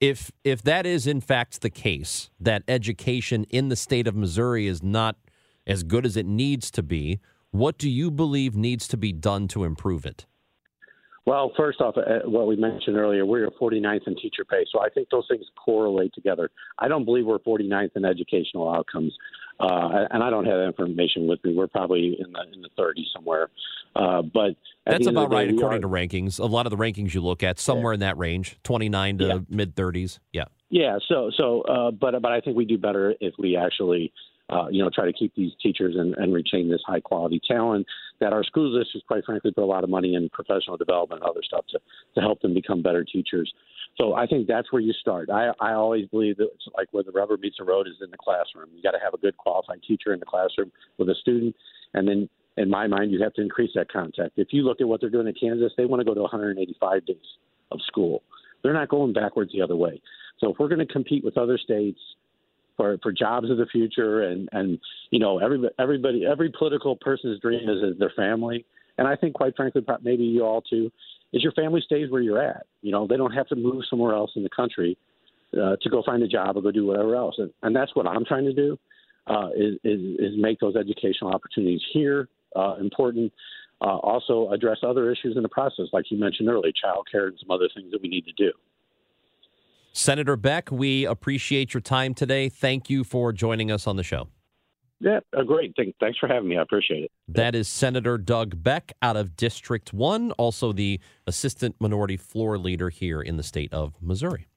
If 0.01 0.31
if 0.43 0.61
that 0.63 0.85
is 0.85 1.07
in 1.07 1.21
fact 1.21 1.61
the 1.61 1.69
case, 1.69 2.29
that 2.39 2.63
education 2.67 3.45
in 3.45 3.69
the 3.69 3.75
state 3.75 4.07
of 4.07 4.15
Missouri 4.15 4.67
is 4.67 4.83
not 4.83 5.15
as 5.65 5.83
good 5.83 6.05
as 6.05 6.15
it 6.15 6.25
needs 6.25 6.69
to 6.71 6.83
be, 6.83 7.19
what 7.57 7.77
do 7.77 7.89
you 7.89 8.11
believe 8.11 8.55
needs 8.55 8.87
to 8.89 8.97
be 8.97 9.11
done 9.11 9.47
to 9.49 9.63
improve 9.63 10.05
it? 10.05 10.25
Well, 11.27 11.51
first 11.57 11.81
off, 11.81 11.97
uh, 11.97 12.19
what 12.23 12.47
we 12.47 12.55
mentioned 12.55 12.95
earlier, 12.95 13.25
we're 13.25 13.49
49th 13.59 14.07
in 14.07 14.15
teacher 14.15 14.45
pay, 14.49 14.63
so 14.71 14.79
I 14.79 14.87
think 14.87 15.09
those 15.09 15.25
things 15.29 15.43
correlate 15.57 16.13
together. 16.13 16.49
I 16.79 16.87
don't 16.87 17.03
believe 17.03 17.25
we're 17.25 17.39
49th 17.39 17.97
in 17.97 18.05
educational 18.05 18.73
outcomes, 18.73 19.13
uh, 19.59 20.05
and 20.09 20.23
I 20.23 20.29
don't 20.29 20.45
have 20.45 20.57
that 20.59 20.67
information 20.67 21.27
with 21.27 21.43
me. 21.43 21.53
We're 21.53 21.67
probably 21.67 22.17
in 22.17 22.31
the 22.31 22.43
in 22.53 22.61
the 22.61 22.69
30s 22.79 23.11
somewhere, 23.13 23.49
uh, 23.97 24.21
but 24.21 24.55
that's 24.85 25.05
about 25.05 25.33
right 25.33 25.49
according 25.49 25.79
are, 25.79 25.81
to 25.81 25.87
rankings. 25.89 26.39
A 26.39 26.45
lot 26.45 26.65
of 26.65 26.69
the 26.69 26.77
rankings 26.77 27.13
you 27.13 27.19
look 27.19 27.43
at, 27.43 27.59
somewhere 27.59 27.91
yeah. 27.91 27.95
in 27.95 27.99
that 27.99 28.17
range, 28.17 28.57
29 28.63 29.17
to 29.17 29.25
yeah. 29.25 29.39
mid 29.49 29.75
30s. 29.75 30.19
Yeah. 30.31 30.45
Yeah. 30.69 30.97
So 31.09 31.29
so, 31.35 31.61
uh, 31.63 31.91
but 31.91 32.21
but 32.21 32.31
I 32.31 32.39
think 32.39 32.55
we 32.55 32.63
do 32.63 32.77
better 32.77 33.15
if 33.19 33.33
we 33.37 33.57
actually 33.57 34.13
uh, 34.49 34.67
you 34.69 34.81
know, 34.81 34.89
try 34.93 35.05
to 35.05 35.13
keep 35.13 35.33
these 35.35 35.51
teachers 35.61 35.95
and, 35.97 36.15
and 36.15 36.33
retain 36.33 36.69
this 36.69 36.81
high 36.85 36.99
quality 36.99 37.41
talent 37.47 37.85
that 38.19 38.33
our 38.33 38.43
school 38.43 38.77
districts, 38.77 39.05
quite 39.07 39.25
frankly, 39.25 39.51
put 39.51 39.63
a 39.63 39.65
lot 39.65 39.83
of 39.83 39.89
money 39.89 40.15
in 40.15 40.29
professional 40.29 40.77
development 40.77 41.21
and 41.21 41.29
other 41.29 41.41
stuff 41.43 41.65
to, 41.69 41.79
to 42.15 42.21
help 42.21 42.41
them 42.41 42.53
become 42.53 42.81
better 42.81 43.03
teachers. 43.03 43.51
So 43.97 44.13
I 44.13 44.25
think 44.25 44.47
that's 44.47 44.71
where 44.71 44.81
you 44.81 44.93
start. 44.93 45.29
I, 45.29 45.51
I 45.59 45.73
always 45.73 46.07
believe 46.07 46.37
that 46.37 46.49
it's 46.53 46.67
like 46.75 46.87
where 46.91 47.03
the 47.03 47.11
rubber 47.11 47.37
meets 47.37 47.57
the 47.57 47.65
road 47.65 47.87
is 47.87 47.95
in 48.01 48.09
the 48.09 48.17
classroom. 48.17 48.69
You 48.73 48.81
got 48.81 48.91
to 48.91 49.03
have 49.03 49.13
a 49.13 49.17
good 49.17 49.35
qualified 49.37 49.81
teacher 49.85 50.13
in 50.13 50.19
the 50.19 50.25
classroom 50.25 50.71
with 50.97 51.09
a 51.09 51.15
student, 51.15 51.55
and 51.93 52.07
then 52.07 52.29
in 52.57 52.69
my 52.69 52.87
mind, 52.87 53.11
you 53.11 53.21
have 53.21 53.33
to 53.35 53.41
increase 53.41 53.71
that 53.75 53.91
contact. 53.91 54.31
If 54.37 54.47
you 54.51 54.63
look 54.63 54.81
at 54.81 54.87
what 54.87 54.99
they're 55.01 55.11
doing 55.11 55.27
in 55.27 55.33
Kansas, 55.39 55.71
they 55.77 55.85
want 55.85 55.99
to 55.99 56.05
go 56.05 56.13
to 56.13 56.21
185 56.21 57.05
days 57.05 57.17
of 57.71 57.79
school. 57.85 58.23
They're 58.63 58.73
not 58.73 58.89
going 58.89 59.13
backwards 59.13 59.51
the 59.53 59.61
other 59.61 59.75
way. 59.75 60.01
So 60.39 60.51
if 60.51 60.57
we're 60.59 60.67
going 60.67 60.85
to 60.85 60.91
compete 60.91 61.23
with 61.23 61.37
other 61.37 61.57
states 61.57 61.99
for 62.77 62.97
for 63.03 63.11
jobs 63.11 63.49
of 63.49 63.57
the 63.57 63.65
future, 63.65 64.21
and 64.21 64.47
and 64.53 64.79
you 65.09 65.19
know 65.19 65.39
everybody 65.39 65.73
everybody 65.79 66.25
every 66.25 66.51
political 66.57 66.95
person's 66.95 67.41
dream 67.41 67.67
is, 67.67 67.83
is 67.83 67.99
their 67.99 68.13
family, 68.15 68.65
and 68.97 69.07
I 69.07 69.15
think 69.15 69.33
quite 69.33 69.55
frankly 69.57 69.83
maybe 70.01 70.23
you 70.23 70.43
all 70.45 70.61
too 70.61 70.91
is 71.33 71.43
your 71.43 71.51
family 71.51 71.81
stays 71.81 72.09
where 72.09 72.21
you're 72.21 72.41
at. 72.41 72.65
You 72.81 72.91
know 72.91 73.07
they 73.07 73.17
don't 73.17 73.33
have 73.33 73.47
to 73.47 73.55
move 73.55 73.83
somewhere 73.89 74.15
else 74.15 74.31
in 74.35 74.43
the 74.43 74.49
country 74.49 74.97
uh, 75.53 75.75
to 75.81 75.89
go 75.89 76.03
find 76.05 76.23
a 76.23 76.27
job 76.27 76.55
or 76.55 76.61
go 76.61 76.71
do 76.71 76.85
whatever 76.85 77.15
else, 77.15 77.35
and, 77.39 77.51
and 77.63 77.75
that's 77.75 77.95
what 77.95 78.07
I'm 78.07 78.23
trying 78.23 78.45
to 78.45 78.53
do 78.53 78.77
uh, 79.25 79.49
is, 79.55 79.75
is 79.83 79.99
is 80.19 80.33
make 80.37 80.59
those 80.59 80.75
educational 80.75 81.31
opportunities 81.31 81.81
here 81.91 82.29
uh, 82.55 82.75
important. 82.79 83.33
Uh, 83.79 83.95
also 83.97 84.49
address 84.51 84.79
other 84.81 85.11
issues 85.11 85.37
in 85.37 85.43
the 85.43 85.49
process, 85.49 85.85
like 85.93 86.05
you 86.09 86.17
mentioned 86.17 86.49
earlier, 86.49 86.71
child 86.83 87.07
care 87.11 87.27
and 87.27 87.37
some 87.39 87.51
other 87.51 87.69
things 87.75 87.91
that 87.91 88.01
we 88.01 88.09
need 88.09 88.25
to 88.25 88.31
do. 88.31 88.51
Senator 89.97 90.35
Beck, 90.35 90.71
we 90.71 91.05
appreciate 91.05 91.73
your 91.73 91.81
time 91.81 92.13
today. 92.13 92.49
Thank 92.49 92.87
you 92.87 93.03
for 93.03 93.33
joining 93.33 93.71
us 93.71 93.87
on 93.87 93.95
the 93.95 94.03
show. 94.03 94.27
Yeah, 94.99 95.19
uh, 95.35 95.41
great. 95.41 95.75
Thanks 95.99 96.19
for 96.19 96.27
having 96.27 96.49
me. 96.49 96.57
I 96.57 96.61
appreciate 96.61 97.05
it. 97.05 97.11
That 97.27 97.55
is 97.55 97.67
Senator 97.67 98.19
Doug 98.19 98.61
Beck 98.61 98.93
out 99.01 99.17
of 99.17 99.35
District 99.35 99.93
1, 99.93 100.33
also 100.33 100.71
the 100.71 100.99
Assistant 101.25 101.75
Minority 101.79 102.15
Floor 102.15 102.59
Leader 102.59 102.89
here 102.89 103.21
in 103.21 103.37
the 103.37 103.43
state 103.43 103.73
of 103.73 103.95
Missouri. 103.99 104.47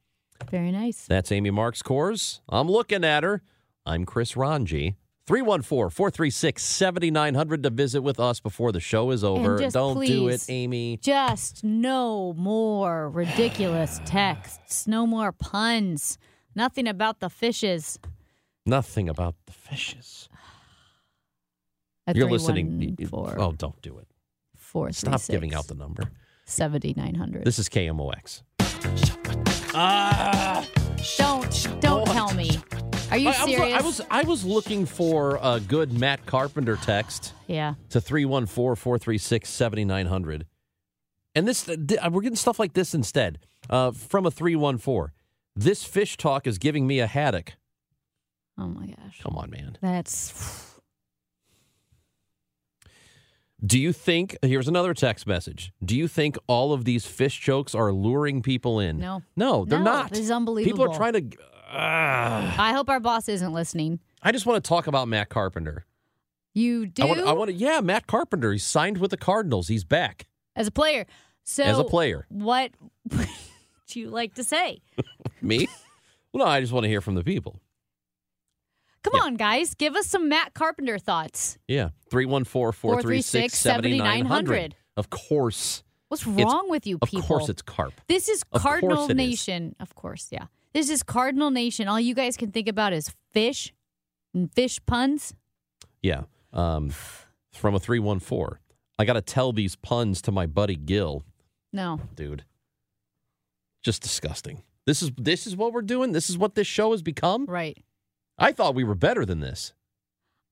Very 0.50 0.72
nice. 0.72 1.06
That's 1.06 1.32
Amy 1.32 1.50
Marxkors. 1.50 2.40
I'm 2.48 2.68
looking 2.68 3.02
at 3.02 3.22
her. 3.22 3.42
I'm 3.86 4.04
Chris 4.04 4.36
Ranji. 4.36 4.96
314 5.30 5.90
436 5.90 6.60
7900 6.60 7.62
to 7.62 7.70
visit 7.70 8.02
with 8.02 8.18
us 8.18 8.40
before 8.40 8.72
the 8.72 8.80
show 8.80 9.12
is 9.12 9.22
over. 9.22 9.58
Don't 9.70 9.94
please, 9.94 10.08
do 10.08 10.26
it, 10.26 10.44
Amy. 10.48 10.96
Just 11.00 11.62
no 11.62 12.34
more 12.36 13.08
ridiculous 13.08 14.00
texts, 14.04 14.88
no 14.88 15.06
more 15.06 15.30
puns, 15.30 16.18
nothing 16.56 16.88
about 16.88 17.20
the 17.20 17.30
fishes. 17.30 17.96
Nothing 18.66 19.08
about 19.08 19.36
the 19.46 19.52
fishes. 19.52 20.28
A 22.08 22.12
You're 22.12 22.28
listening. 22.28 22.96
Four, 23.08 23.36
oh, 23.38 23.52
don't 23.52 23.80
do 23.82 23.98
it. 23.98 24.08
Four, 24.56 24.90
Stop 24.90 25.22
giving 25.28 25.54
out 25.54 25.68
the 25.68 25.76
number. 25.76 26.10
7900. 26.46 27.44
This 27.44 27.60
is 27.60 27.68
KMOX. 27.68 28.42
Ah! 29.74 30.66
Don't, 31.16 31.80
don't 31.80 31.80
tell 31.80 31.98
me. 31.98 31.99
Are 33.10 33.18
you 33.18 33.28
I, 33.28 33.32
serious? 33.32 33.82
I 33.82 33.82
was, 33.82 34.00
I 34.10 34.22
was 34.22 34.44
looking 34.44 34.86
for 34.86 35.38
a 35.42 35.60
good 35.60 35.92
Matt 35.92 36.26
Carpenter 36.26 36.76
text. 36.76 37.34
Yeah. 37.46 37.74
To 37.90 38.00
314 38.00 38.76
436 38.76 39.48
7900. 39.48 40.46
And 41.34 41.46
this, 41.46 41.66
we're 41.68 42.20
getting 42.20 42.36
stuff 42.36 42.58
like 42.58 42.72
this 42.72 42.94
instead 42.94 43.38
uh, 43.68 43.92
from 43.92 44.26
a 44.26 44.30
314. 44.30 45.12
This 45.56 45.84
fish 45.84 46.16
talk 46.16 46.46
is 46.46 46.58
giving 46.58 46.86
me 46.86 47.00
a 47.00 47.06
haddock. 47.06 47.54
Oh 48.58 48.66
my 48.68 48.86
gosh. 48.86 49.20
Come 49.22 49.36
on, 49.36 49.50
man. 49.50 49.78
That's. 49.80 50.66
Do 53.64 53.78
you 53.78 53.92
think, 53.92 54.38
here's 54.42 54.68
another 54.68 54.94
text 54.94 55.26
message. 55.26 55.72
Do 55.84 55.94
you 55.94 56.08
think 56.08 56.38
all 56.46 56.72
of 56.72 56.84
these 56.86 57.04
fish 57.04 57.38
jokes 57.40 57.74
are 57.74 57.92
luring 57.92 58.40
people 58.40 58.80
in? 58.80 58.98
No. 58.98 59.22
No, 59.36 59.66
they're 59.66 59.78
no, 59.78 59.84
not. 59.84 60.16
Is 60.16 60.30
unbelievable. 60.30 60.78
People 60.78 60.92
are 60.92 60.96
trying 60.96 61.12
to 61.12 61.36
I 61.78 62.72
hope 62.72 62.88
our 62.88 63.00
boss 63.00 63.28
isn't 63.28 63.52
listening. 63.52 64.00
I 64.22 64.32
just 64.32 64.46
want 64.46 64.62
to 64.62 64.68
talk 64.68 64.86
about 64.86 65.08
Matt 65.08 65.28
Carpenter. 65.28 65.86
You 66.52 66.86
do? 66.86 67.02
I 67.02 67.06
want, 67.06 67.20
I 67.20 67.32
want 67.32 67.50
to, 67.50 67.54
yeah, 67.54 67.80
Matt 67.80 68.06
Carpenter. 68.06 68.52
He's 68.52 68.64
signed 68.64 68.98
with 68.98 69.10
the 69.10 69.16
Cardinals. 69.16 69.68
He's 69.68 69.84
back. 69.84 70.26
As 70.56 70.66
a 70.66 70.72
player. 70.72 71.06
So 71.44 71.62
As 71.62 71.78
a 71.78 71.84
player. 71.84 72.26
What 72.28 72.72
would 73.10 73.28
you 73.94 74.10
like 74.10 74.34
to 74.34 74.44
say? 74.44 74.82
Me? 75.42 75.68
Well, 76.32 76.44
no, 76.44 76.50
I 76.50 76.60
just 76.60 76.72
want 76.72 76.84
to 76.84 76.88
hear 76.88 77.00
from 77.00 77.14
the 77.14 77.24
people. 77.24 77.60
Come 79.02 79.14
yeah. 79.16 79.22
on, 79.22 79.36
guys. 79.36 79.74
Give 79.74 79.96
us 79.96 80.06
some 80.06 80.28
Matt 80.28 80.54
Carpenter 80.54 80.98
thoughts. 80.98 81.58
Yeah. 81.66 81.90
314 82.10 82.72
436 82.72 83.54
7900. 83.54 84.74
Of 84.96 85.08
course. 85.08 85.82
What's 86.08 86.26
wrong 86.26 86.68
with 86.68 86.86
you 86.86 86.98
people? 86.98 87.20
Of 87.20 87.26
course 87.26 87.48
it's 87.48 87.62
carp. 87.62 87.94
This 88.08 88.28
is 88.28 88.42
Cardinal 88.44 89.08
Nation. 89.08 89.68
Is. 89.68 89.74
Of 89.80 89.94
course, 89.94 90.28
yeah. 90.30 90.46
This 90.72 90.88
is 90.88 91.02
Cardinal 91.02 91.50
Nation. 91.50 91.88
All 91.88 92.00
you 92.00 92.14
guys 92.14 92.36
can 92.36 92.52
think 92.52 92.68
about 92.68 92.92
is 92.92 93.12
fish 93.32 93.72
and 94.32 94.52
fish 94.52 94.78
puns. 94.86 95.34
Yeah. 96.02 96.22
Um, 96.52 96.92
from 97.52 97.74
a 97.74 97.80
314. 97.80 98.58
I 98.98 99.04
got 99.04 99.14
to 99.14 99.20
tell 99.20 99.52
these 99.52 99.76
puns 99.76 100.22
to 100.22 100.32
my 100.32 100.46
buddy 100.46 100.76
Gil. 100.76 101.24
No. 101.72 102.00
Dude. 102.14 102.44
Just 103.82 104.02
disgusting. 104.02 104.62
This 104.86 105.02
is 105.02 105.10
this 105.16 105.46
is 105.46 105.56
what 105.56 105.72
we're 105.72 105.82
doing. 105.82 106.12
This 106.12 106.28
is 106.30 106.36
what 106.36 106.54
this 106.54 106.66
show 106.66 106.92
has 106.92 107.02
become. 107.02 107.46
Right. 107.46 107.78
I 108.38 108.52
thought 108.52 108.74
we 108.74 108.84
were 108.84 108.94
better 108.94 109.24
than 109.24 109.40
this. 109.40 109.72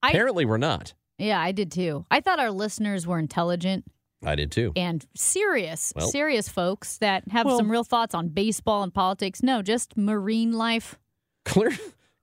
I, 0.03 0.11
Apparently 0.11 0.45
we're 0.45 0.59
not. 0.59 0.95
Yeah, 1.19 1.41
I 1.41 1.53
did 1.53 1.71
too. 1.73 2.07
I 2.11 2.21
thought 2.21 2.39
our 2.39 2.51
listeners 2.51 3.07
were 3.07 3.19
intelligent. 3.19 3.85
I 4.25 4.35
did 4.35 4.51
too. 4.51 4.73
And 4.75 5.07
serious, 5.15 5.93
well, 5.95 6.09
serious 6.09 6.49
folks 6.49 6.99
that 6.99 7.23
have 7.31 7.47
well, 7.47 7.57
some 7.57 7.71
real 7.71 7.85
thoughts 7.85 8.15
on 8.15 8.29
baseball 8.29 8.83
and 8.83 8.93
politics. 8.93 9.43
No, 9.43 9.63
just 9.63 9.97
marine 9.97 10.53
life. 10.53 10.99
Clear, 11.45 11.71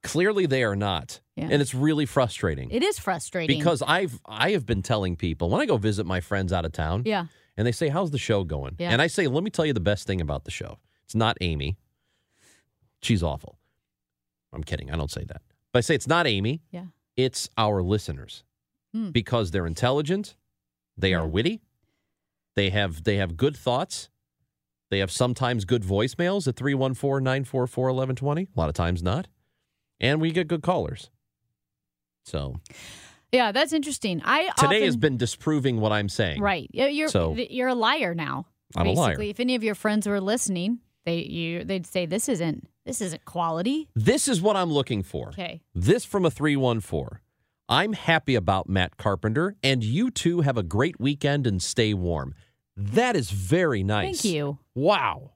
clearly, 0.04 0.46
they 0.46 0.64
are 0.64 0.76
not. 0.76 1.22
Yeah. 1.36 1.48
And 1.52 1.62
it's 1.62 1.74
really 1.74 2.06
frustrating. 2.06 2.70
It 2.72 2.84
is 2.84 3.00
frustrating 3.00 3.58
because 3.58 3.82
I've 3.82 4.20
I 4.26 4.52
have 4.52 4.66
been 4.66 4.82
telling 4.82 5.16
people 5.16 5.50
when 5.50 5.62
I 5.62 5.66
go 5.66 5.78
visit 5.78 6.06
my 6.06 6.20
friends 6.20 6.52
out 6.54 6.66
of 6.66 6.72
town. 6.74 7.04
Yeah. 7.06 7.26
And 7.58 7.66
they 7.66 7.72
say, 7.72 7.88
"How's 7.88 8.12
the 8.12 8.18
show 8.18 8.44
going?" 8.44 8.76
Yeah. 8.78 8.90
And 8.92 9.02
I 9.02 9.08
say, 9.08 9.28
"Let 9.28 9.44
me 9.44 9.50
tell 9.50 9.66
you 9.66 9.74
the 9.74 9.80
best 9.80 10.06
thing 10.08 10.20
about 10.22 10.44
the 10.44 10.52
show. 10.52 10.80
It's 11.06 11.16
not 11.16 11.38
Amy. 11.42 11.78
She's 13.02 13.24
awful. 13.24 13.58
I'm 14.54 14.64
kidding. 14.64 14.92
I 14.92 14.96
don't 14.98 15.12
say 15.12 15.24
that. 15.26 15.42
But 15.72 15.80
I 15.80 15.82
say 15.82 15.96
it's 15.96 16.08
not 16.08 16.28
Amy. 16.28 16.62
Yeah. 16.72 16.86
It's 17.16 17.50
our 17.58 17.82
listeners 17.82 18.44
Hmm. 18.94 19.10
because 19.12 19.52
they're 19.52 19.68
intelligent, 19.68 20.36
they 20.98 21.14
are 21.14 21.28
witty, 21.28 21.62
they 22.56 22.70
have 22.72 23.04
they 23.04 23.18
have 23.18 23.38
good 23.38 23.56
thoughts, 23.56 24.10
they 24.90 25.00
have 25.00 25.12
sometimes 25.12 25.66
good 25.66 25.84
voicemails 25.84 26.48
at 26.48 26.56
314-944-1120, 26.56 28.48
a 28.56 28.60
lot 28.60 28.70
of 28.70 28.76
times 28.76 29.02
not. 29.04 29.28
And 30.00 30.20
we 30.22 30.32
get 30.32 30.48
good 30.48 30.62
callers. 30.62 31.10
So 32.24 32.56
Yeah, 33.32 33.52
that's 33.52 33.74
interesting. 33.74 34.22
I 34.24 34.50
today 34.58 34.78
often, 34.78 34.84
has 34.84 34.98
been 34.98 35.18
disproving 35.18 35.80
what 35.80 35.92
I'm 35.92 36.10
saying. 36.10 36.42
right. 36.42 36.70
You're 36.74 37.08
So- 37.10 37.36
you're 37.36 37.68
a 37.70 37.76
liar 37.76 38.14
now. 38.16 38.46
I'm 38.76 38.88
a 38.88 38.92
liar. 38.92 39.22
If 39.22 39.40
any 39.40 39.56
of 39.56 39.64
your 39.64 39.76
friends 39.76 40.08
were 40.08 40.20
listening, 40.20 40.80
they 41.06 41.20
you 41.24 41.64
they'd 41.64 41.86
say 41.86 42.06
this 42.06 42.28
isn't 42.28 42.68
this 42.86 43.02
isn't 43.02 43.26
quality. 43.26 43.90
This 43.96 44.28
is 44.28 44.42
what 44.42 44.56
I'm 44.56 44.72
looking 44.72 45.02
for. 45.04 45.30
Okay. 45.30 45.62
This 45.74 46.04
from 46.06 46.26
a 46.26 46.32
314. 46.32 47.20
I'm 47.68 47.94
happy 47.94 48.36
about 48.36 48.70
Matt 48.70 48.96
Carpenter, 48.98 49.56
and 49.64 49.84
you 49.84 50.12
two 50.12 50.42
have 50.42 50.56
a 50.58 50.62
great 50.62 51.00
weekend 51.00 51.48
and 51.48 51.62
stay 51.64 51.96
warm. 51.96 52.36
That 52.78 53.16
is 53.16 53.32
very 53.32 53.84
nice. 53.84 54.22
Thank 54.22 54.34
you. 54.34 54.60
Wow. 54.74 55.32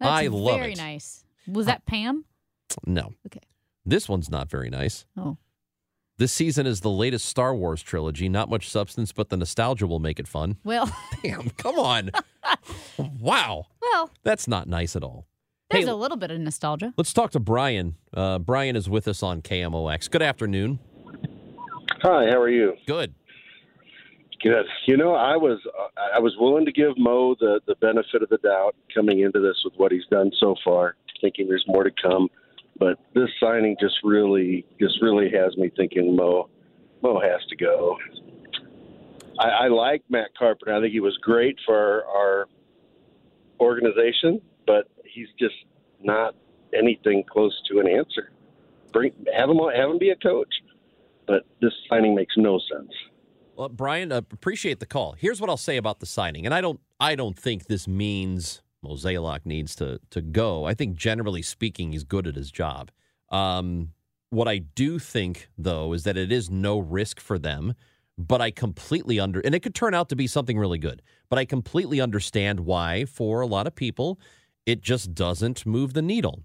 That's 0.00 0.10
I 0.10 0.26
love 0.28 0.58
very 0.60 0.72
it. 0.72 0.76
Very 0.78 0.92
nice. 0.92 1.24
Was 1.46 1.66
that 1.66 1.84
Pam? 1.86 2.24
No. 2.86 3.12
Okay. 3.26 3.40
This 3.84 4.08
one's 4.08 4.30
not 4.30 4.50
very 4.50 4.70
nice. 4.70 5.06
Oh. 5.16 5.38
This 6.18 6.32
season 6.32 6.66
is 6.66 6.80
the 6.80 6.90
latest 6.90 7.26
Star 7.26 7.54
Wars 7.54 7.82
trilogy. 7.82 8.28
Not 8.28 8.50
much 8.50 8.68
substance, 8.68 9.12
but 9.12 9.28
the 9.28 9.36
nostalgia 9.36 9.86
will 9.86 10.00
make 10.00 10.18
it 10.18 10.26
fun. 10.28 10.56
Well, 10.64 10.90
Damn, 11.22 11.50
come 11.50 11.78
on. 11.78 12.10
wow. 13.20 13.66
well, 13.80 14.10
That's 14.24 14.48
not 14.48 14.66
nice 14.68 14.96
at 14.96 15.02
all. 15.04 15.26
there's 15.70 15.84
Hey, 15.84 15.90
a 15.90 15.94
little 15.94 16.16
bit 16.16 16.30
of 16.30 16.40
nostalgia. 16.40 16.92
let's 16.96 17.12
talk 17.12 17.30
to 17.32 17.40
Brian. 17.40 17.96
Uh, 18.12 18.38
Brian 18.38 18.76
is 18.76 18.88
with 18.88 19.06
us 19.08 19.22
on 19.22 19.42
KMOX. 19.42 20.10
Good 20.10 20.22
afternoon. 20.22 20.80
Hi, 22.02 22.26
how 22.30 22.40
are 22.40 22.48
you? 22.50 22.74
Good. 22.86 23.14
Good. 24.42 24.66
You 24.86 24.96
know, 24.96 25.14
I 25.14 25.36
was 25.36 25.58
uh, 25.66 25.88
I 26.14 26.20
was 26.20 26.36
willing 26.38 26.64
to 26.64 26.72
give 26.72 26.96
Mo 26.96 27.34
the 27.40 27.60
the 27.66 27.74
benefit 27.76 28.22
of 28.22 28.28
the 28.28 28.38
doubt 28.38 28.76
coming 28.94 29.20
into 29.20 29.40
this 29.40 29.56
with 29.64 29.74
what 29.76 29.90
he's 29.90 30.06
done 30.10 30.30
so 30.38 30.54
far, 30.64 30.94
thinking 31.20 31.48
there's 31.48 31.64
more 31.66 31.82
to 31.82 31.90
come. 32.00 32.28
But 32.78 33.00
this 33.14 33.28
signing 33.40 33.76
just 33.80 33.96
really 34.04 34.64
just 34.78 35.02
really 35.02 35.30
has 35.30 35.56
me 35.56 35.70
thinking 35.76 36.14
Mo 36.14 36.48
Mo 37.02 37.20
has 37.20 37.44
to 37.48 37.56
go. 37.56 37.96
I, 39.40 39.48
I 39.48 39.68
like 39.68 40.02
Matt 40.08 40.30
Carpenter. 40.38 40.74
I 40.74 40.80
think 40.80 40.92
he 40.92 41.00
was 41.00 41.16
great 41.18 41.58
for 41.64 41.76
our, 41.76 42.04
our 42.06 42.48
organization, 43.60 44.40
but 44.66 44.88
he's 45.04 45.28
just 45.38 45.54
not 46.02 46.34
anything 46.74 47.24
close 47.28 47.60
to 47.70 47.80
an 47.80 47.88
answer. 47.88 48.30
Bring 48.92 49.12
have 49.36 49.50
him 49.50 49.58
have 49.74 49.90
him 49.90 49.98
be 49.98 50.10
a 50.10 50.16
coach, 50.16 50.52
but 51.26 51.44
this 51.60 51.72
signing 51.88 52.14
makes 52.14 52.36
no 52.36 52.60
sense. 52.72 52.92
Well, 53.58 53.68
Brian, 53.70 54.12
uh, 54.12 54.18
appreciate 54.18 54.78
the 54.78 54.86
call. 54.86 55.16
Here's 55.18 55.40
what 55.40 55.50
I'll 55.50 55.56
say 55.56 55.78
about 55.78 55.98
the 55.98 56.06
signing, 56.06 56.46
and 56.46 56.54
I 56.54 56.60
don't, 56.60 56.78
I 57.00 57.16
don't 57.16 57.36
think 57.36 57.66
this 57.66 57.88
means 57.88 58.62
Mozeliak 58.84 59.44
needs 59.44 59.74
to 59.76 60.00
to 60.10 60.22
go. 60.22 60.64
I 60.64 60.74
think 60.74 60.94
generally 60.94 61.42
speaking, 61.42 61.90
he's 61.90 62.04
good 62.04 62.28
at 62.28 62.36
his 62.36 62.52
job. 62.52 62.92
Um, 63.30 63.94
what 64.30 64.46
I 64.46 64.58
do 64.58 65.00
think, 65.00 65.48
though, 65.58 65.92
is 65.92 66.04
that 66.04 66.16
it 66.16 66.30
is 66.30 66.48
no 66.48 66.78
risk 66.78 67.18
for 67.18 67.36
them. 67.36 67.74
But 68.16 68.40
I 68.40 68.52
completely 68.52 69.18
under, 69.18 69.40
and 69.40 69.56
it 69.56 69.60
could 69.60 69.74
turn 69.74 69.94
out 69.94 70.08
to 70.10 70.16
be 70.16 70.28
something 70.28 70.58
really 70.58 70.78
good. 70.78 71.02
But 71.28 71.40
I 71.40 71.44
completely 71.44 72.00
understand 72.00 72.60
why, 72.60 73.06
for 73.06 73.40
a 73.40 73.46
lot 73.46 73.66
of 73.66 73.74
people, 73.74 74.20
it 74.66 74.82
just 74.82 75.14
doesn't 75.14 75.66
move 75.66 75.94
the 75.94 76.02
needle. 76.02 76.44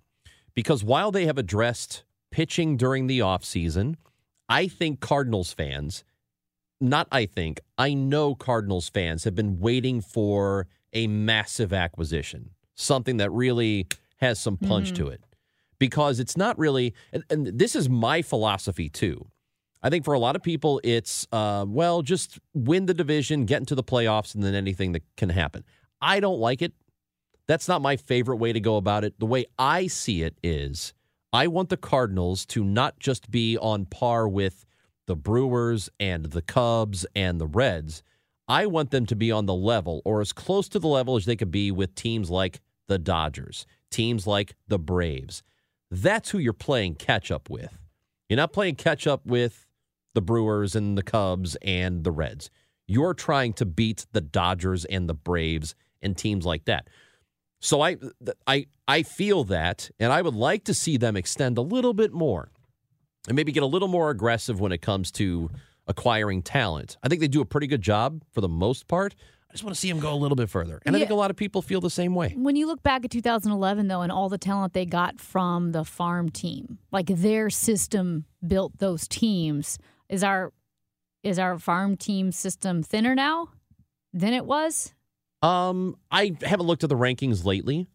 Because 0.55 0.84
while 0.84 1.11
they 1.11 1.28
have 1.28 1.38
addressed 1.38 2.05
pitching 2.32 2.76
during 2.76 3.05
the 3.05 3.20
offseason, 3.20 3.95
I 4.49 4.68
think 4.68 4.99
Cardinals 4.99 5.53
fans 5.53 6.03
not 6.84 7.07
I 7.11 7.25
think, 7.25 7.61
I 7.77 7.93
know 7.93 8.36
Cardinals 8.36 8.89
fans 8.89 9.23
have 9.23 9.34
been 9.36 9.59
waiting 9.59 10.01
for 10.01 10.67
a 10.91 11.07
massive 11.07 11.73
acquisition, 11.73 12.51
something 12.75 13.17
that 13.17 13.31
really 13.31 13.88
has 14.17 14.39
some 14.39 14.57
punch 14.57 14.91
Mhm. 14.91 14.95
to 14.97 15.07
it. 15.07 15.23
Because 15.79 16.19
it's 16.19 16.38
not 16.38 16.57
really, 16.57 16.93
and, 17.11 17.23
and 17.29 17.47
this 17.47 17.75
is 17.75 17.89
my 17.89 18.21
philosophy 18.21 18.89
too. 18.89 19.27
I 19.81 19.89
think 19.89 20.05
for 20.05 20.13
a 20.13 20.19
lot 20.19 20.36
of 20.36 20.43
people, 20.43 20.79
it's, 20.84 21.27
uh, 21.31 21.65
well, 21.67 22.01
just 22.03 22.39
win 22.53 22.86
the 22.86 22.93
division, 22.93 23.45
get 23.45 23.59
into 23.59 23.75
the 23.75 23.84
playoffs, 23.84 24.34
and 24.34 24.43
then 24.43 24.53
anything 24.55 24.93
that 24.93 25.03
can 25.17 25.29
happen. 25.29 25.65
I 25.99 26.19
don't 26.21 26.39
like 26.39 26.61
it. 26.61 26.73
That's 27.47 27.67
not 27.67 27.81
my 27.81 27.97
favorite 27.97 28.38
way 28.38 28.53
to 28.53 28.61
go 28.61 28.77
about 28.77 29.03
it. 29.03 29.19
The 29.19 29.25
way 29.25 29.45
I 29.59 29.88
see 29.88 30.21
it 30.21 30.38
is 30.41 30.93
I 31.34 31.47
want 31.47 31.67
the 31.69 31.77
Cardinals 31.77 32.45
to 32.47 32.63
not 32.63 32.99
just 32.99 33.29
be 33.29 33.57
on 33.57 33.86
par 33.86 34.29
with 34.29 34.65
the 35.08 35.16
Brewers 35.16 35.89
and 35.99 36.26
the 36.26 36.41
Cubs 36.41 37.06
and 37.16 37.39
the 37.39 37.47
Reds. 37.47 38.04
I 38.47 38.66
want 38.66 38.91
them 38.91 39.06
to 39.08 39.16
be 39.16 39.32
on 39.32 39.45
the 39.45 39.54
level 39.54 40.01
or 40.06 40.22
as 40.22 40.34
close 40.34 40.68
to 40.70 40.80
the 40.80 40.88
level 40.88 41.16
as 41.16 41.26
they 41.26 41.36
could 41.36 41.51
be 41.51 41.72
with 41.72 41.95
teams 41.95 42.30
like 42.30 42.62
the 42.88 42.99
Dodgers, 42.99 43.66
teams 43.89 44.28
like 44.28 44.56
the 44.68 44.80
Braves. 44.80 45.43
That's 45.89 46.32
who 46.32 46.39
you're 46.39 46.54
playing 46.54 46.95
catch 46.95 47.32
up 47.32 47.49
with. 47.49 47.78
You're 48.28 48.38
not 48.38 48.54
playing 48.54 48.76
catch 48.76 49.08
up 49.08 49.26
with 49.26 49.66
the 50.14 50.22
Brewers 50.22 50.76
and 50.76 50.97
the 50.97 51.04
Cubs 51.04 51.56
and 51.62 52.04
the 52.04 52.12
Reds. 52.12 52.49
You're 52.88 53.14
trying 53.14 53.54
to 53.54 53.66
beat 53.66 54.06
the 54.12 54.22
Dodgers 54.22 54.86
and 54.86 55.08
the 55.08 55.14
Braves 55.14 55.76
and 56.01 56.18
teams 56.18 56.45
like 56.45 56.66
that. 56.66 56.89
So 57.62 57.82
I 57.82 57.97
I 58.45 58.66
I 58.88 59.04
feel 59.04 59.45
that 59.45 59.89
and 59.99 60.12
I 60.12 60.22
would 60.22 60.36
like 60.36 60.66
to 60.66 60.74
see 60.74 60.97
them 60.97 61.16
extend 61.16 61.58
a 61.58 61.62
little 61.62 61.93
bit 61.93 62.12
more 62.12 62.51
and 63.28 63.36
maybe 63.36 63.51
get 63.51 63.63
a 63.63 63.67
little 63.67 63.88
more 63.88 64.09
aggressive 64.09 64.59
when 64.59 64.71
it 64.71 64.82
comes 64.82 65.11
to 65.11 65.49
acquiring 65.88 66.41
talent. 66.41 66.97
I 67.03 67.09
think 67.09 67.21
they 67.21 67.28
do 67.28 67.41
a 67.41 67.45
pretty 67.45 67.67
good 67.67 67.82
job 67.82 68.24
for 68.32 68.41
the 68.41 68.47
most 68.47 68.88
part. 68.88 69.15
I 69.49 69.53
just 69.53 69.63
want 69.63 69.76
to 69.76 69.80
see 69.80 69.89
them 69.89 69.99
go 69.99 70.11
a 70.11 70.15
little 70.15 70.36
bit 70.36 70.49
further. 70.49 70.82
And 70.84 70.95
I 70.95 70.99
think 70.99 71.11
a 71.11 71.15
lot 71.15 71.30
of 71.30 71.38
people 71.38 71.61
feel 71.61 71.80
the 71.80 71.89
same 71.89 72.15
way. 72.15 72.34
When 72.36 72.55
you 72.55 72.65
look 72.65 72.82
back 72.82 73.05
at 73.05 73.11
2011, 73.11 73.88
though, 73.88 74.01
and 74.01 74.11
all 74.11 74.28
the 74.28 74.39
talent 74.39 74.74
they 74.74 74.86
got 74.86 75.19
from 75.19 75.74
the 75.74 75.86
farm 75.86 76.30
team, 76.30 76.80
like 76.91 77.05
their 77.05 77.51
system 77.51 78.26
built 78.45 78.80
those 78.80 79.07
teams. 79.07 79.78
Is 80.09 80.24
our 80.24 80.51
is 81.21 81.38
our 81.38 81.59
farm 81.59 81.97
team 81.97 82.32
system 82.32 82.82
thinner 82.82 83.13
now 83.13 83.49
than 84.11 84.34
it 84.34 84.45
was? 84.45 84.93
Um, 85.43 85.97
I 86.09 86.36
haven't 86.41 86.65
looked 86.65 86.84
at 86.84 86.89
the 86.89 86.97
rankings 86.97 87.45
lately, 87.45 87.88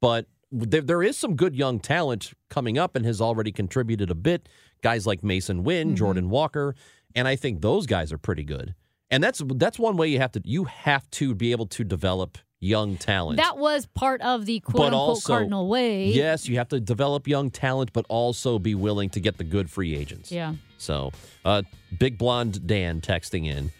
but 0.00 0.26
there, 0.50 0.80
there 0.80 1.02
is 1.02 1.16
some 1.16 1.36
good 1.36 1.54
young 1.54 1.80
talent 1.80 2.32
coming 2.50 2.78
up 2.78 2.96
and 2.96 3.04
has 3.04 3.20
already 3.20 3.52
contributed 3.52 4.10
a 4.10 4.14
bit. 4.14 4.48
Guys 4.82 5.06
like 5.06 5.22
Masyn 5.22 5.62
Winn, 5.62 5.96
Jordan 5.96 6.30
Walker, 6.30 6.74
and 7.14 7.26
I 7.26 7.36
think 7.36 7.60
those 7.60 7.86
guys 7.86 8.12
are 8.12 8.18
pretty 8.18 8.44
good. 8.44 8.74
And 9.10 9.24
that's 9.24 9.42
that's 9.56 9.78
one 9.78 9.96
way 9.96 10.08
you 10.08 10.18
have 10.18 10.32
to 10.32 10.42
you 10.44 10.64
have 10.64 11.10
to 11.12 11.34
be 11.34 11.52
able 11.52 11.66
to 11.66 11.84
develop 11.84 12.38
young 12.60 12.96
talent. 12.96 13.38
That 13.38 13.56
was 13.56 13.86
part 13.86 14.20
of 14.20 14.46
the 14.46 14.60
quote 14.60 14.76
but 14.76 14.84
unquote 14.86 15.00
also, 15.00 15.32
cardinal 15.32 15.68
way. 15.68 16.06
Yes, 16.08 16.48
you 16.48 16.56
have 16.58 16.68
to 16.68 16.80
develop 16.80 17.26
young 17.26 17.50
talent, 17.50 17.92
but 17.92 18.04
also 18.08 18.58
be 18.58 18.74
willing 18.74 19.10
to 19.10 19.20
get 19.20 19.38
the 19.38 19.44
good 19.44 19.70
free 19.70 19.94
agents. 19.96 20.30
Yeah. 20.30 20.54
So, 20.76 21.12
uh, 21.44 21.62
Big 21.98 22.18
Blonde 22.18 22.66
Dan 22.66 23.00
texting 23.00 23.46
in. 23.46 23.70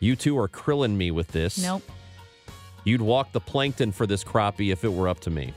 You 0.00 0.16
two 0.16 0.38
are 0.38 0.48
krilling 0.48 0.96
me 0.96 1.10
with 1.10 1.28
this. 1.28 1.58
Nope. 1.58 1.82
You'd 2.84 3.02
walk 3.02 3.32
the 3.32 3.40
plankton 3.40 3.92
for 3.92 4.06
this 4.06 4.24
crappie 4.24 4.72
if 4.72 4.84
it 4.84 4.92
were 4.92 5.08
up 5.08 5.20
to 5.20 5.30
me. 5.30 5.52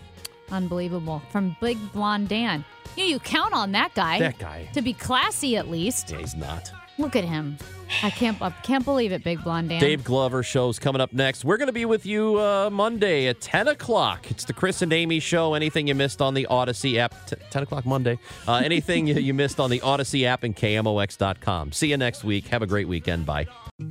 Unbelievable. 0.51 1.21
From 1.31 1.55
Big 1.61 1.77
Blonde 1.93 2.29
Dan. 2.29 2.65
You, 2.95 3.05
you 3.05 3.19
count 3.19 3.53
on 3.53 3.71
that 3.71 3.93
guy. 3.93 4.19
That 4.19 4.37
guy. 4.37 4.67
To 4.73 4.81
be 4.81 4.93
classy 4.93 5.57
at 5.57 5.69
least. 5.69 6.11
Yeah, 6.11 6.17
he's 6.17 6.35
not. 6.35 6.71
Look 6.97 7.15
at 7.15 7.23
him. 7.23 7.57
I 8.03 8.09
can't 8.09 8.41
I 8.41 8.49
can't 8.49 8.85
believe 8.85 9.11
it, 9.11 9.23
Big 9.23 9.43
Blonde 9.43 9.69
Dan. 9.69 9.79
Dave 9.81 10.03
Glover 10.03 10.43
show's 10.43 10.77
coming 10.79 11.01
up 11.01 11.13
next. 11.13 11.43
We're 11.43 11.57
going 11.57 11.67
to 11.67 11.73
be 11.73 11.85
with 11.85 12.05
you 12.05 12.39
uh, 12.39 12.69
Monday 12.69 13.27
at 13.27 13.41
10 13.41 13.69
o'clock. 13.69 14.29
It's 14.29 14.45
the 14.45 14.53
Chris 14.53 14.81
and 14.81 14.93
Amy 14.93 15.19
show. 15.19 15.53
Anything 15.53 15.87
you 15.87 15.95
missed 15.95 16.21
on 16.21 16.33
the 16.33 16.47
Audacy 16.49 16.97
app, 16.97 17.13
t- 17.27 17.35
10 17.49 17.63
o'clock 17.63 17.85
Monday. 17.85 18.19
Uh, 18.47 18.61
anything 18.63 19.07
you, 19.07 19.15
you 19.19 19.33
missed 19.33 19.59
on 19.59 19.69
the 19.69 19.79
Audacy 19.79 20.25
app 20.25 20.43
and 20.43 20.55
KMOX.com. 20.55 21.71
See 21.71 21.89
you 21.89 21.97
next 21.97 22.23
week. 22.23 22.47
Have 22.47 22.61
a 22.61 22.67
great 22.67 22.87
weekend. 22.87 23.25
Bye. 23.25 23.47